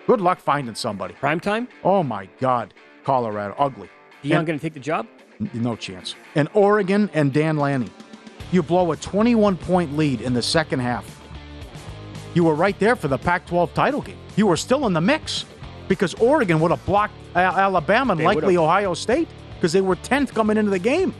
Good 0.06 0.20
luck 0.20 0.38
finding 0.38 0.74
somebody. 0.74 1.14
Prime 1.14 1.40
time? 1.40 1.68
Oh 1.84 2.02
my 2.02 2.28
God. 2.40 2.72
Colorado. 3.04 3.54
Ugly. 3.58 3.88
Deion 4.22 4.38
And- 4.38 4.46
going 4.46 4.58
to 4.58 4.62
take 4.62 4.74
the 4.74 4.80
job? 4.80 5.06
N- 5.40 5.50
No 5.54 5.76
chance. 5.76 6.14
And 6.34 6.48
Oregon 6.54 7.10
and 7.12 7.32
Dan 7.32 7.56
Lanning. 7.56 7.90
You 8.52 8.62
blow 8.62 8.92
a 8.92 8.96
21 8.96 9.56
point 9.56 9.96
lead 9.96 10.20
in 10.20 10.32
the 10.32 10.42
second 10.42 10.78
half. 10.80 11.04
You 12.34 12.44
were 12.44 12.54
right 12.54 12.78
there 12.78 12.94
for 12.96 13.08
the 13.08 13.18
Pac 13.18 13.46
12 13.46 13.74
title 13.74 14.00
game. 14.02 14.18
You 14.36 14.46
were 14.46 14.56
still 14.56 14.86
in 14.86 14.92
the 14.92 15.00
mix 15.00 15.44
because 15.88 16.14
Oregon 16.14 16.60
would 16.60 16.70
have 16.70 16.84
blocked 16.86 17.14
Al- 17.34 17.56
Alabama 17.56 18.12
and 18.12 18.20
They 18.20 18.24
likely 18.24 18.56
would've. 18.56 18.60
Ohio 18.60 18.94
State 18.94 19.28
because 19.54 19.72
they 19.72 19.80
were 19.80 19.96
10th 19.96 20.32
coming 20.34 20.56
into 20.56 20.70
the 20.70 20.78
game 20.78 21.14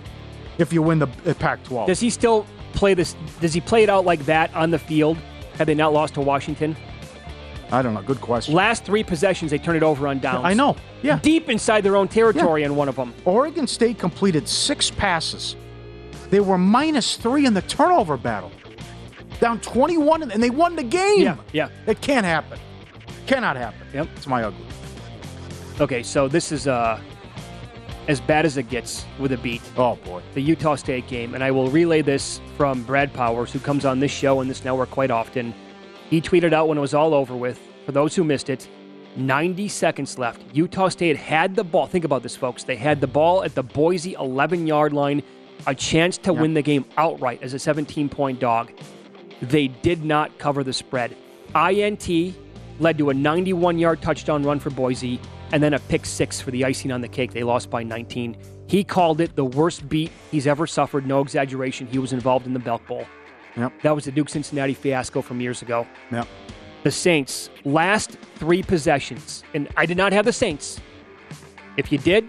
if 0.59 0.73
you 0.73 0.83
win 0.83 0.99
the 0.99 1.09
uh, 1.27 1.35
Pac 1.35 1.63
12. 1.65 1.87
Does 1.89 2.01
he 2.01 2.11
still 2.11 2.47
play 2.75 2.95
this? 2.95 3.17
Does 3.41 3.53
he 3.55 3.61
play 3.61 3.83
it 3.83 3.89
out 3.89 4.05
like 4.05 4.25
that 4.27 4.55
on 4.55 4.71
the 4.71 4.79
field? 4.79 5.17
Had 5.59 5.67
they 5.67 5.75
not 5.75 5.93
lost 5.93 6.15
to 6.15 6.21
Washington? 6.21 6.77
I 7.71 7.83
don't 7.83 7.95
know. 7.95 8.03
Good 8.03 8.21
question. 8.21 8.55
Last 8.55 8.85
three 8.85 9.03
possessions, 9.03 9.51
they 9.51 9.59
turn 9.59 9.77
it 9.77 9.83
over 9.83 10.07
on 10.07 10.21
downs. 10.21 10.45
I 10.45 10.55
know. 10.55 10.77
Yeah. 11.03 11.19
Deep 11.19 11.49
inside 11.49 11.83
their 11.83 11.97
own 11.97 12.09
territory 12.09 12.63
in 12.63 12.77
one 12.77 12.89
of 12.89 12.97
them. 12.97 13.13
Oregon 13.25 13.67
State 13.67 13.99
completed 13.99 14.49
six 14.49 14.91
passes. 14.91 15.57
They 16.31 16.41
were 16.41 16.59
minus 16.59 17.17
three 17.17 17.47
in 17.47 17.55
the 17.55 17.63
turnover 17.63 18.17
battle. 18.17 18.53
Down 19.41 19.61
21, 19.61 20.31
and 20.31 20.43
they 20.43 20.51
won 20.51 20.77
the 20.77 20.83
game. 20.83 21.21
Yeah, 21.21 21.37
yeah. 21.53 21.69
It 21.87 22.01
can't 22.01 22.25
happen. 22.25 22.59
Cannot 23.27 23.57
happen. 23.57 23.87
Yep. 23.93 24.09
It's 24.17 24.27
my 24.27 24.45
ugly. 24.45 24.65
Okay, 25.81 26.03
so 26.03 26.27
this 26.27 26.53
is 26.53 26.67
uh, 26.67 26.99
as 28.09 28.21
bad 28.21 28.47
as 28.47 28.57
it 28.57 28.71
gets 28.71 29.05
with 29.19 29.33
a 29.33 29.37
beat. 29.37 29.61
Oh, 29.77 29.97
boy. 29.97 30.23
The 30.35 30.41
Utah 30.41 30.77
State 30.77 31.07
game, 31.07 31.35
and 31.35 31.45
I 31.45 31.51
will 31.51 31.69
relay 31.71 32.03
this 32.03 32.41
from 32.57 32.83
Brad 32.85 33.13
Powers, 33.13 33.53
who 33.53 33.59
comes 33.59 33.85
on 33.85 34.01
this 34.01 34.11
show 34.13 34.41
and 34.41 34.49
this 34.49 34.65
network 34.65 34.91
quite 34.91 35.11
often. 35.11 35.55
He 36.11 36.21
tweeted 36.21 36.53
out 36.53 36.69
when 36.69 36.79
it 36.79 36.81
was 36.81 36.95
all 36.95 37.15
over 37.15 37.37
with, 37.37 37.61
for 37.85 37.93
those 37.93 38.15
who 38.15 38.23
missed 38.23 38.49
it, 38.49 38.69
90 39.17 39.69
seconds 39.69 40.19
left. 40.19 40.43
Utah 40.55 40.89
State 40.89 41.17
had 41.17 41.57
the 41.57 41.65
ball. 41.65 41.87
Think 41.87 42.05
about 42.05 42.23
this, 42.23 42.37
folks. 42.37 42.65
They 42.65 42.77
had 42.77 43.01
the 43.01 43.07
ball 43.07 43.43
at 43.43 43.55
the 43.55 43.63
Boise 43.63 44.13
11 44.15 44.67
yard 44.67 44.93
line, 44.93 45.23
a 45.67 45.75
chance 45.75 46.19
to 46.19 46.33
win 46.33 46.55
the 46.55 46.63
game 46.63 46.85
outright 46.97 47.43
as 47.43 47.55
a 47.55 47.59
17 47.59 48.09
point 48.09 48.39
dog. 48.39 48.71
They 49.43 49.69
did 49.69 50.05
not 50.05 50.39
cover 50.39 50.63
the 50.63 50.73
spread. 50.73 51.17
INT 51.55 52.35
led 52.79 52.99
to 52.99 53.11
a 53.11 53.15
91 53.15 53.79
yard 53.79 54.03
touchdown 54.03 54.43
run 54.43 54.61
for 54.61 54.71
Boise 54.71 55.19
and 55.53 55.63
then 55.63 55.75
a 55.75 55.79
pick 55.79 56.05
six 56.05 56.41
for 56.41 56.51
the 56.51 56.65
icing 56.65 56.93
on 56.93 57.01
the 57.01 57.09
cake. 57.09 57.33
They 57.33 57.43
lost 57.43 57.71
by 57.71 57.83
19. 57.83 58.37
He 58.69 58.85
called 58.85 59.21
it 59.21 59.35
the 59.37 59.45
worst 59.45 59.89
beat 59.89 60.11
he's 60.31 60.47
ever 60.47 60.67
suffered. 60.67 61.07
No 61.07 61.21
exaggeration. 61.21 61.87
He 61.87 61.99
was 61.99 62.13
involved 62.13 62.47
in 62.47 62.53
the 62.53 62.59
Belk 62.59 62.87
Bowl. 62.87 63.07
Yep. 63.57 63.73
That 63.83 63.95
was 63.95 64.05
the 64.05 64.13
Duke 64.13 64.29
Cincinnati 64.29 64.75
fiasco 64.75 65.23
from 65.23 65.41
years 65.41 65.63
ago. 65.63 65.87
Yep. 66.13 66.29
The 66.83 66.91
Saints, 66.91 67.51
last 67.65 68.13
three 68.37 68.63
possessions, 68.63 69.43
and 69.55 69.69
I 69.77 69.87
did 69.87 69.97
not 69.97 70.13
have 70.13 70.25
the 70.25 70.33
Saints. 70.33 70.81
If 71.77 71.91
you 71.91 71.99
did, 71.99 72.29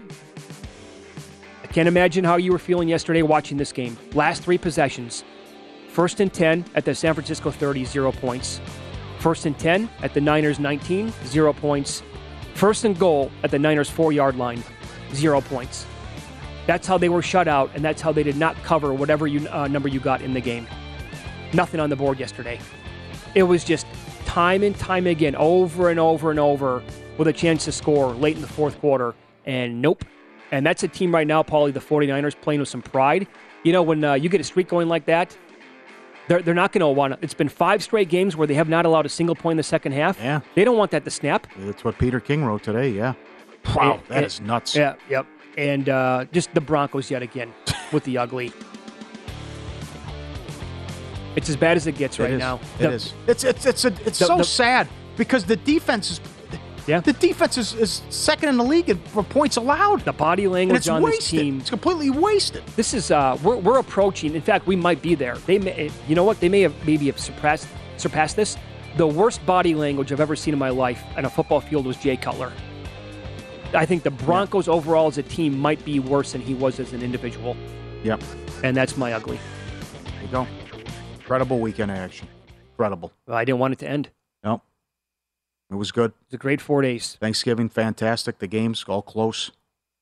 I 1.62 1.66
can't 1.68 1.88
imagine 1.88 2.24
how 2.24 2.36
you 2.36 2.52
were 2.52 2.58
feeling 2.58 2.88
yesterday 2.88 3.22
watching 3.22 3.56
this 3.56 3.72
game. 3.72 3.96
Last 4.14 4.42
three 4.42 4.58
possessions. 4.58 5.24
First 5.90 6.20
and 6.20 6.32
10 6.32 6.64
at 6.74 6.84
the 6.84 6.94
San 6.94 7.14
Francisco 7.14 7.50
30, 7.50 7.84
zero 7.84 8.12
points. 8.12 8.60
First 9.18 9.46
and 9.46 9.58
10 9.58 9.88
at 10.02 10.14
the 10.14 10.20
Niners 10.20 10.58
19, 10.58 11.12
zero 11.26 11.52
points. 11.52 12.02
First 12.54 12.84
and 12.84 12.98
goal 12.98 13.30
at 13.42 13.50
the 13.50 13.58
Niners 13.58 13.88
four 13.88 14.12
yard 14.12 14.36
line, 14.36 14.62
zero 15.14 15.40
points. 15.40 15.86
That's 16.66 16.86
how 16.86 16.98
they 16.98 17.08
were 17.08 17.22
shut 17.22 17.48
out, 17.48 17.70
and 17.74 17.84
that's 17.84 18.02
how 18.02 18.12
they 18.12 18.22
did 18.22 18.36
not 18.36 18.54
cover 18.62 18.92
whatever 18.92 19.26
you, 19.26 19.48
uh, 19.48 19.68
number 19.68 19.88
you 19.88 20.00
got 20.00 20.22
in 20.22 20.34
the 20.34 20.40
game. 20.40 20.66
Nothing 21.52 21.80
on 21.80 21.90
the 21.90 21.96
board 21.96 22.18
yesterday. 22.18 22.60
It 23.34 23.44
was 23.44 23.64
just 23.64 23.86
time 24.24 24.62
and 24.62 24.76
time 24.76 25.06
again, 25.06 25.34
over 25.36 25.90
and 25.90 25.98
over 25.98 26.30
and 26.30 26.38
over, 26.38 26.82
with 27.16 27.28
a 27.28 27.32
chance 27.32 27.64
to 27.64 27.72
score 27.72 28.12
late 28.12 28.36
in 28.36 28.42
the 28.42 28.48
fourth 28.48 28.78
quarter. 28.80 29.14
And 29.46 29.80
nope. 29.80 30.04
And 30.52 30.64
that's 30.64 30.82
a 30.82 30.88
team 30.88 31.14
right 31.14 31.26
now, 31.26 31.42
Pauly, 31.42 31.72
the 31.72 31.80
49ers, 31.80 32.40
playing 32.40 32.60
with 32.60 32.68
some 32.68 32.82
pride. 32.82 33.26
You 33.64 33.72
know, 33.72 33.82
when 33.82 34.04
uh, 34.04 34.14
you 34.14 34.28
get 34.28 34.40
a 34.40 34.44
streak 34.44 34.68
going 34.68 34.88
like 34.88 35.04
that, 35.06 35.36
they're, 36.28 36.42
they're 36.42 36.54
not 36.54 36.72
going 36.72 36.80
to 36.80 36.88
want 36.88 37.14
to. 37.14 37.18
It's 37.22 37.34
been 37.34 37.48
five 37.48 37.82
straight 37.82 38.08
games 38.08 38.36
where 38.36 38.46
they 38.46 38.54
have 38.54 38.68
not 38.68 38.86
allowed 38.86 39.06
a 39.06 39.10
single 39.10 39.34
point 39.34 39.52
in 39.52 39.56
the 39.56 39.62
second 39.62 39.92
half. 39.92 40.18
Yeah. 40.18 40.40
They 40.54 40.64
don't 40.64 40.76
want 40.76 40.90
that 40.92 41.04
to 41.04 41.10
snap. 41.10 41.46
That's 41.56 41.84
what 41.84 41.98
Peter 41.98 42.20
King 42.20 42.44
wrote 42.44 42.62
today, 42.62 42.90
yeah. 42.90 43.14
Wow, 43.74 44.00
that 44.08 44.18
and- 44.18 44.26
is 44.26 44.40
nuts. 44.40 44.76
Yeah, 44.76 44.94
yep. 45.08 45.26
And 45.56 45.88
uh, 45.88 46.26
just 46.32 46.54
the 46.54 46.60
Broncos 46.60 47.10
yet 47.10 47.22
again 47.22 47.52
with 47.92 48.04
the 48.04 48.16
ugly. 48.18 48.52
It's 51.38 51.48
as 51.48 51.56
bad 51.56 51.76
as 51.76 51.86
it 51.86 51.96
gets 51.96 52.18
right 52.18 52.32
now. 52.34 52.56
It 52.78 52.82
The- 52.82 52.90
is. 52.92 53.12
It's 53.26 53.44
it's 53.44 53.64
it's 53.66 53.84
a, 53.84 53.88
it's 54.04 54.18
The- 54.18 54.26
so 54.26 54.36
the- 54.38 54.44
sad 54.44 54.88
because 55.16 55.44
the 55.44 55.56
defense 55.56 56.10
is 56.10 56.20
Yeah. 56.86 57.00
the 57.00 57.12
defense 57.12 57.56
is, 57.58 57.74
is 57.74 58.02
second 58.10 58.48
in 58.48 58.56
the 58.56 58.64
league 58.64 58.98
for 59.08 59.22
points 59.22 59.56
allowed. 59.56 60.04
The 60.04 60.12
body 60.12 60.48
language 60.48 60.78
it's 60.78 60.88
on 60.88 61.00
wasted. 61.02 61.20
this 61.22 61.30
team. 61.30 61.58
It's 61.60 61.70
completely 61.70 62.10
wasted. 62.10 62.62
This 62.76 62.92
is 62.92 63.10
uh, 63.10 63.38
we're, 63.42 63.56
we're 63.56 63.78
approaching. 63.78 64.34
In 64.34 64.42
fact, 64.42 64.66
we 64.66 64.74
might 64.74 65.00
be 65.00 65.14
there. 65.14 65.36
They 65.46 65.58
may, 65.58 65.90
you 66.08 66.14
know 66.16 66.24
what? 66.24 66.40
They 66.40 66.48
may 66.48 66.62
have 66.62 66.74
maybe 66.86 67.06
have 67.06 67.18
surpassed 67.20 67.68
surpassed 67.98 68.34
this. 68.36 68.56
The 68.96 69.06
worst 69.06 69.44
body 69.46 69.74
language 69.76 70.10
I've 70.12 70.20
ever 70.20 70.34
seen 70.34 70.54
in 70.54 70.58
my 70.58 70.70
life 70.70 71.00
on 71.16 71.24
a 71.24 71.30
football 71.30 71.60
field 71.60 71.86
was 71.86 71.96
Jay 71.98 72.16
Cutler. 72.16 72.52
I 73.74 73.84
think 73.86 74.02
the 74.02 74.10
Broncos 74.10 74.66
overall 74.66 75.08
as 75.08 75.18
a 75.18 75.22
team 75.22 75.56
might 75.58 75.84
be 75.84 76.00
worse 76.00 76.32
than 76.32 76.40
he 76.40 76.54
was 76.54 76.80
as 76.80 76.92
an 76.94 77.02
individual, 77.02 77.54
Yep. 78.02 78.22
and 78.64 78.74
that's 78.76 78.96
my 78.96 79.12
ugly. 79.12 79.38
There 80.04 80.22
you 80.22 80.28
go. 80.28 80.46
Incredible 81.28 81.58
weekend 81.58 81.90
action. 81.90 82.26
Incredible. 82.72 83.12
I 83.28 83.44
didn't 83.44 83.58
want 83.58 83.74
it 83.74 83.78
to 83.80 83.86
end. 83.86 84.08
Nope. 84.42 84.62
It 85.70 85.74
was 85.74 85.92
good. 85.92 86.14
It's 86.24 86.32
a 86.32 86.38
great 86.38 86.58
four 86.58 86.80
days. 86.80 87.18
Thanksgiving, 87.20 87.68
fantastic. 87.68 88.38
The 88.38 88.46
games 88.46 88.82
all 88.88 89.02
close. 89.02 89.50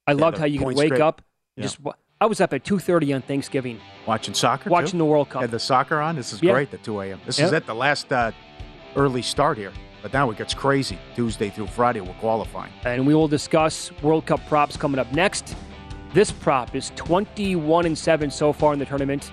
I 0.07 0.13
Yeah, 0.13 0.19
loved 0.21 0.39
how 0.39 0.45
you 0.45 0.61
could 0.61 0.77
wake 0.77 0.91
great. 0.91 1.01
up. 1.01 1.23
Yeah. 1.57 1.63
Just 1.63 1.79
I 2.21 2.27
was 2.27 2.41
up 2.41 2.53
at 2.53 2.63
two 2.63 2.79
thirty 2.79 3.13
on 3.13 3.23
Thanksgiving 3.23 3.81
Watching 4.07 4.35
soccer. 4.35 4.71
watching 4.71 4.93
too? 4.93 4.99
the 4.99 5.05
World 5.05 5.29
Cup. 5.31 5.41
Had 5.41 5.51
the 5.51 5.59
soccer 5.59 5.99
on. 6.01 6.15
This 6.15 6.33
is 6.33 6.41
Yeah. 6.41 6.53
great. 6.53 6.71
The 6.71 6.79
2 6.79 7.01
a.m. 7.01 7.21
This 7.27 7.41
is 7.41 7.51
it. 7.51 7.67
The 7.67 7.75
last 7.75 8.13
uh, 8.13 8.31
early 8.95 9.21
start 9.21 9.59
here. 9.59 9.73
But 10.03 10.13
now 10.13 10.31
it 10.31 10.39
gets 10.39 10.55
crazy. 10.55 10.97
Tuesday 11.17 11.51
through 11.51 11.67
Friday, 11.67 12.03
we're 12.03 12.15
qualifying. 12.21 12.73
and 12.85 13.05
we 13.05 13.17
will 13.17 13.27
discuss 13.27 13.91
World 14.01 14.27
Cup 14.27 14.47
props 14.47 14.77
coming 14.77 15.01
up 15.01 15.11
next. 15.13 15.57
This 16.15 16.31
prop 16.31 16.77
is 16.77 16.93
21 16.95 17.85
and 17.87 17.99
7 17.99 18.31
so 18.31 18.53
far 18.53 18.73
in 18.73 18.79
the 18.79 18.87
tournament, 18.87 19.33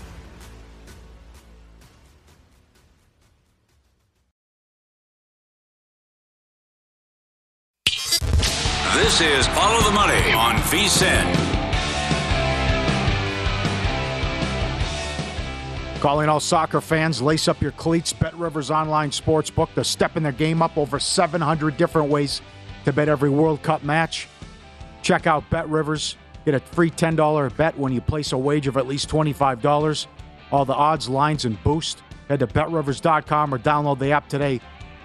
Calling 16.01 16.29
all 16.29 16.39
soccer 16.39 16.81
fans, 16.81 17.21
lace 17.21 17.47
up 17.47 17.61
your 17.61 17.73
cleats. 17.73 18.11
Bet 18.11 18.35
Rivers 18.35 18.71
Online 18.71 19.11
Sportsbook. 19.11 19.69
They're 19.75 19.83
stepping 19.83 20.23
their 20.23 20.31
game 20.31 20.63
up 20.63 20.75
over 20.75 20.99
700 20.99 21.77
different 21.77 22.09
ways 22.09 22.41
to 22.85 22.91
bet 22.91 23.07
every 23.07 23.29
World 23.29 23.61
Cup 23.61 23.83
match. 23.83 24.27
Check 25.03 25.27
out 25.27 25.47
Bet 25.51 25.69
Rivers. 25.69 26.17
Get 26.43 26.55
a 26.55 26.59
free 26.59 26.89
$10 26.89 27.55
bet 27.55 27.77
when 27.77 27.93
you 27.93 28.01
place 28.01 28.31
a 28.31 28.37
wager 28.37 28.71
of 28.71 28.77
at 28.77 28.87
least 28.87 29.09
$25. 29.09 30.07
All 30.51 30.65
the 30.65 30.73
odds, 30.73 31.07
lines, 31.07 31.45
and 31.45 31.61
boost. 31.63 32.01
Head 32.29 32.39
to 32.39 32.47
betrivers.com 32.47 33.53
or 33.53 33.59
download 33.59 33.99
the 33.99 34.11
app 34.11 34.27
today 34.27 34.59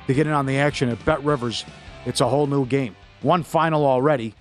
to 0.07 0.15
get 0.15 0.27
in 0.27 0.33
on 0.33 0.47
the 0.47 0.57
action 0.57 0.89
at 0.89 1.05
Bet 1.05 1.23
Rivers. 1.23 1.67
It's 2.07 2.23
a 2.23 2.27
whole 2.29 2.47
new 2.47 2.65
game. 2.65 2.97
One 3.21 3.43
final 3.43 3.85
already. 3.85 4.35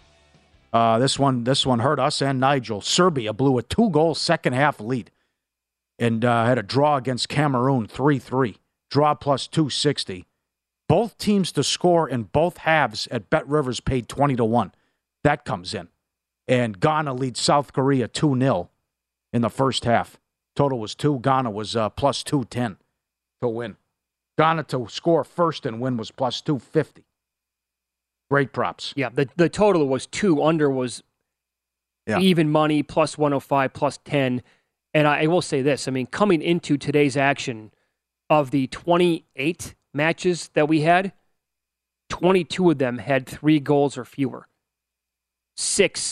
Uh, 0.75 0.99
this 0.99 1.17
one, 1.17 1.45
this 1.45 1.65
one 1.65 1.79
hurt 1.79 2.01
us 2.01 2.21
and 2.21 2.37
Nigel. 2.37 2.81
Serbia 2.81 3.31
blew 3.31 3.57
a 3.57 3.63
two-goal 3.63 4.13
second 4.13 4.51
half 4.51 4.81
lead 4.81 5.09
and 5.97 6.25
uh, 6.25 6.43
had 6.43 6.57
a 6.57 6.63
draw 6.63 6.97
against 6.97 7.29
Cameroon 7.29 7.87
3 7.87 8.19
3. 8.19 8.57
Draw 8.91 9.15
plus 9.15 9.47
260. 9.47 10.25
Both 10.89 11.17
teams 11.17 11.53
to 11.53 11.63
score 11.63 12.09
in 12.09 12.23
both 12.23 12.57
halves 12.57 13.07
at 13.09 13.29
Bet 13.29 13.47
Rivers 13.47 13.79
paid 13.79 14.09
20 14.09 14.35
to 14.35 14.43
1. 14.43 14.73
That 15.23 15.45
comes 15.45 15.73
in. 15.73 15.87
And 16.45 16.77
Ghana 16.77 17.13
leads 17.13 17.39
South 17.39 17.71
Korea 17.71 18.09
2 18.09 18.37
0 18.37 18.69
in 19.31 19.43
the 19.43 19.49
first 19.49 19.85
half. 19.85 20.19
Total 20.57 20.77
was 20.77 20.93
2. 20.93 21.19
Ghana 21.19 21.51
was 21.51 21.77
uh, 21.77 21.87
plus 21.87 22.21
210 22.21 22.75
to 23.41 23.47
win. 23.47 23.77
Ghana 24.37 24.63
to 24.63 24.87
score 24.89 25.23
first 25.23 25.65
and 25.65 25.79
win 25.79 25.95
was 25.95 26.11
plus 26.11 26.41
250. 26.41 27.05
Great 28.29 28.53
props. 28.53 28.93
Yeah, 28.95 29.09
the, 29.09 29.27
the 29.35 29.49
total 29.49 29.87
was 29.87 30.05
two. 30.07 30.41
Under 30.43 30.69
was 30.69 31.03
Yeah. 32.07 32.19
even 32.19 32.49
money, 32.49 32.83
plus 32.83 33.17
105, 33.17 33.73
plus 33.73 33.99
10. 34.05 34.41
And 34.93 35.07
I, 35.07 35.23
I 35.23 35.27
will 35.27 35.41
say 35.41 35.61
this 35.61 35.87
I 35.87 35.91
mean, 35.91 36.07
coming 36.07 36.41
into 36.41 36.77
today's 36.77 37.15
action, 37.17 37.71
of 38.29 38.51
the 38.51 38.67
28 38.67 39.75
matches 39.93 40.49
that 40.53 40.67
we 40.67 40.81
had, 40.81 41.13
22 42.09 42.71
of 42.71 42.77
them 42.77 42.97
had 42.97 43.25
three 43.27 43.59
goals 43.59 43.97
or 43.97 44.05
fewer. 44.05 44.47
Six 45.55 46.11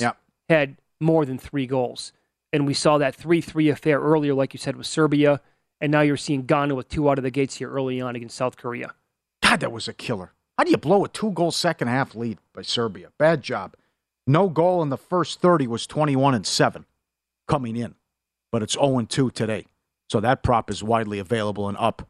had 0.49 0.78
more 0.99 1.26
than 1.26 1.38
three 1.38 1.68
goals. 1.68 2.14
And 2.51 2.68
we 2.68 2.74
saw 2.74 2.97
that 2.99 3.16
3 3.16 3.41
3 3.41 3.70
affair 3.70 3.99
earlier, 3.99 4.34
like 4.34 4.53
you 4.53 4.57
said, 4.59 4.76
with 4.76 4.86
Serbia. 4.88 5.41
And 5.82 5.91
now 5.91 6.01
you're 6.01 6.18
seeing 6.18 6.43
Ghana 6.43 6.76
with 6.76 6.88
two 6.88 7.09
out 7.09 7.18
of 7.18 7.24
the 7.24 7.32
gates 7.32 7.55
here 7.55 7.70
early 7.70 7.99
on 7.99 8.16
against 8.16 8.38
South 8.38 8.55
Korea. 8.57 8.93
God, 9.41 9.59
that 9.59 9.72
was 9.72 9.88
a 9.88 9.93
killer. 9.93 10.34
How 10.58 10.64
do 10.64 10.72
you 10.72 10.78
blow 10.78 11.04
a 11.04 11.10
two 11.10 11.32
goal 11.32 11.51
second 11.51 11.88
half 11.88 12.16
lead 12.16 12.38
by 12.54 12.62
Serbia? 12.62 13.10
Bad 13.18 13.41
job. 13.41 13.76
No 14.28 14.49
goal 14.49 14.82
in 14.82 14.89
the 14.89 14.97
first 14.97 15.41
30 15.41 15.68
was 15.68 15.88
21 15.88 16.34
and 16.34 16.45
7 16.45 16.86
coming 17.47 17.76
in, 17.76 17.95
but 18.51 18.64
it's 18.64 18.74
0 18.74 18.99
and 18.99 19.10
2 19.10 19.32
today. 19.32 19.66
So 20.10 20.20
that 20.20 20.43
prop 20.43 20.70
is 20.70 20.84
widely 20.84 21.20
available 21.20 21.68
and 21.68 21.78
up 21.78 22.08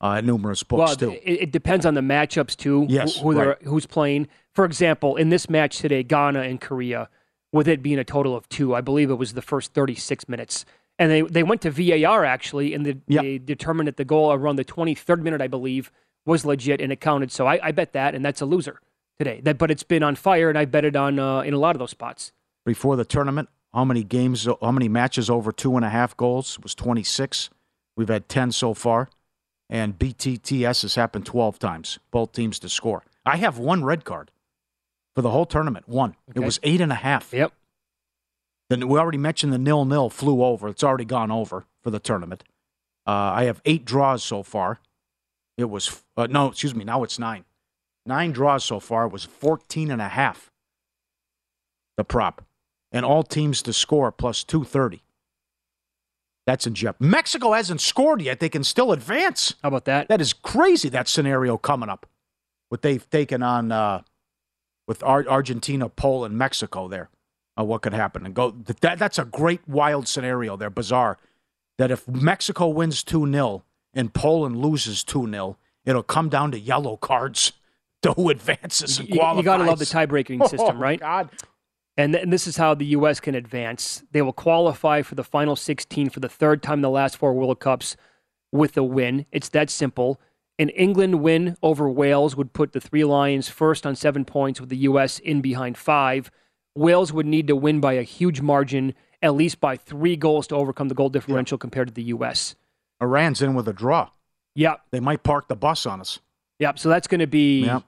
uh, 0.00 0.20
numerous 0.20 0.62
books, 0.62 0.78
well, 0.78 0.96
too. 0.96 1.12
It, 1.22 1.42
it 1.42 1.52
depends 1.52 1.86
on 1.86 1.94
the 1.94 2.00
matchups 2.00 2.56
too. 2.56 2.86
Yes, 2.88 3.16
who, 3.16 3.32
who 3.32 3.40
right. 3.40 3.62
who's 3.62 3.86
playing. 3.86 4.28
For 4.52 4.64
example, 4.64 5.16
in 5.16 5.30
this 5.30 5.48
match 5.48 5.78
today, 5.78 6.02
Ghana 6.02 6.40
and 6.40 6.60
Korea, 6.60 7.08
with 7.52 7.68
it 7.68 7.82
being 7.82 7.98
a 7.98 8.04
total 8.04 8.36
of 8.36 8.48
two, 8.48 8.74
I 8.74 8.80
believe 8.80 9.08
it 9.08 9.14
was 9.14 9.32
the 9.32 9.40
first 9.40 9.72
36 9.72 10.28
minutes, 10.28 10.66
and 10.98 11.10
they 11.10 11.22
they 11.22 11.42
went 11.42 11.62
to 11.62 11.70
VAR 11.70 12.24
actually, 12.24 12.74
and 12.74 12.84
they, 12.84 12.96
they 13.08 13.38
determined 13.38 13.86
that 13.86 13.96
the 13.96 14.04
goal 14.04 14.32
around 14.32 14.56
the 14.56 14.64
23rd 14.64 15.22
minute, 15.22 15.40
I 15.40 15.48
believe, 15.48 15.90
was 16.26 16.44
legit 16.44 16.80
and 16.80 16.92
it 16.92 17.00
counted. 17.00 17.30
So 17.30 17.46
I, 17.46 17.58
I 17.62 17.72
bet 17.72 17.92
that, 17.92 18.14
and 18.14 18.24
that's 18.24 18.40
a 18.40 18.46
loser 18.46 18.80
today. 19.18 19.40
That, 19.42 19.58
but 19.58 19.70
it's 19.70 19.82
been 19.82 20.02
on 20.02 20.16
fire, 20.16 20.48
and 20.48 20.58
I 20.58 20.64
bet 20.64 20.84
it 20.84 20.96
on 20.96 21.18
uh, 21.18 21.40
in 21.40 21.54
a 21.54 21.58
lot 21.58 21.74
of 21.74 21.78
those 21.78 21.90
spots. 21.90 22.32
Before 22.64 22.96
the 22.96 23.04
tournament, 23.04 23.48
how 23.72 23.84
many 23.84 24.04
games, 24.04 24.46
how 24.60 24.72
many 24.72 24.88
matches 24.88 25.28
over 25.28 25.52
two 25.52 25.76
and 25.76 25.84
a 25.84 25.90
half 25.90 26.16
goals? 26.16 26.56
It 26.58 26.62
was 26.62 26.74
26. 26.74 27.50
We've 27.96 28.08
had 28.08 28.28
10 28.28 28.52
so 28.52 28.74
far, 28.74 29.08
and 29.68 29.98
BTTS 29.98 30.82
has 30.82 30.94
happened 30.94 31.26
12 31.26 31.58
times, 31.58 31.98
both 32.10 32.32
teams 32.32 32.58
to 32.60 32.68
score. 32.68 33.02
I 33.26 33.36
have 33.36 33.58
one 33.58 33.84
red 33.84 34.04
card 34.04 34.30
for 35.14 35.22
the 35.22 35.30
whole 35.30 35.46
tournament. 35.46 35.88
One. 35.88 36.16
It 36.34 36.40
was 36.40 36.58
eight 36.62 36.80
and 36.80 36.92
a 36.92 36.96
half. 36.96 37.32
Yep. 37.32 37.52
Then 38.70 38.88
we 38.88 38.98
already 38.98 39.18
mentioned 39.18 39.52
the 39.52 39.58
nil 39.58 39.84
nil 39.84 40.10
flew 40.10 40.42
over. 40.42 40.68
It's 40.68 40.82
already 40.82 41.04
gone 41.04 41.30
over 41.30 41.66
for 41.82 41.90
the 41.90 42.00
tournament. 42.00 42.44
Uh, 43.06 43.10
I 43.10 43.44
have 43.44 43.60
eight 43.64 43.84
draws 43.84 44.22
so 44.22 44.42
far. 44.42 44.80
It 45.56 45.70
was 45.70 46.02
uh, 46.16 46.26
no, 46.28 46.48
excuse 46.48 46.74
me. 46.74 46.84
Now 46.84 47.02
it's 47.02 47.18
nine. 47.18 47.44
Nine 48.06 48.32
draws 48.32 48.64
so 48.64 48.80
far. 48.80 49.06
It 49.06 49.12
was 49.12 49.24
14 49.24 49.90
and 49.90 50.02
a 50.02 50.08
half. 50.08 50.50
The 51.96 52.04
prop, 52.04 52.44
and 52.90 53.04
all 53.04 53.22
teams 53.22 53.62
to 53.62 53.72
score 53.72 54.10
plus 54.10 54.42
230. 54.42 55.02
That's 56.46 56.66
in 56.66 56.74
jeopardy. 56.74 57.08
Mexico 57.08 57.52
hasn't 57.52 57.80
scored 57.80 58.20
yet. 58.20 58.40
They 58.40 58.48
can 58.48 58.64
still 58.64 58.92
advance. 58.92 59.54
How 59.62 59.68
about 59.68 59.84
that? 59.86 60.08
That 60.08 60.20
is 60.20 60.32
crazy. 60.32 60.88
That 60.88 61.08
scenario 61.08 61.56
coming 61.56 61.88
up. 61.88 62.06
What 62.68 62.82
they've 62.82 63.08
taken 63.08 63.42
on 63.42 63.72
uh, 63.72 64.02
with 64.86 65.02
Ar- 65.02 65.26
Argentina, 65.28 65.88
Poland, 65.88 66.36
Mexico 66.36 66.88
there. 66.88 67.08
Uh, 67.58 67.64
what 67.64 67.82
could 67.82 67.94
happen 67.94 68.26
and 68.26 68.34
go? 68.34 68.50
That 68.50 68.98
that's 68.98 69.18
a 69.18 69.24
great 69.24 69.66
wild 69.68 70.08
scenario. 70.08 70.56
there. 70.56 70.70
bizarre. 70.70 71.18
That 71.78 71.90
if 71.90 72.06
Mexico 72.08 72.66
wins 72.68 73.02
two 73.02 73.30
0 73.30 73.62
and 73.94 74.12
Poland 74.12 74.56
loses 74.56 75.04
two 75.04 75.28
0 75.28 75.56
it'll 75.84 76.02
come 76.02 76.28
down 76.28 76.50
to 76.50 76.58
yellow 76.58 76.96
cards 76.96 77.52
to 78.02 78.12
who 78.12 78.28
advances 78.30 78.98
and 78.98 79.10
qualifies. 79.10 79.38
You, 79.38 79.44
got 79.44 79.56
to 79.58 79.64
love 79.64 79.78
the 79.78 79.86
tie-breaking 79.86 80.42
oh, 80.42 80.46
system, 80.46 80.76
Oh, 80.76 80.80
right? 80.80 81.00
God. 81.00 81.30
And, 81.96 82.12
th- 82.12 82.24
and 82.24 82.32
this 82.32 82.46
is 82.46 82.56
how 82.56 82.74
the 82.74 82.86
U.S. 82.86 83.20
can 83.20 83.34
advance. 83.34 84.02
They 84.10 84.20
will 84.20 84.32
qualify 84.32 85.02
for 85.02 85.14
the 85.14 85.24
final 85.24 85.56
16 85.56 86.10
for 86.10 86.20
the 86.20 86.28
third 86.28 86.62
time 86.62 86.78
in 86.78 86.82
the 86.82 86.90
last 86.90 87.16
four 87.16 87.32
World 87.32 87.60
Cups 87.60 87.96
with 88.52 88.76
a 88.76 88.82
win. 88.82 89.26
It's 89.32 89.48
that 89.50 89.70
simple. 89.70 90.20
An 90.58 90.68
England 90.70 91.20
win 91.20 91.56
over 91.62 91.88
Wales 91.88 92.36
would 92.36 92.52
put 92.52 92.72
the 92.72 92.80
three 92.80 93.04
Lions 93.04 93.48
first 93.48 93.86
on 93.86 93.96
seven 93.96 94.24
points, 94.24 94.60
with 94.60 94.70
the 94.70 94.76
U.S. 94.78 95.18
in 95.18 95.40
behind 95.40 95.76
five. 95.78 96.30
Wales 96.74 97.12
would 97.12 97.26
need 97.26 97.46
to 97.46 97.56
win 97.56 97.80
by 97.80 97.94
a 97.94 98.02
huge 98.02 98.40
margin, 98.40 98.94
at 99.22 99.34
least 99.34 99.60
by 99.60 99.76
three 99.76 100.16
goals 100.16 100.46
to 100.48 100.56
overcome 100.56 100.88
the 100.88 100.94
goal 100.94 101.08
differential 101.08 101.58
compared 101.58 101.88
to 101.88 101.94
the 101.94 102.02
U.S. 102.04 102.54
Iran's 103.00 103.42
in 103.42 103.54
with 103.54 103.68
a 103.68 103.72
draw. 103.72 104.10
Yep. 104.54 104.80
They 104.92 105.00
might 105.00 105.22
park 105.22 105.48
the 105.48 105.56
bus 105.56 105.84
on 105.86 106.00
us. 106.00 106.20
Yep. 106.60 106.78
So 106.78 106.88
that's 106.88 107.06
going 107.08 107.20
to 107.20 107.26
be. 107.26 107.64
Yep. 107.64 107.82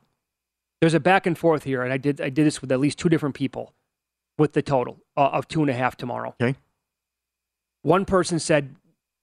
There's 0.81 0.95
a 0.95 1.01
back 1.01 1.27
and 1.27 1.39
forth 1.39 1.65
here, 1.65 1.83
and 1.83 1.93
I 1.93 1.97
did 1.97 2.21
I 2.21 2.29
did 2.29 2.47
this 2.47 2.61
with 2.61 2.71
at 2.71 2.79
least 2.81 2.99
two 2.99 3.09
different 3.09 3.35
people, 3.35 3.73
with 4.39 4.53
the 4.53 4.63
total 4.63 4.99
uh, 5.17 5.31
of 5.33 5.49
two 5.49 5.61
and 5.63 5.71
a 5.71 5.73
half 5.75 5.97
tomorrow. 5.97 6.35
Okay. 6.41 6.57
One 7.83 8.05
person 8.05 8.39
said 8.39 8.77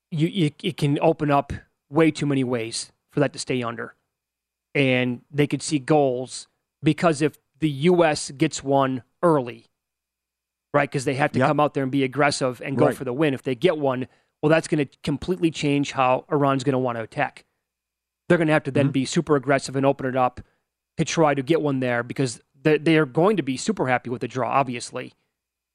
you, 0.09 0.27
you 0.27 0.51
it 0.63 0.77
can 0.77 0.97
open 1.01 1.29
up 1.29 1.53
way 1.89 2.09
too 2.11 2.25
many 2.25 2.43
ways 2.43 2.91
for 3.11 3.19
that 3.19 3.33
to 3.33 3.39
stay 3.39 3.61
under, 3.61 3.93
and 4.73 5.21
they 5.29 5.45
could 5.45 5.61
see 5.61 5.77
goals 5.79 6.47
because 6.81 7.21
if 7.21 7.37
the 7.59 7.69
U.S. 7.69 8.31
gets 8.31 8.63
one 8.63 9.03
early, 9.21 9.65
right? 10.73 10.89
Because 10.89 11.05
they 11.05 11.13
have 11.15 11.31
to 11.33 11.39
Yep. 11.39 11.47
come 11.47 11.59
out 11.59 11.73
there 11.75 11.83
and 11.83 11.91
be 11.91 12.03
aggressive 12.03 12.61
and 12.65 12.77
go 12.77 12.87
Right. 12.87 12.95
for 12.97 13.03
the 13.03 13.13
win. 13.13 13.33
If 13.33 13.43
they 13.43 13.55
get 13.55 13.77
one, 13.77 14.07
well, 14.43 14.49
that's 14.49 14.67
going 14.67 14.85
to 14.85 14.97
completely 15.03 15.49
change 15.49 15.93
how 15.93 16.25
Iran's 16.29 16.65
going 16.65 16.73
to 16.73 16.79
want 16.79 16.97
to 16.97 17.01
attack. 17.01 17.45
They're 18.27 18.37
going 18.37 18.47
to 18.47 18.53
have 18.53 18.63
to 18.63 18.71
then 18.71 18.89
be 18.89 19.05
super 19.05 19.37
aggressive 19.37 19.77
and 19.77 19.85
open 19.85 20.05
it 20.05 20.17
up 20.17 20.41
to 20.97 21.05
try 21.05 21.33
to 21.33 21.41
get 21.41 21.61
one 21.61 21.79
there 21.79 22.03
because 22.03 22.41
they 22.61 22.77
they 22.77 22.97
are 22.97 23.05
going 23.05 23.37
to 23.37 23.43
be 23.43 23.55
super 23.55 23.87
happy 23.87 24.09
with 24.09 24.19
the 24.19 24.27
draw, 24.27 24.49
obviously. 24.49 25.13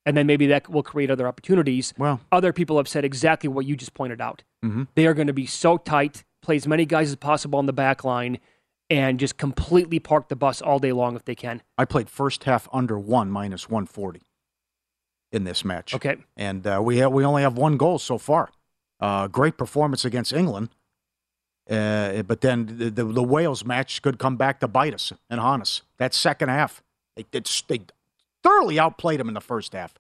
And 0.05 0.17
then 0.17 0.27
maybe 0.27 0.47
that 0.49 0.69
will 0.69 0.83
create 0.83 1.11
other 1.11 1.27
opportunities. 1.27 1.95
Well, 1.97 2.21
other 2.31 2.53
people 2.53 2.77
have 2.77 2.89
said 2.89 3.05
exactly 3.05 3.49
what 3.49 3.65
you 3.65 3.75
just 3.75 3.95
pointed 3.95 4.21
out. 4.21 4.43
Mm-hmm. 4.63 4.85
They 4.95 5.07
are 5.07 5.15
going 5.15 5.27
to 5.29 5.33
be 5.33 5.47
so 5.47 5.79
tight, 5.79 6.25
play 6.43 6.57
as 6.57 6.67
many 6.67 6.85
guys 6.85 7.09
as 7.09 7.17
possible 7.17 7.59
on 7.59 7.67
the 7.67 7.73
back 7.73 8.05
line, 8.05 8.39
and 8.91 9.19
just 9.19 9.39
completely 9.39 9.99
park 9.99 10.29
the 10.29 10.37
bus 10.37 10.61
all 10.61 10.79
day 10.79 10.93
long 10.93 11.17
if 11.17 11.25
they 11.25 11.35
can. 11.35 11.63
I 11.79 11.87
played 11.87 12.11
first 12.11 12.45
half 12.45 12.69
under 12.71 12.99
one 12.99 13.31
minus 13.31 13.69
140 13.71 14.21
in 15.33 15.45
this 15.45 15.65
match. 15.65 15.95
Okay. 15.95 16.17
And 16.37 16.67
uh, 16.67 16.81
we 16.83 16.99
have, 16.99 17.13
we 17.13 17.25
only 17.25 17.43
have 17.43 17.57
one 17.57 17.77
goal 17.77 17.99
so 17.99 18.19
far. 18.19 18.51
Uh, 19.01 19.29
great 19.29 19.57
performance 19.57 20.05
against 20.05 20.33
England. 20.33 20.71
Uh, 21.69 22.23
but 22.23 22.41
then 22.41 22.67
the, 22.79 22.91
the, 22.91 23.05
the 23.05 23.23
Wales 23.23 23.65
match 23.65 24.01
could 24.01 24.19
come 24.19 24.37
back 24.37 24.59
to 24.61 24.69
bite 24.69 24.95
us 24.95 25.13
and 25.29 25.39
haunt 25.41 25.63
us. 25.63 25.83
That 25.99 26.15
second 26.15 26.49
half, 26.49 26.83
they, 27.15 27.27
it's, 27.33 27.61
they 27.63 27.83
thoroughly 28.43 28.79
outplayed 28.79 29.21
them 29.21 29.29
in 29.29 29.35
the 29.35 29.41
first 29.41 29.73
half. 29.75 29.95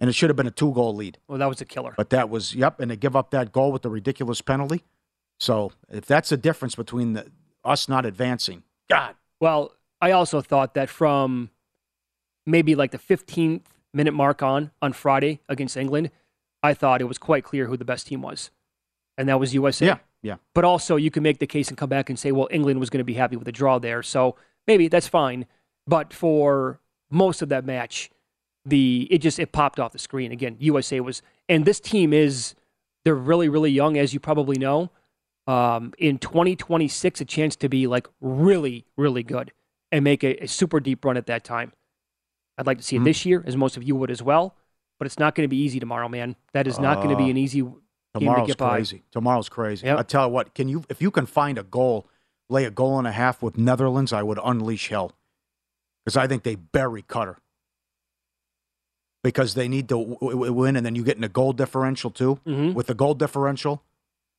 And 0.00 0.10
it 0.10 0.14
should 0.14 0.28
have 0.28 0.36
been 0.36 0.48
a 0.48 0.50
two 0.50 0.72
goal 0.72 0.94
lead. 0.94 1.18
Well, 1.28 1.38
that 1.38 1.46
was 1.46 1.60
a 1.60 1.64
killer. 1.64 1.94
But 1.96 2.10
that 2.10 2.28
was, 2.28 2.54
yep, 2.54 2.80
and 2.80 2.90
they 2.90 2.96
give 2.96 3.16
up 3.16 3.30
that 3.30 3.52
goal 3.52 3.72
with 3.72 3.82
the 3.82 3.88
ridiculous 3.88 4.42
penalty. 4.42 4.82
So 5.38 5.72
if 5.90 6.04
that's 6.06 6.28
the 6.28 6.36
difference 6.36 6.74
between 6.74 7.14
the, 7.14 7.30
us 7.64 7.88
not 7.88 8.04
advancing, 8.04 8.62
God. 8.88 9.14
Well, 9.40 9.72
I 10.00 10.10
also 10.12 10.40
thought 10.40 10.74
that 10.74 10.88
from 10.88 11.50
maybe 12.44 12.74
like 12.74 12.90
the 12.90 12.98
15th 12.98 13.62
minute 13.92 14.12
mark 14.12 14.42
on 14.42 14.70
on 14.82 14.92
Friday 14.92 15.40
against 15.48 15.76
England, 15.76 16.10
I 16.62 16.74
thought 16.74 17.00
it 17.00 17.04
was 17.04 17.18
quite 17.18 17.44
clear 17.44 17.66
who 17.66 17.76
the 17.76 17.84
best 17.84 18.06
team 18.06 18.22
was, 18.22 18.50
and 19.16 19.28
that 19.28 19.38
was 19.38 19.54
USA. 19.54 19.86
Yeah, 19.86 19.98
yeah. 20.22 20.36
But 20.54 20.64
also, 20.64 20.96
you 20.96 21.10
can 21.10 21.22
make 21.22 21.38
the 21.38 21.46
case 21.46 21.68
and 21.68 21.76
come 21.76 21.88
back 21.88 22.08
and 22.08 22.18
say, 22.18 22.32
well, 22.32 22.48
England 22.50 22.80
was 22.80 22.90
going 22.90 22.98
to 22.98 23.04
be 23.04 23.14
happy 23.14 23.36
with 23.36 23.44
the 23.44 23.52
draw 23.52 23.78
there, 23.78 24.02
so 24.02 24.36
maybe 24.66 24.88
that's 24.88 25.08
fine. 25.08 25.46
But 25.86 26.12
for 26.12 26.80
most 27.10 27.42
of 27.42 27.48
that 27.50 27.64
match, 27.64 28.10
the 28.64 29.06
it 29.10 29.18
just 29.18 29.38
it 29.38 29.52
popped 29.52 29.78
off 29.78 29.92
the 29.92 29.98
screen 29.98 30.32
again. 30.32 30.56
USA 30.58 31.00
was, 31.00 31.22
and 31.48 31.64
this 31.64 31.80
team 31.80 32.12
is 32.12 32.54
they're 33.04 33.14
really 33.14 33.48
really 33.48 33.70
young, 33.70 33.96
as 33.96 34.12
you 34.12 34.20
probably 34.20 34.58
know. 34.58 34.90
Um, 35.46 35.94
in 35.98 36.18
2026, 36.18 37.20
a 37.20 37.24
chance 37.24 37.54
to 37.56 37.68
be 37.68 37.86
like 37.86 38.08
really 38.20 38.84
really 38.96 39.22
good 39.22 39.52
and 39.92 40.02
make 40.02 40.24
a, 40.24 40.42
a 40.42 40.48
super 40.48 40.80
deep 40.80 41.04
run 41.04 41.16
at 41.16 41.26
that 41.26 41.44
time. 41.44 41.72
I'd 42.58 42.66
like 42.66 42.78
to 42.78 42.82
see 42.82 42.96
it 42.96 43.04
this 43.04 43.24
year, 43.26 43.44
as 43.46 43.56
most 43.56 43.76
of 43.76 43.84
you 43.84 43.94
would 43.96 44.10
as 44.10 44.22
well. 44.22 44.56
But 44.98 45.06
it's 45.06 45.18
not 45.18 45.34
going 45.34 45.44
to 45.44 45.48
be 45.48 45.58
easy 45.58 45.78
tomorrow, 45.78 46.08
man. 46.08 46.36
That 46.52 46.66
is 46.66 46.78
not 46.78 46.96
going 46.98 47.10
to 47.10 47.16
be 47.16 47.24
Uh, 47.24 47.30
an 47.30 47.36
easy 47.36 47.60
game 47.62 47.74
to 48.14 48.18
Tomorrow's 48.20 48.46
get 48.46 48.56
by. 48.58 48.70
crazy. 48.76 49.02
Tomorrow's 49.10 49.48
crazy. 49.50 49.86
Yep. 49.86 49.98
I 49.98 50.02
tell 50.02 50.26
you 50.26 50.32
what, 50.32 50.54
can 50.54 50.68
you 50.68 50.84
if 50.88 51.02
you 51.02 51.10
can 51.10 51.26
find 51.26 51.58
a 51.58 51.62
goal, 51.62 52.06
lay 52.48 52.64
a 52.64 52.70
goal 52.70 52.98
and 52.98 53.06
a 53.06 53.12
half 53.12 53.42
with 53.42 53.58
Netherlands, 53.58 54.12
I 54.12 54.22
would 54.22 54.38
unleash 54.42 54.88
hell 54.88 55.12
because 56.04 56.16
I 56.16 56.26
think 56.26 56.42
they 56.42 56.54
bury 56.54 57.02
Qatar 57.02 57.36
because 59.22 59.54
they 59.54 59.68
need 59.68 59.88
to 59.88 59.96
w- 59.98 60.18
w- 60.30 60.52
win, 60.52 60.76
and 60.76 60.86
then 60.86 60.94
you 60.94 61.02
get 61.02 61.16
in 61.16 61.24
a 61.24 61.28
goal 61.28 61.52
differential 61.52 62.10
too. 62.10 62.38
Mhm. 62.46 62.74
With 62.74 62.86
the 62.86 62.94
goal 62.94 63.14
differential, 63.14 63.82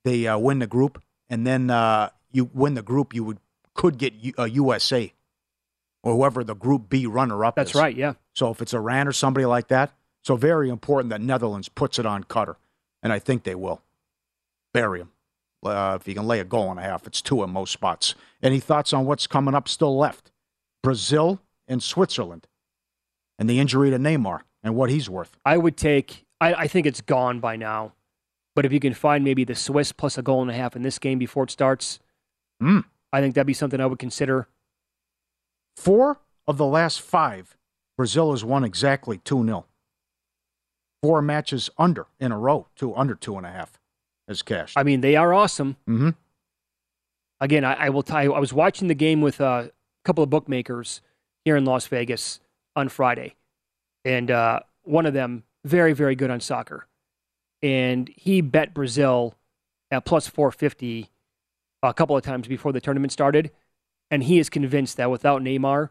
they 0.04 0.26
uh, 0.28 0.38
win 0.38 0.60
the 0.60 0.68
group, 0.68 1.02
and 1.30 1.46
then 1.46 1.70
uh, 1.70 2.10
you 2.32 2.50
win 2.54 2.74
the 2.74 2.82
group. 2.82 3.14
You 3.14 3.24
would 3.26 3.40
could 3.74 3.98
get 3.98 4.14
U- 4.14 4.34
uh, 4.40 4.46
USA 4.46 5.14
or 6.04 6.16
whoever 6.16 6.44
the 6.44 6.56
Group 6.56 6.90
B 6.90 7.06
runner 7.06 7.44
up. 7.46 7.56
That's 7.56 7.72
is. 7.72 7.76
right. 7.76 7.96
Yeah. 7.96 8.14
So 8.34 8.50
if 8.50 8.62
it's 8.62 8.74
Iran 8.74 9.08
or 9.08 9.12
somebody 9.12 9.46
like 9.46 9.68
that, 9.68 9.94
so 10.28 10.36
very 10.36 10.70
important 10.70 11.10
that 11.12 11.22
Netherlands 11.22 11.70
puts 11.70 11.98
it 11.98 12.06
on 12.06 12.26
Qatar, 12.26 12.58
and 13.02 13.14
I 13.14 13.20
think 13.20 13.44
they 13.44 13.56
will. 13.56 13.82
Bury 14.74 15.00
him. 15.00 15.12
Uh, 15.66 15.98
if 16.00 16.06
you 16.06 16.14
can 16.14 16.28
lay 16.28 16.42
a 16.42 16.44
goal 16.44 16.70
and 16.70 16.78
a 16.78 16.84
half, 16.84 17.08
it's 17.08 17.22
two 17.22 17.44
in 17.44 17.50
most 17.50 17.72
spots. 17.72 18.14
Any 18.44 18.60
thoughts 18.60 18.92
on 18.92 19.06
what's 19.06 19.26
coming 19.26 19.56
up 19.56 19.70
still 19.70 19.98
left? 19.98 20.32
Brazil 20.84 21.40
and 21.66 21.82
Switzerland, 21.82 22.46
and 23.40 23.50
the 23.50 23.58
injury 23.58 23.90
to 23.90 23.98
Neymar 23.98 24.42
and 24.62 24.76
what 24.76 24.90
he's 24.90 25.10
worth. 25.10 25.38
I 25.46 25.56
would 25.58 25.78
take. 25.78 26.26
I, 26.42 26.54
I 26.54 26.68
think 26.68 26.86
it's 26.86 27.00
gone 27.02 27.40
by 27.40 27.56
now. 27.56 27.94
But 28.54 28.66
if 28.66 28.74
you 28.74 28.82
can 28.82 28.94
find 28.94 29.24
maybe 29.24 29.46
the 29.46 29.56
Swiss 29.56 29.94
plus 29.94 30.18
a 30.18 30.22
goal 30.22 30.42
and 30.42 30.52
a 30.52 30.54
half 30.54 30.76
in 30.76 30.82
this 30.82 31.00
game 31.00 31.20
before 31.20 31.46
it 31.46 31.52
starts, 31.52 32.00
Mm. 32.62 32.84
I 33.14 33.22
think 33.22 33.36
that'd 33.36 33.48
be 33.48 33.54
something 33.54 33.80
I 33.80 33.86
would 33.86 34.00
consider. 34.00 34.48
Four 35.78 36.20
of 36.48 36.58
the 36.58 36.66
last 36.66 37.00
five, 37.00 37.56
Brazil 37.96 38.32
has 38.32 38.44
won 38.44 38.64
exactly 38.64 39.20
2 39.20 39.46
0. 39.46 39.66
Four 41.04 41.22
matches 41.22 41.70
under 41.78 42.08
in 42.20 42.32
a 42.32 42.38
row, 42.38 42.68
two 42.76 42.96
under 42.96 43.16
two 43.16 43.38
and 43.38 43.46
a 43.46 43.52
half 43.52 43.80
as 44.28 44.42
cash. 44.42 44.74
I 44.76 44.84
mean, 44.84 45.02
they 45.02 45.16
are 45.16 45.34
awesome. 45.34 45.78
Mm-hmm. 45.88 46.10
Again, 47.40 47.64
I, 47.64 47.74
I 47.74 47.90
will 47.90 48.04
tell 48.04 48.24
you, 48.24 48.34
I 48.34 48.40
was 48.40 48.52
watching 48.52 48.88
the 48.88 48.96
game 48.96 49.22
with 49.22 49.40
a 49.40 49.72
couple 50.04 50.24
of 50.24 50.30
bookmakers 50.30 51.02
here 51.46 51.56
in 51.56 51.66
Las 51.66 51.86
Vegas 51.88 52.40
on 52.76 52.90
Friday, 52.90 53.36
and 54.04 54.32
uh, 54.32 54.62
one 54.84 55.06
of 55.06 55.14
them 55.14 55.44
very, 55.64 55.94
very 55.94 56.16
good 56.16 56.32
on 56.32 56.40
soccer, 56.40 56.88
and 57.62 58.10
he 58.16 58.42
bet 58.42 58.74
Brazil 58.74 59.36
at 59.92 60.04
plus 60.04 60.28
four 60.28 60.52
fifty 60.52 61.10
a 61.84 61.94
couple 61.94 62.18
of 62.18 62.24
times 62.24 62.48
before 62.48 62.72
the 62.72 62.82
tournament 62.82 63.14
started, 63.14 63.52
and 64.10 64.24
he 64.24 64.40
is 64.40 64.50
convinced 64.50 64.98
that 64.98 65.12
without 65.12 65.44
Neymar, 65.44 65.90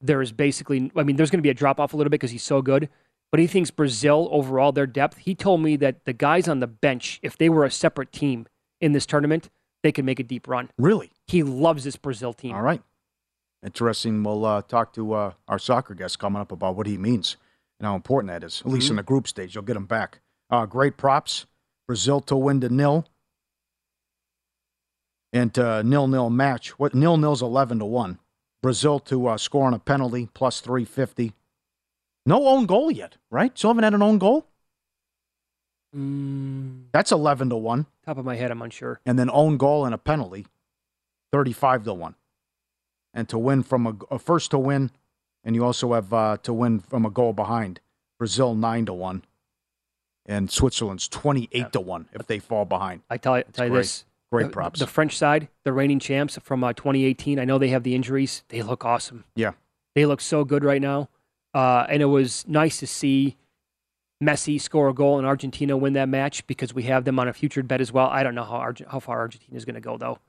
there 0.00 0.22
is 0.22 0.32
basically, 0.32 0.90
I 0.96 1.02
mean, 1.02 1.16
there's 1.16 1.30
going 1.30 1.38
to 1.38 1.42
be 1.42 1.50
a 1.50 1.54
drop 1.54 1.78
off 1.78 1.92
a 1.92 1.96
little 1.96 2.08
bit 2.08 2.20
because 2.20 2.30
he's 2.30 2.42
so 2.42 2.62
good. 2.62 2.88
But 3.30 3.40
he 3.40 3.46
thinks 3.46 3.70
Brazil 3.70 4.28
overall, 4.30 4.72
their 4.72 4.86
depth. 4.86 5.18
He 5.18 5.34
told 5.34 5.60
me 5.60 5.76
that 5.76 6.04
the 6.06 6.14
guys 6.14 6.48
on 6.48 6.60
the 6.60 6.66
bench, 6.66 7.20
if 7.22 7.36
they 7.36 7.48
were 7.48 7.64
a 7.64 7.70
separate 7.70 8.10
team 8.10 8.46
in 8.80 8.92
this 8.92 9.04
tournament, 9.04 9.50
they 9.82 9.92
could 9.92 10.04
make 10.04 10.18
a 10.18 10.22
deep 10.22 10.48
run. 10.48 10.70
Really? 10.78 11.10
He 11.26 11.42
loves 11.42 11.84
this 11.84 11.96
Brazil 11.96 12.32
team. 12.32 12.54
All 12.54 12.62
right. 12.62 12.82
Interesting. 13.64 14.22
We'll 14.22 14.44
uh, 14.44 14.62
talk 14.62 14.92
to 14.94 15.12
uh, 15.12 15.32
our 15.46 15.58
soccer 15.58 15.94
guest 15.94 16.18
coming 16.18 16.40
up 16.40 16.52
about 16.52 16.76
what 16.76 16.86
he 16.86 16.96
means 16.96 17.36
and 17.78 17.86
how 17.86 17.96
important 17.96 18.32
that 18.32 18.44
is. 18.44 18.62
At 18.64 18.72
least 18.72 18.88
in 18.88 18.96
the 18.96 19.02
group 19.02 19.28
stage, 19.28 19.54
you'll 19.54 19.64
get 19.64 19.76
him 19.76 19.86
back. 19.86 20.20
Uh, 20.48 20.64
great 20.64 20.96
props. 20.96 21.46
Brazil 21.86 22.20
to 22.22 22.36
win 22.36 22.60
to 22.62 22.68
nil. 22.68 23.06
And 25.32 25.58
uh, 25.58 25.82
nil 25.82 26.08
nil 26.08 26.30
match. 26.30 26.78
What 26.78 26.94
nil 26.94 27.18
nil's 27.18 27.42
eleven 27.42 27.78
to 27.80 27.84
one. 27.84 28.18
Brazil 28.62 28.98
to 29.00 29.26
uh, 29.26 29.36
score 29.36 29.66
on 29.66 29.74
a 29.74 29.78
penalty 29.78 30.28
plus 30.32 30.60
three 30.60 30.84
fifty. 30.86 31.34
No 32.28 32.46
own 32.46 32.66
goal 32.66 32.90
yet, 32.90 33.16
right? 33.30 33.56
Still 33.56 33.70
haven't 33.70 33.84
had 33.84 33.94
an 33.94 34.02
own 34.02 34.18
goal. 34.18 34.46
Mm, 35.96 36.84
That's 36.92 37.10
eleven 37.10 37.48
to 37.48 37.56
one. 37.56 37.86
top 38.04 38.18
of 38.18 38.24
my 38.24 38.36
head, 38.36 38.50
I'm 38.50 38.60
unsure. 38.60 39.00
and 39.06 39.18
then 39.18 39.30
own 39.32 39.56
goal 39.56 39.86
and 39.86 39.94
a 39.94 39.98
penalty, 39.98 40.46
35 41.32 41.84
to 41.84 41.94
1. 41.94 42.14
And 43.14 43.28
to 43.30 43.38
win 43.38 43.62
from 43.62 43.86
a, 43.86 43.96
a 44.14 44.18
first 44.18 44.50
to 44.50 44.58
win, 44.58 44.90
and 45.42 45.54
you 45.56 45.64
also 45.64 45.94
have 45.94 46.12
uh, 46.12 46.36
to 46.42 46.52
win 46.52 46.80
from 46.80 47.06
a 47.06 47.10
goal 47.10 47.32
behind. 47.32 47.80
Brazil 48.18 48.54
9 48.54 48.86
to 48.86 48.92
1. 48.92 49.24
And 50.26 50.50
Switzerland's 50.50 51.08
28 51.08 51.72
to 51.72 51.80
1 51.80 52.08
if 52.12 52.26
they 52.26 52.38
fall 52.38 52.66
behind. 52.66 53.00
I 53.08 53.16
tell 53.16 53.38
you, 53.38 53.44
tell 53.52 53.64
you 53.64 53.70
great. 53.70 53.80
this. 53.80 54.04
Great 54.30 54.46
the- 54.48 54.52
props. 54.52 54.80
The 54.80 54.86
French 54.86 55.16
side, 55.16 55.48
the 55.64 55.72
reigning 55.72 56.00
champs 56.00 56.38
from 56.42 56.62
uh, 56.62 56.74
2018. 56.74 57.38
I 57.38 57.46
know 57.46 57.56
they 57.56 57.68
have 57.68 57.82
the 57.84 57.94
injuries. 57.94 58.42
They 58.48 58.60
look 58.60 58.84
awesome. 58.84 59.24
Yeah. 59.34 59.52
They 59.94 60.04
look 60.04 60.20
so 60.20 60.44
good 60.44 60.64
right 60.64 60.82
now. 60.82 61.08
Uh, 61.58 61.84
and 61.88 62.00
it 62.00 62.06
was 62.06 62.46
nice 62.46 62.78
to 62.78 62.86
see 62.86 63.36
Messi 64.22 64.60
score 64.60 64.88
a 64.88 64.94
goal 64.94 65.18
and 65.18 65.26
Argentina 65.26 65.76
win 65.76 65.94
that 65.94 66.08
match 66.08 66.46
because 66.46 66.72
we 66.72 66.84
have 66.84 67.04
them 67.04 67.18
on 67.18 67.26
a 67.26 67.32
future 67.32 67.64
bet 67.64 67.80
as 67.80 67.92
well. 67.92 68.06
I 68.06 68.22
don't 68.22 68.36
know 68.36 68.44
how 68.44 68.58
Arge- 68.58 68.84
how 68.88 69.00
far 69.00 69.18
Argentina 69.18 69.56
is 69.56 69.64
going 69.64 69.74
to 69.74 69.80
go 69.80 69.96
though. 69.96 70.20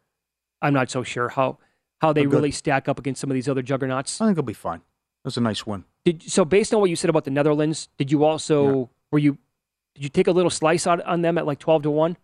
I'm 0.60 0.74
not 0.74 0.90
so 0.90 1.04
sure 1.04 1.30
how 1.30 1.60
how 2.02 2.14
they 2.14 2.26
really 2.26 2.50
stack 2.50 2.90
up 2.90 2.98
against 2.98 3.22
some 3.22 3.30
of 3.30 3.36
these 3.36 3.48
other 3.48 3.62
juggernauts. 3.62 4.20
I 4.20 4.26
think 4.26 4.40
it'll 4.40 4.48
be 4.48 4.54
fine. 4.54 4.80
That 4.80 5.26
was 5.26 5.38
a 5.38 5.42
nice 5.42 5.68
win. 5.68 5.84
Did, 6.04 6.24
so 6.24 6.46
based 6.46 6.74
on 6.74 6.82
what 6.82 6.90
you 6.90 6.96
said 6.96 7.12
about 7.12 7.26
the 7.26 7.32
Netherlands, 7.32 7.90
did 8.00 8.12
you 8.12 8.24
also 8.24 8.90
were 9.12 9.20
you 9.20 9.38
did 9.94 10.06
you 10.06 10.10
take 10.10 10.26
a 10.26 10.32
little 10.32 10.50
slice 10.50 10.88
on, 10.88 11.00
on 11.02 11.22
them 11.22 11.38
at 11.38 11.46
like 11.46 11.60
12 11.60 11.84
to 11.84 11.92
1? 11.92 12.18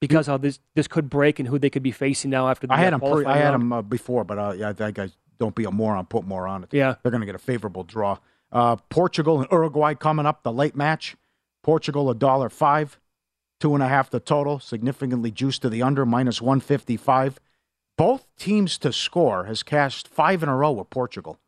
Because 0.00 0.26
how 0.26 0.36
this 0.36 0.58
this 0.74 0.88
could 0.88 1.08
break 1.08 1.38
and 1.38 1.46
who 1.46 1.60
they 1.60 1.70
could 1.70 1.84
be 1.84 1.92
facing 1.92 2.32
now 2.32 2.48
after 2.48 2.66
the 2.66 2.74
I 2.74 2.78
had 2.78 2.92
them. 2.92 3.00
Pre- 3.00 3.24
I 3.24 3.36
had 3.36 3.54
them 3.54 3.72
uh, 3.72 3.82
before, 3.82 4.24
but 4.24 4.36
uh, 4.36 4.54
yeah, 4.56 4.72
that 4.72 4.94
guys 4.94 5.16
don't 5.38 5.54
be 5.54 5.64
a 5.64 5.70
moron. 5.70 6.06
Put 6.06 6.26
more 6.26 6.46
on 6.46 6.64
it. 6.64 6.70
Yeah. 6.72 6.94
they're 7.02 7.10
going 7.10 7.20
to 7.20 7.26
get 7.26 7.34
a 7.34 7.38
favorable 7.38 7.84
draw. 7.84 8.18
Uh, 8.52 8.76
Portugal 8.88 9.40
and 9.40 9.50
Uruguay 9.50 9.94
coming 9.94 10.26
up. 10.26 10.42
The 10.42 10.52
late 10.52 10.76
match. 10.76 11.16
Portugal 11.62 12.10
a 12.10 12.14
dollar 12.14 12.50
five, 12.50 13.00
two 13.58 13.74
and 13.74 13.82
a 13.82 13.88
half 13.88 14.10
the 14.10 14.20
total. 14.20 14.60
Significantly 14.60 15.30
juiced 15.30 15.62
to 15.62 15.70
the 15.70 15.82
under 15.82 16.04
minus 16.04 16.42
one 16.42 16.60
fifty 16.60 16.96
five. 16.96 17.40
Both 17.96 18.26
teams 18.36 18.76
to 18.78 18.92
score 18.92 19.44
has 19.44 19.62
cashed 19.62 20.06
five 20.08 20.42
in 20.42 20.48
a 20.48 20.56
row 20.56 20.72
with 20.72 20.90
Portugal. 20.90 21.38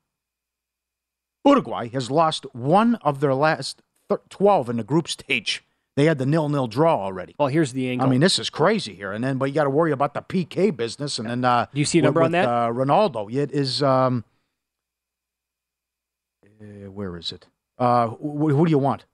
Uruguay 1.44 1.88
has 1.88 2.10
lost 2.10 2.46
one 2.54 2.94
of 2.96 3.20
their 3.20 3.34
last 3.34 3.82
twelve 4.30 4.70
in 4.70 4.78
the 4.78 4.84
group 4.84 5.06
stage. 5.08 5.62
They 5.96 6.04
had 6.04 6.18
the 6.18 6.26
nil 6.26 6.48
nil 6.50 6.66
draw 6.66 6.96
already. 7.02 7.34
Well, 7.38 7.48
here's 7.48 7.72
the 7.72 7.88
angle. 7.88 8.06
I 8.06 8.10
mean, 8.10 8.20
this 8.20 8.38
is 8.38 8.50
crazy 8.50 8.94
here. 8.94 9.12
And 9.12 9.24
then, 9.24 9.38
but 9.38 9.46
you 9.46 9.54
got 9.54 9.64
to 9.64 9.70
worry 9.70 9.92
about 9.92 10.12
the 10.12 10.20
PK 10.20 10.76
business. 10.76 11.18
And 11.18 11.28
then, 11.28 11.44
uh, 11.44 11.66
Do 11.72 11.78
you 11.78 11.86
see 11.86 11.98
a 11.98 12.02
with- 12.02 12.04
number 12.08 12.22
on 12.22 12.32
that? 12.32 12.46
Uh, 12.48 12.68
Ronaldo. 12.70 13.32
It 13.32 13.50
is. 13.52 13.82
Um, 13.82 14.24
uh, 16.60 16.90
where 16.90 17.16
is 17.16 17.32
it? 17.32 17.46
Uh, 17.78 18.08
wh- 18.08 18.50
who 18.50 18.64
do 18.66 18.70
you 18.70 18.78
want? 18.78 19.04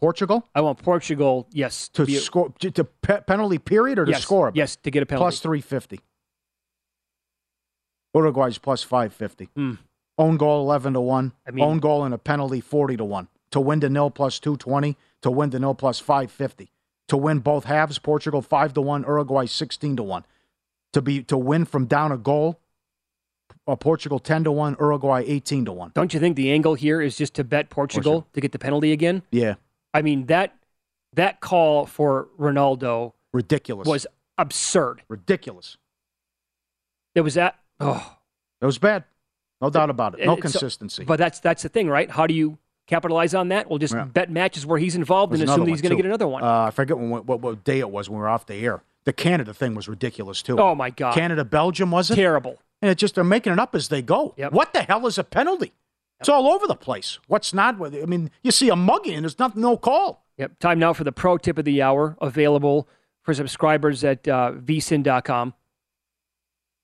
Portugal 0.00 0.48
I 0.52 0.60
want 0.62 0.82
Portugal, 0.82 1.46
yes, 1.52 1.88
to 1.90 2.04
be 2.04 2.16
score 2.16 2.52
to, 2.58 2.84
pe- 2.84 3.20
penalty 3.20 3.58
period 3.58 4.00
or 4.00 4.04
to 4.04 4.10
yes, 4.10 4.22
score? 4.22 4.50
Yes, 4.52 4.74
to 4.76 4.90
get 4.90 5.00
a 5.04 5.06
penalty. 5.06 5.22
plus 5.22 5.38
three 5.38 5.60
fifty. 5.60 6.00
Uruguay's 8.12 8.58
plus 8.58 8.82
five 8.82 9.12
fifty. 9.12 9.48
Hmm. 9.54 9.74
Own 10.18 10.36
goal 10.38 10.60
eleven 10.62 10.92
to 10.94 11.00
one. 11.00 11.32
I 11.46 11.52
mean- 11.52 11.64
Own 11.64 11.78
goal 11.78 12.02
and 12.04 12.12
a 12.12 12.18
penalty 12.18 12.60
forty 12.60 12.96
to 12.96 13.04
one. 13.04 13.28
To 13.52 13.60
win 13.60 13.78
to 13.80 13.88
nil 13.88 14.10
plus 14.10 14.40
two 14.40 14.56
twenty. 14.56 14.96
To 15.22 15.30
win 15.30 15.50
the 15.50 15.58
nil 15.60 15.74
plus 15.74 15.98
five 16.00 16.30
fifty. 16.30 16.72
To 17.08 17.16
win 17.16 17.40
both 17.40 17.64
halves, 17.64 17.98
Portugal 17.98 18.42
five 18.42 18.74
to 18.74 18.80
one. 18.80 19.02
Uruguay 19.02 19.46
sixteen 19.46 19.96
to 19.96 20.02
one. 20.02 20.24
To 20.92 21.02
be 21.02 21.22
to 21.24 21.36
win 21.38 21.64
from 21.64 21.86
down 21.86 22.12
a 22.12 22.16
goal, 22.18 22.60
uh, 23.66 23.76
Portugal 23.76 24.18
ten 24.18 24.44
to 24.44 24.52
one. 24.52 24.76
Uruguay 24.80 25.22
eighteen 25.26 25.64
to 25.66 25.72
one. 25.72 25.92
Don't 25.94 26.12
you 26.12 26.20
think 26.20 26.36
the 26.36 26.50
angle 26.52 26.74
here 26.74 27.00
is 27.00 27.16
just 27.16 27.34
to 27.34 27.44
bet 27.44 27.70
Portugal 27.70 28.12
Portugal. 28.12 28.28
to 28.34 28.40
get 28.40 28.52
the 28.52 28.58
penalty 28.58 28.92
again? 28.92 29.22
Yeah, 29.30 29.54
I 29.94 30.02
mean 30.02 30.26
that 30.26 30.56
that 31.14 31.40
call 31.40 31.86
for 31.86 32.28
Ronaldo 32.38 33.12
ridiculous. 33.32 33.86
was 33.86 34.06
absurd. 34.38 35.02
ridiculous. 35.08 35.76
It 37.14 37.20
was 37.20 37.34
that. 37.34 37.58
Oh, 37.80 38.16
It 38.60 38.66
was 38.66 38.78
bad. 38.78 39.04
No 39.60 39.70
doubt 39.70 39.90
about 39.90 40.18
it. 40.18 40.24
No 40.26 40.32
And 40.34 40.42
so- 40.42 40.58
consistency. 40.58 41.04
but 41.04 41.18
that's 41.18 41.38
that's 41.40 41.62
the 41.62 41.68
thing, 41.68 41.88
right? 41.88 42.10
How 42.10 42.26
do 42.26 42.34
you 42.34 42.58
capitalize 42.86 43.34
on 43.34 43.48
that? 43.48 43.68
We'll 43.70 43.78
just 43.78 43.94
Yeah. 43.94 44.04
bet 44.04 44.30
matches 44.30 44.66
where 44.66 44.78
he's 44.78 44.94
involved 44.94 45.32
There's 45.32 45.40
and 45.42 45.50
assume 45.50 45.64
that 45.64 45.70
he's 45.70 45.82
going 45.82 45.90
to 45.90 45.96
get 45.96 46.06
another 46.06 46.28
one. 46.28 46.42
Uh, 46.42 46.64
I 46.64 46.70
forget 46.70 46.96
when, 46.98 47.10
what, 47.10 47.40
what 47.40 47.64
day 47.64 47.78
it 47.78 47.90
was 47.90 48.08
when 48.08 48.18
we 48.18 48.22
were 48.22 48.28
off 48.28 48.46
the 48.46 48.54
air. 48.54 48.82
The 49.04 49.12
Canada 49.12 49.52
thing 49.52 49.74
was 49.74 49.88
ridiculous 49.88 50.42
too. 50.42 50.58
oh 50.60 50.74
my 50.74 50.90
God, 50.90 51.14
Canada 51.14 51.44
Belgium 51.44 51.90
was 51.90 52.10
it? 52.10 52.14
terrible. 52.16 52.58
And 52.80 52.90
it 52.90 52.98
just 52.98 53.14
they're 53.14 53.24
making 53.24 53.52
it 53.52 53.58
up 53.58 53.74
as 53.74 53.88
they 53.88 54.02
go. 54.02 54.34
Yep. 54.36 54.52
What 54.52 54.72
the 54.72 54.82
hell 54.82 55.06
is 55.06 55.18
a 55.18 55.24
penalty? 55.24 55.72
It's 56.20 56.28
all 56.28 56.46
over 56.46 56.68
the 56.68 56.76
place. 56.76 57.18
What's 57.26 57.52
not? 57.52 57.80
I 57.84 58.06
mean, 58.06 58.30
you 58.42 58.52
see 58.52 58.68
a 58.68 58.76
mugging 58.76 59.14
and 59.14 59.24
there's 59.24 59.38
nothing, 59.40 59.60
no 59.60 59.76
call. 59.76 60.24
Yep. 60.38 60.60
Time 60.60 60.78
now 60.78 60.92
for 60.92 61.02
the 61.02 61.10
pro 61.10 61.36
tip 61.36 61.58
of 61.58 61.64
the 61.64 61.82
hour, 61.82 62.16
available 62.20 62.86
for 63.22 63.34
subscribers 63.34 64.04
at 64.04 64.26
uh, 64.28 64.52
vsin.com. 64.52 65.54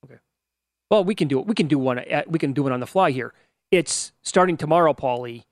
Okay. 0.05 0.19
Well, 0.91 1.05
we 1.05 1.15
can 1.15 1.29
do 1.29 1.39
it. 1.41 1.47
We 1.47 1.55
can 1.55 1.69
do 1.69 1.79
one. 1.79 1.99
At, 1.99 2.31
we 2.31 2.39
can 2.41 2.53
do 2.53 2.67
it 2.67 2.73
on 2.73 2.81
the 2.81 2.87
fly 2.87 3.11
here. 3.13 3.33
It's 3.71 4.13
starting 4.23 4.57
tomorrow, 4.57 4.93
Pauly. 4.95 5.45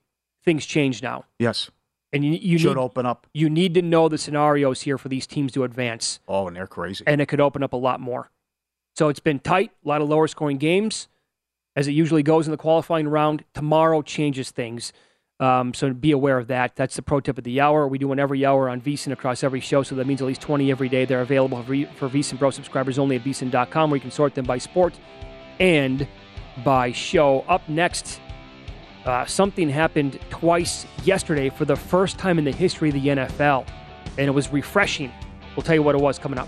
Things 0.47 0.65
change 0.65 1.03
now, 1.03 1.25
Yes, 1.39 1.69
and 2.13 2.23
you, 2.23 2.31
you 2.31 2.57
should 2.57 2.77
need 2.77 2.81
open 2.81 3.05
up. 3.05 3.27
you 3.33 3.49
need 3.49 3.73
to 3.73 3.81
know 3.81 4.07
the 4.07 4.17
scenarios 4.17 4.83
here 4.83 4.97
for 4.97 5.09
these 5.09 5.27
teams 5.27 5.51
to 5.51 5.65
advance, 5.65 6.21
Oh, 6.25 6.47
and 6.47 6.55
they're 6.55 6.65
crazy. 6.67 7.03
and 7.05 7.19
it 7.19 7.25
could 7.25 7.41
open 7.41 7.63
up 7.63 7.73
a 7.73 7.77
lot 7.77 7.99
more. 7.99 8.31
So 8.95 9.09
it's 9.09 9.19
been 9.19 9.39
tight, 9.39 9.71
a 9.83 9.87
lot 9.89 10.01
of 10.01 10.07
lower 10.07 10.25
scoring 10.29 10.57
games, 10.57 11.09
as 11.75 11.85
it 11.89 11.91
usually 11.91 12.23
goes 12.23 12.47
in 12.47 12.51
the 12.51 12.57
qualifying 12.57 13.09
round. 13.09 13.43
Tomorrow 13.53 14.03
changes 14.03 14.49
things. 14.51 14.93
Um, 15.41 15.73
so 15.73 15.93
be 15.93 16.11
aware 16.11 16.37
of 16.37 16.47
that. 16.47 16.77
That's 16.77 16.95
the 16.95 17.01
pro 17.01 17.19
tip 17.19 17.37
of 17.37 17.43
the 17.43 17.59
hour. 17.59 17.85
We 17.87 17.97
do 17.97 18.07
one 18.07 18.17
every 18.17 18.45
hour 18.45 18.69
on 18.69 18.79
VSIN 18.81 19.11
across 19.11 19.43
every 19.43 19.59
show, 19.59 19.83
so 19.83 19.95
that 19.95 20.07
means 20.07 20.21
at 20.21 20.27
least 20.27 20.41
20 20.41 20.71
every 20.71 20.87
day. 20.89 21.03
They're 21.03 21.21
available 21.21 21.61
for, 21.61 21.75
for 21.95 22.09
VSIN 22.09 22.39
Pro 22.39 22.51
subscribers 22.51 22.97
only 22.97 23.17
at 23.17 23.23
VSIN.com, 23.25 23.91
where 23.91 23.97
you 23.97 24.01
can 24.01 24.11
sort 24.11 24.33
them 24.33 24.45
by 24.45 24.57
sport 24.59 24.97
and 25.59 26.07
by 26.63 26.91
show. 26.93 27.41
Up 27.49 27.67
next, 27.69 28.19
uh, 29.07 29.25
something 29.25 29.69
happened 29.69 30.19
twice 30.29 30.85
yesterday 31.03 31.49
for 31.49 31.65
the 31.65 31.75
first 31.75 32.17
time 32.17 32.37
in 32.37 32.45
the 32.45 32.51
history 32.51 32.89
of 32.89 32.95
the 32.95 33.07
NFL, 33.07 33.67
and 34.17 34.27
it 34.27 34.31
was 34.31 34.51
refreshing. 34.51 35.11
We'll 35.55 35.63
tell 35.63 35.75
you 35.75 35.83
what 35.83 35.95
it 35.95 36.01
was 36.01 36.19
coming 36.19 36.39
up. 36.39 36.47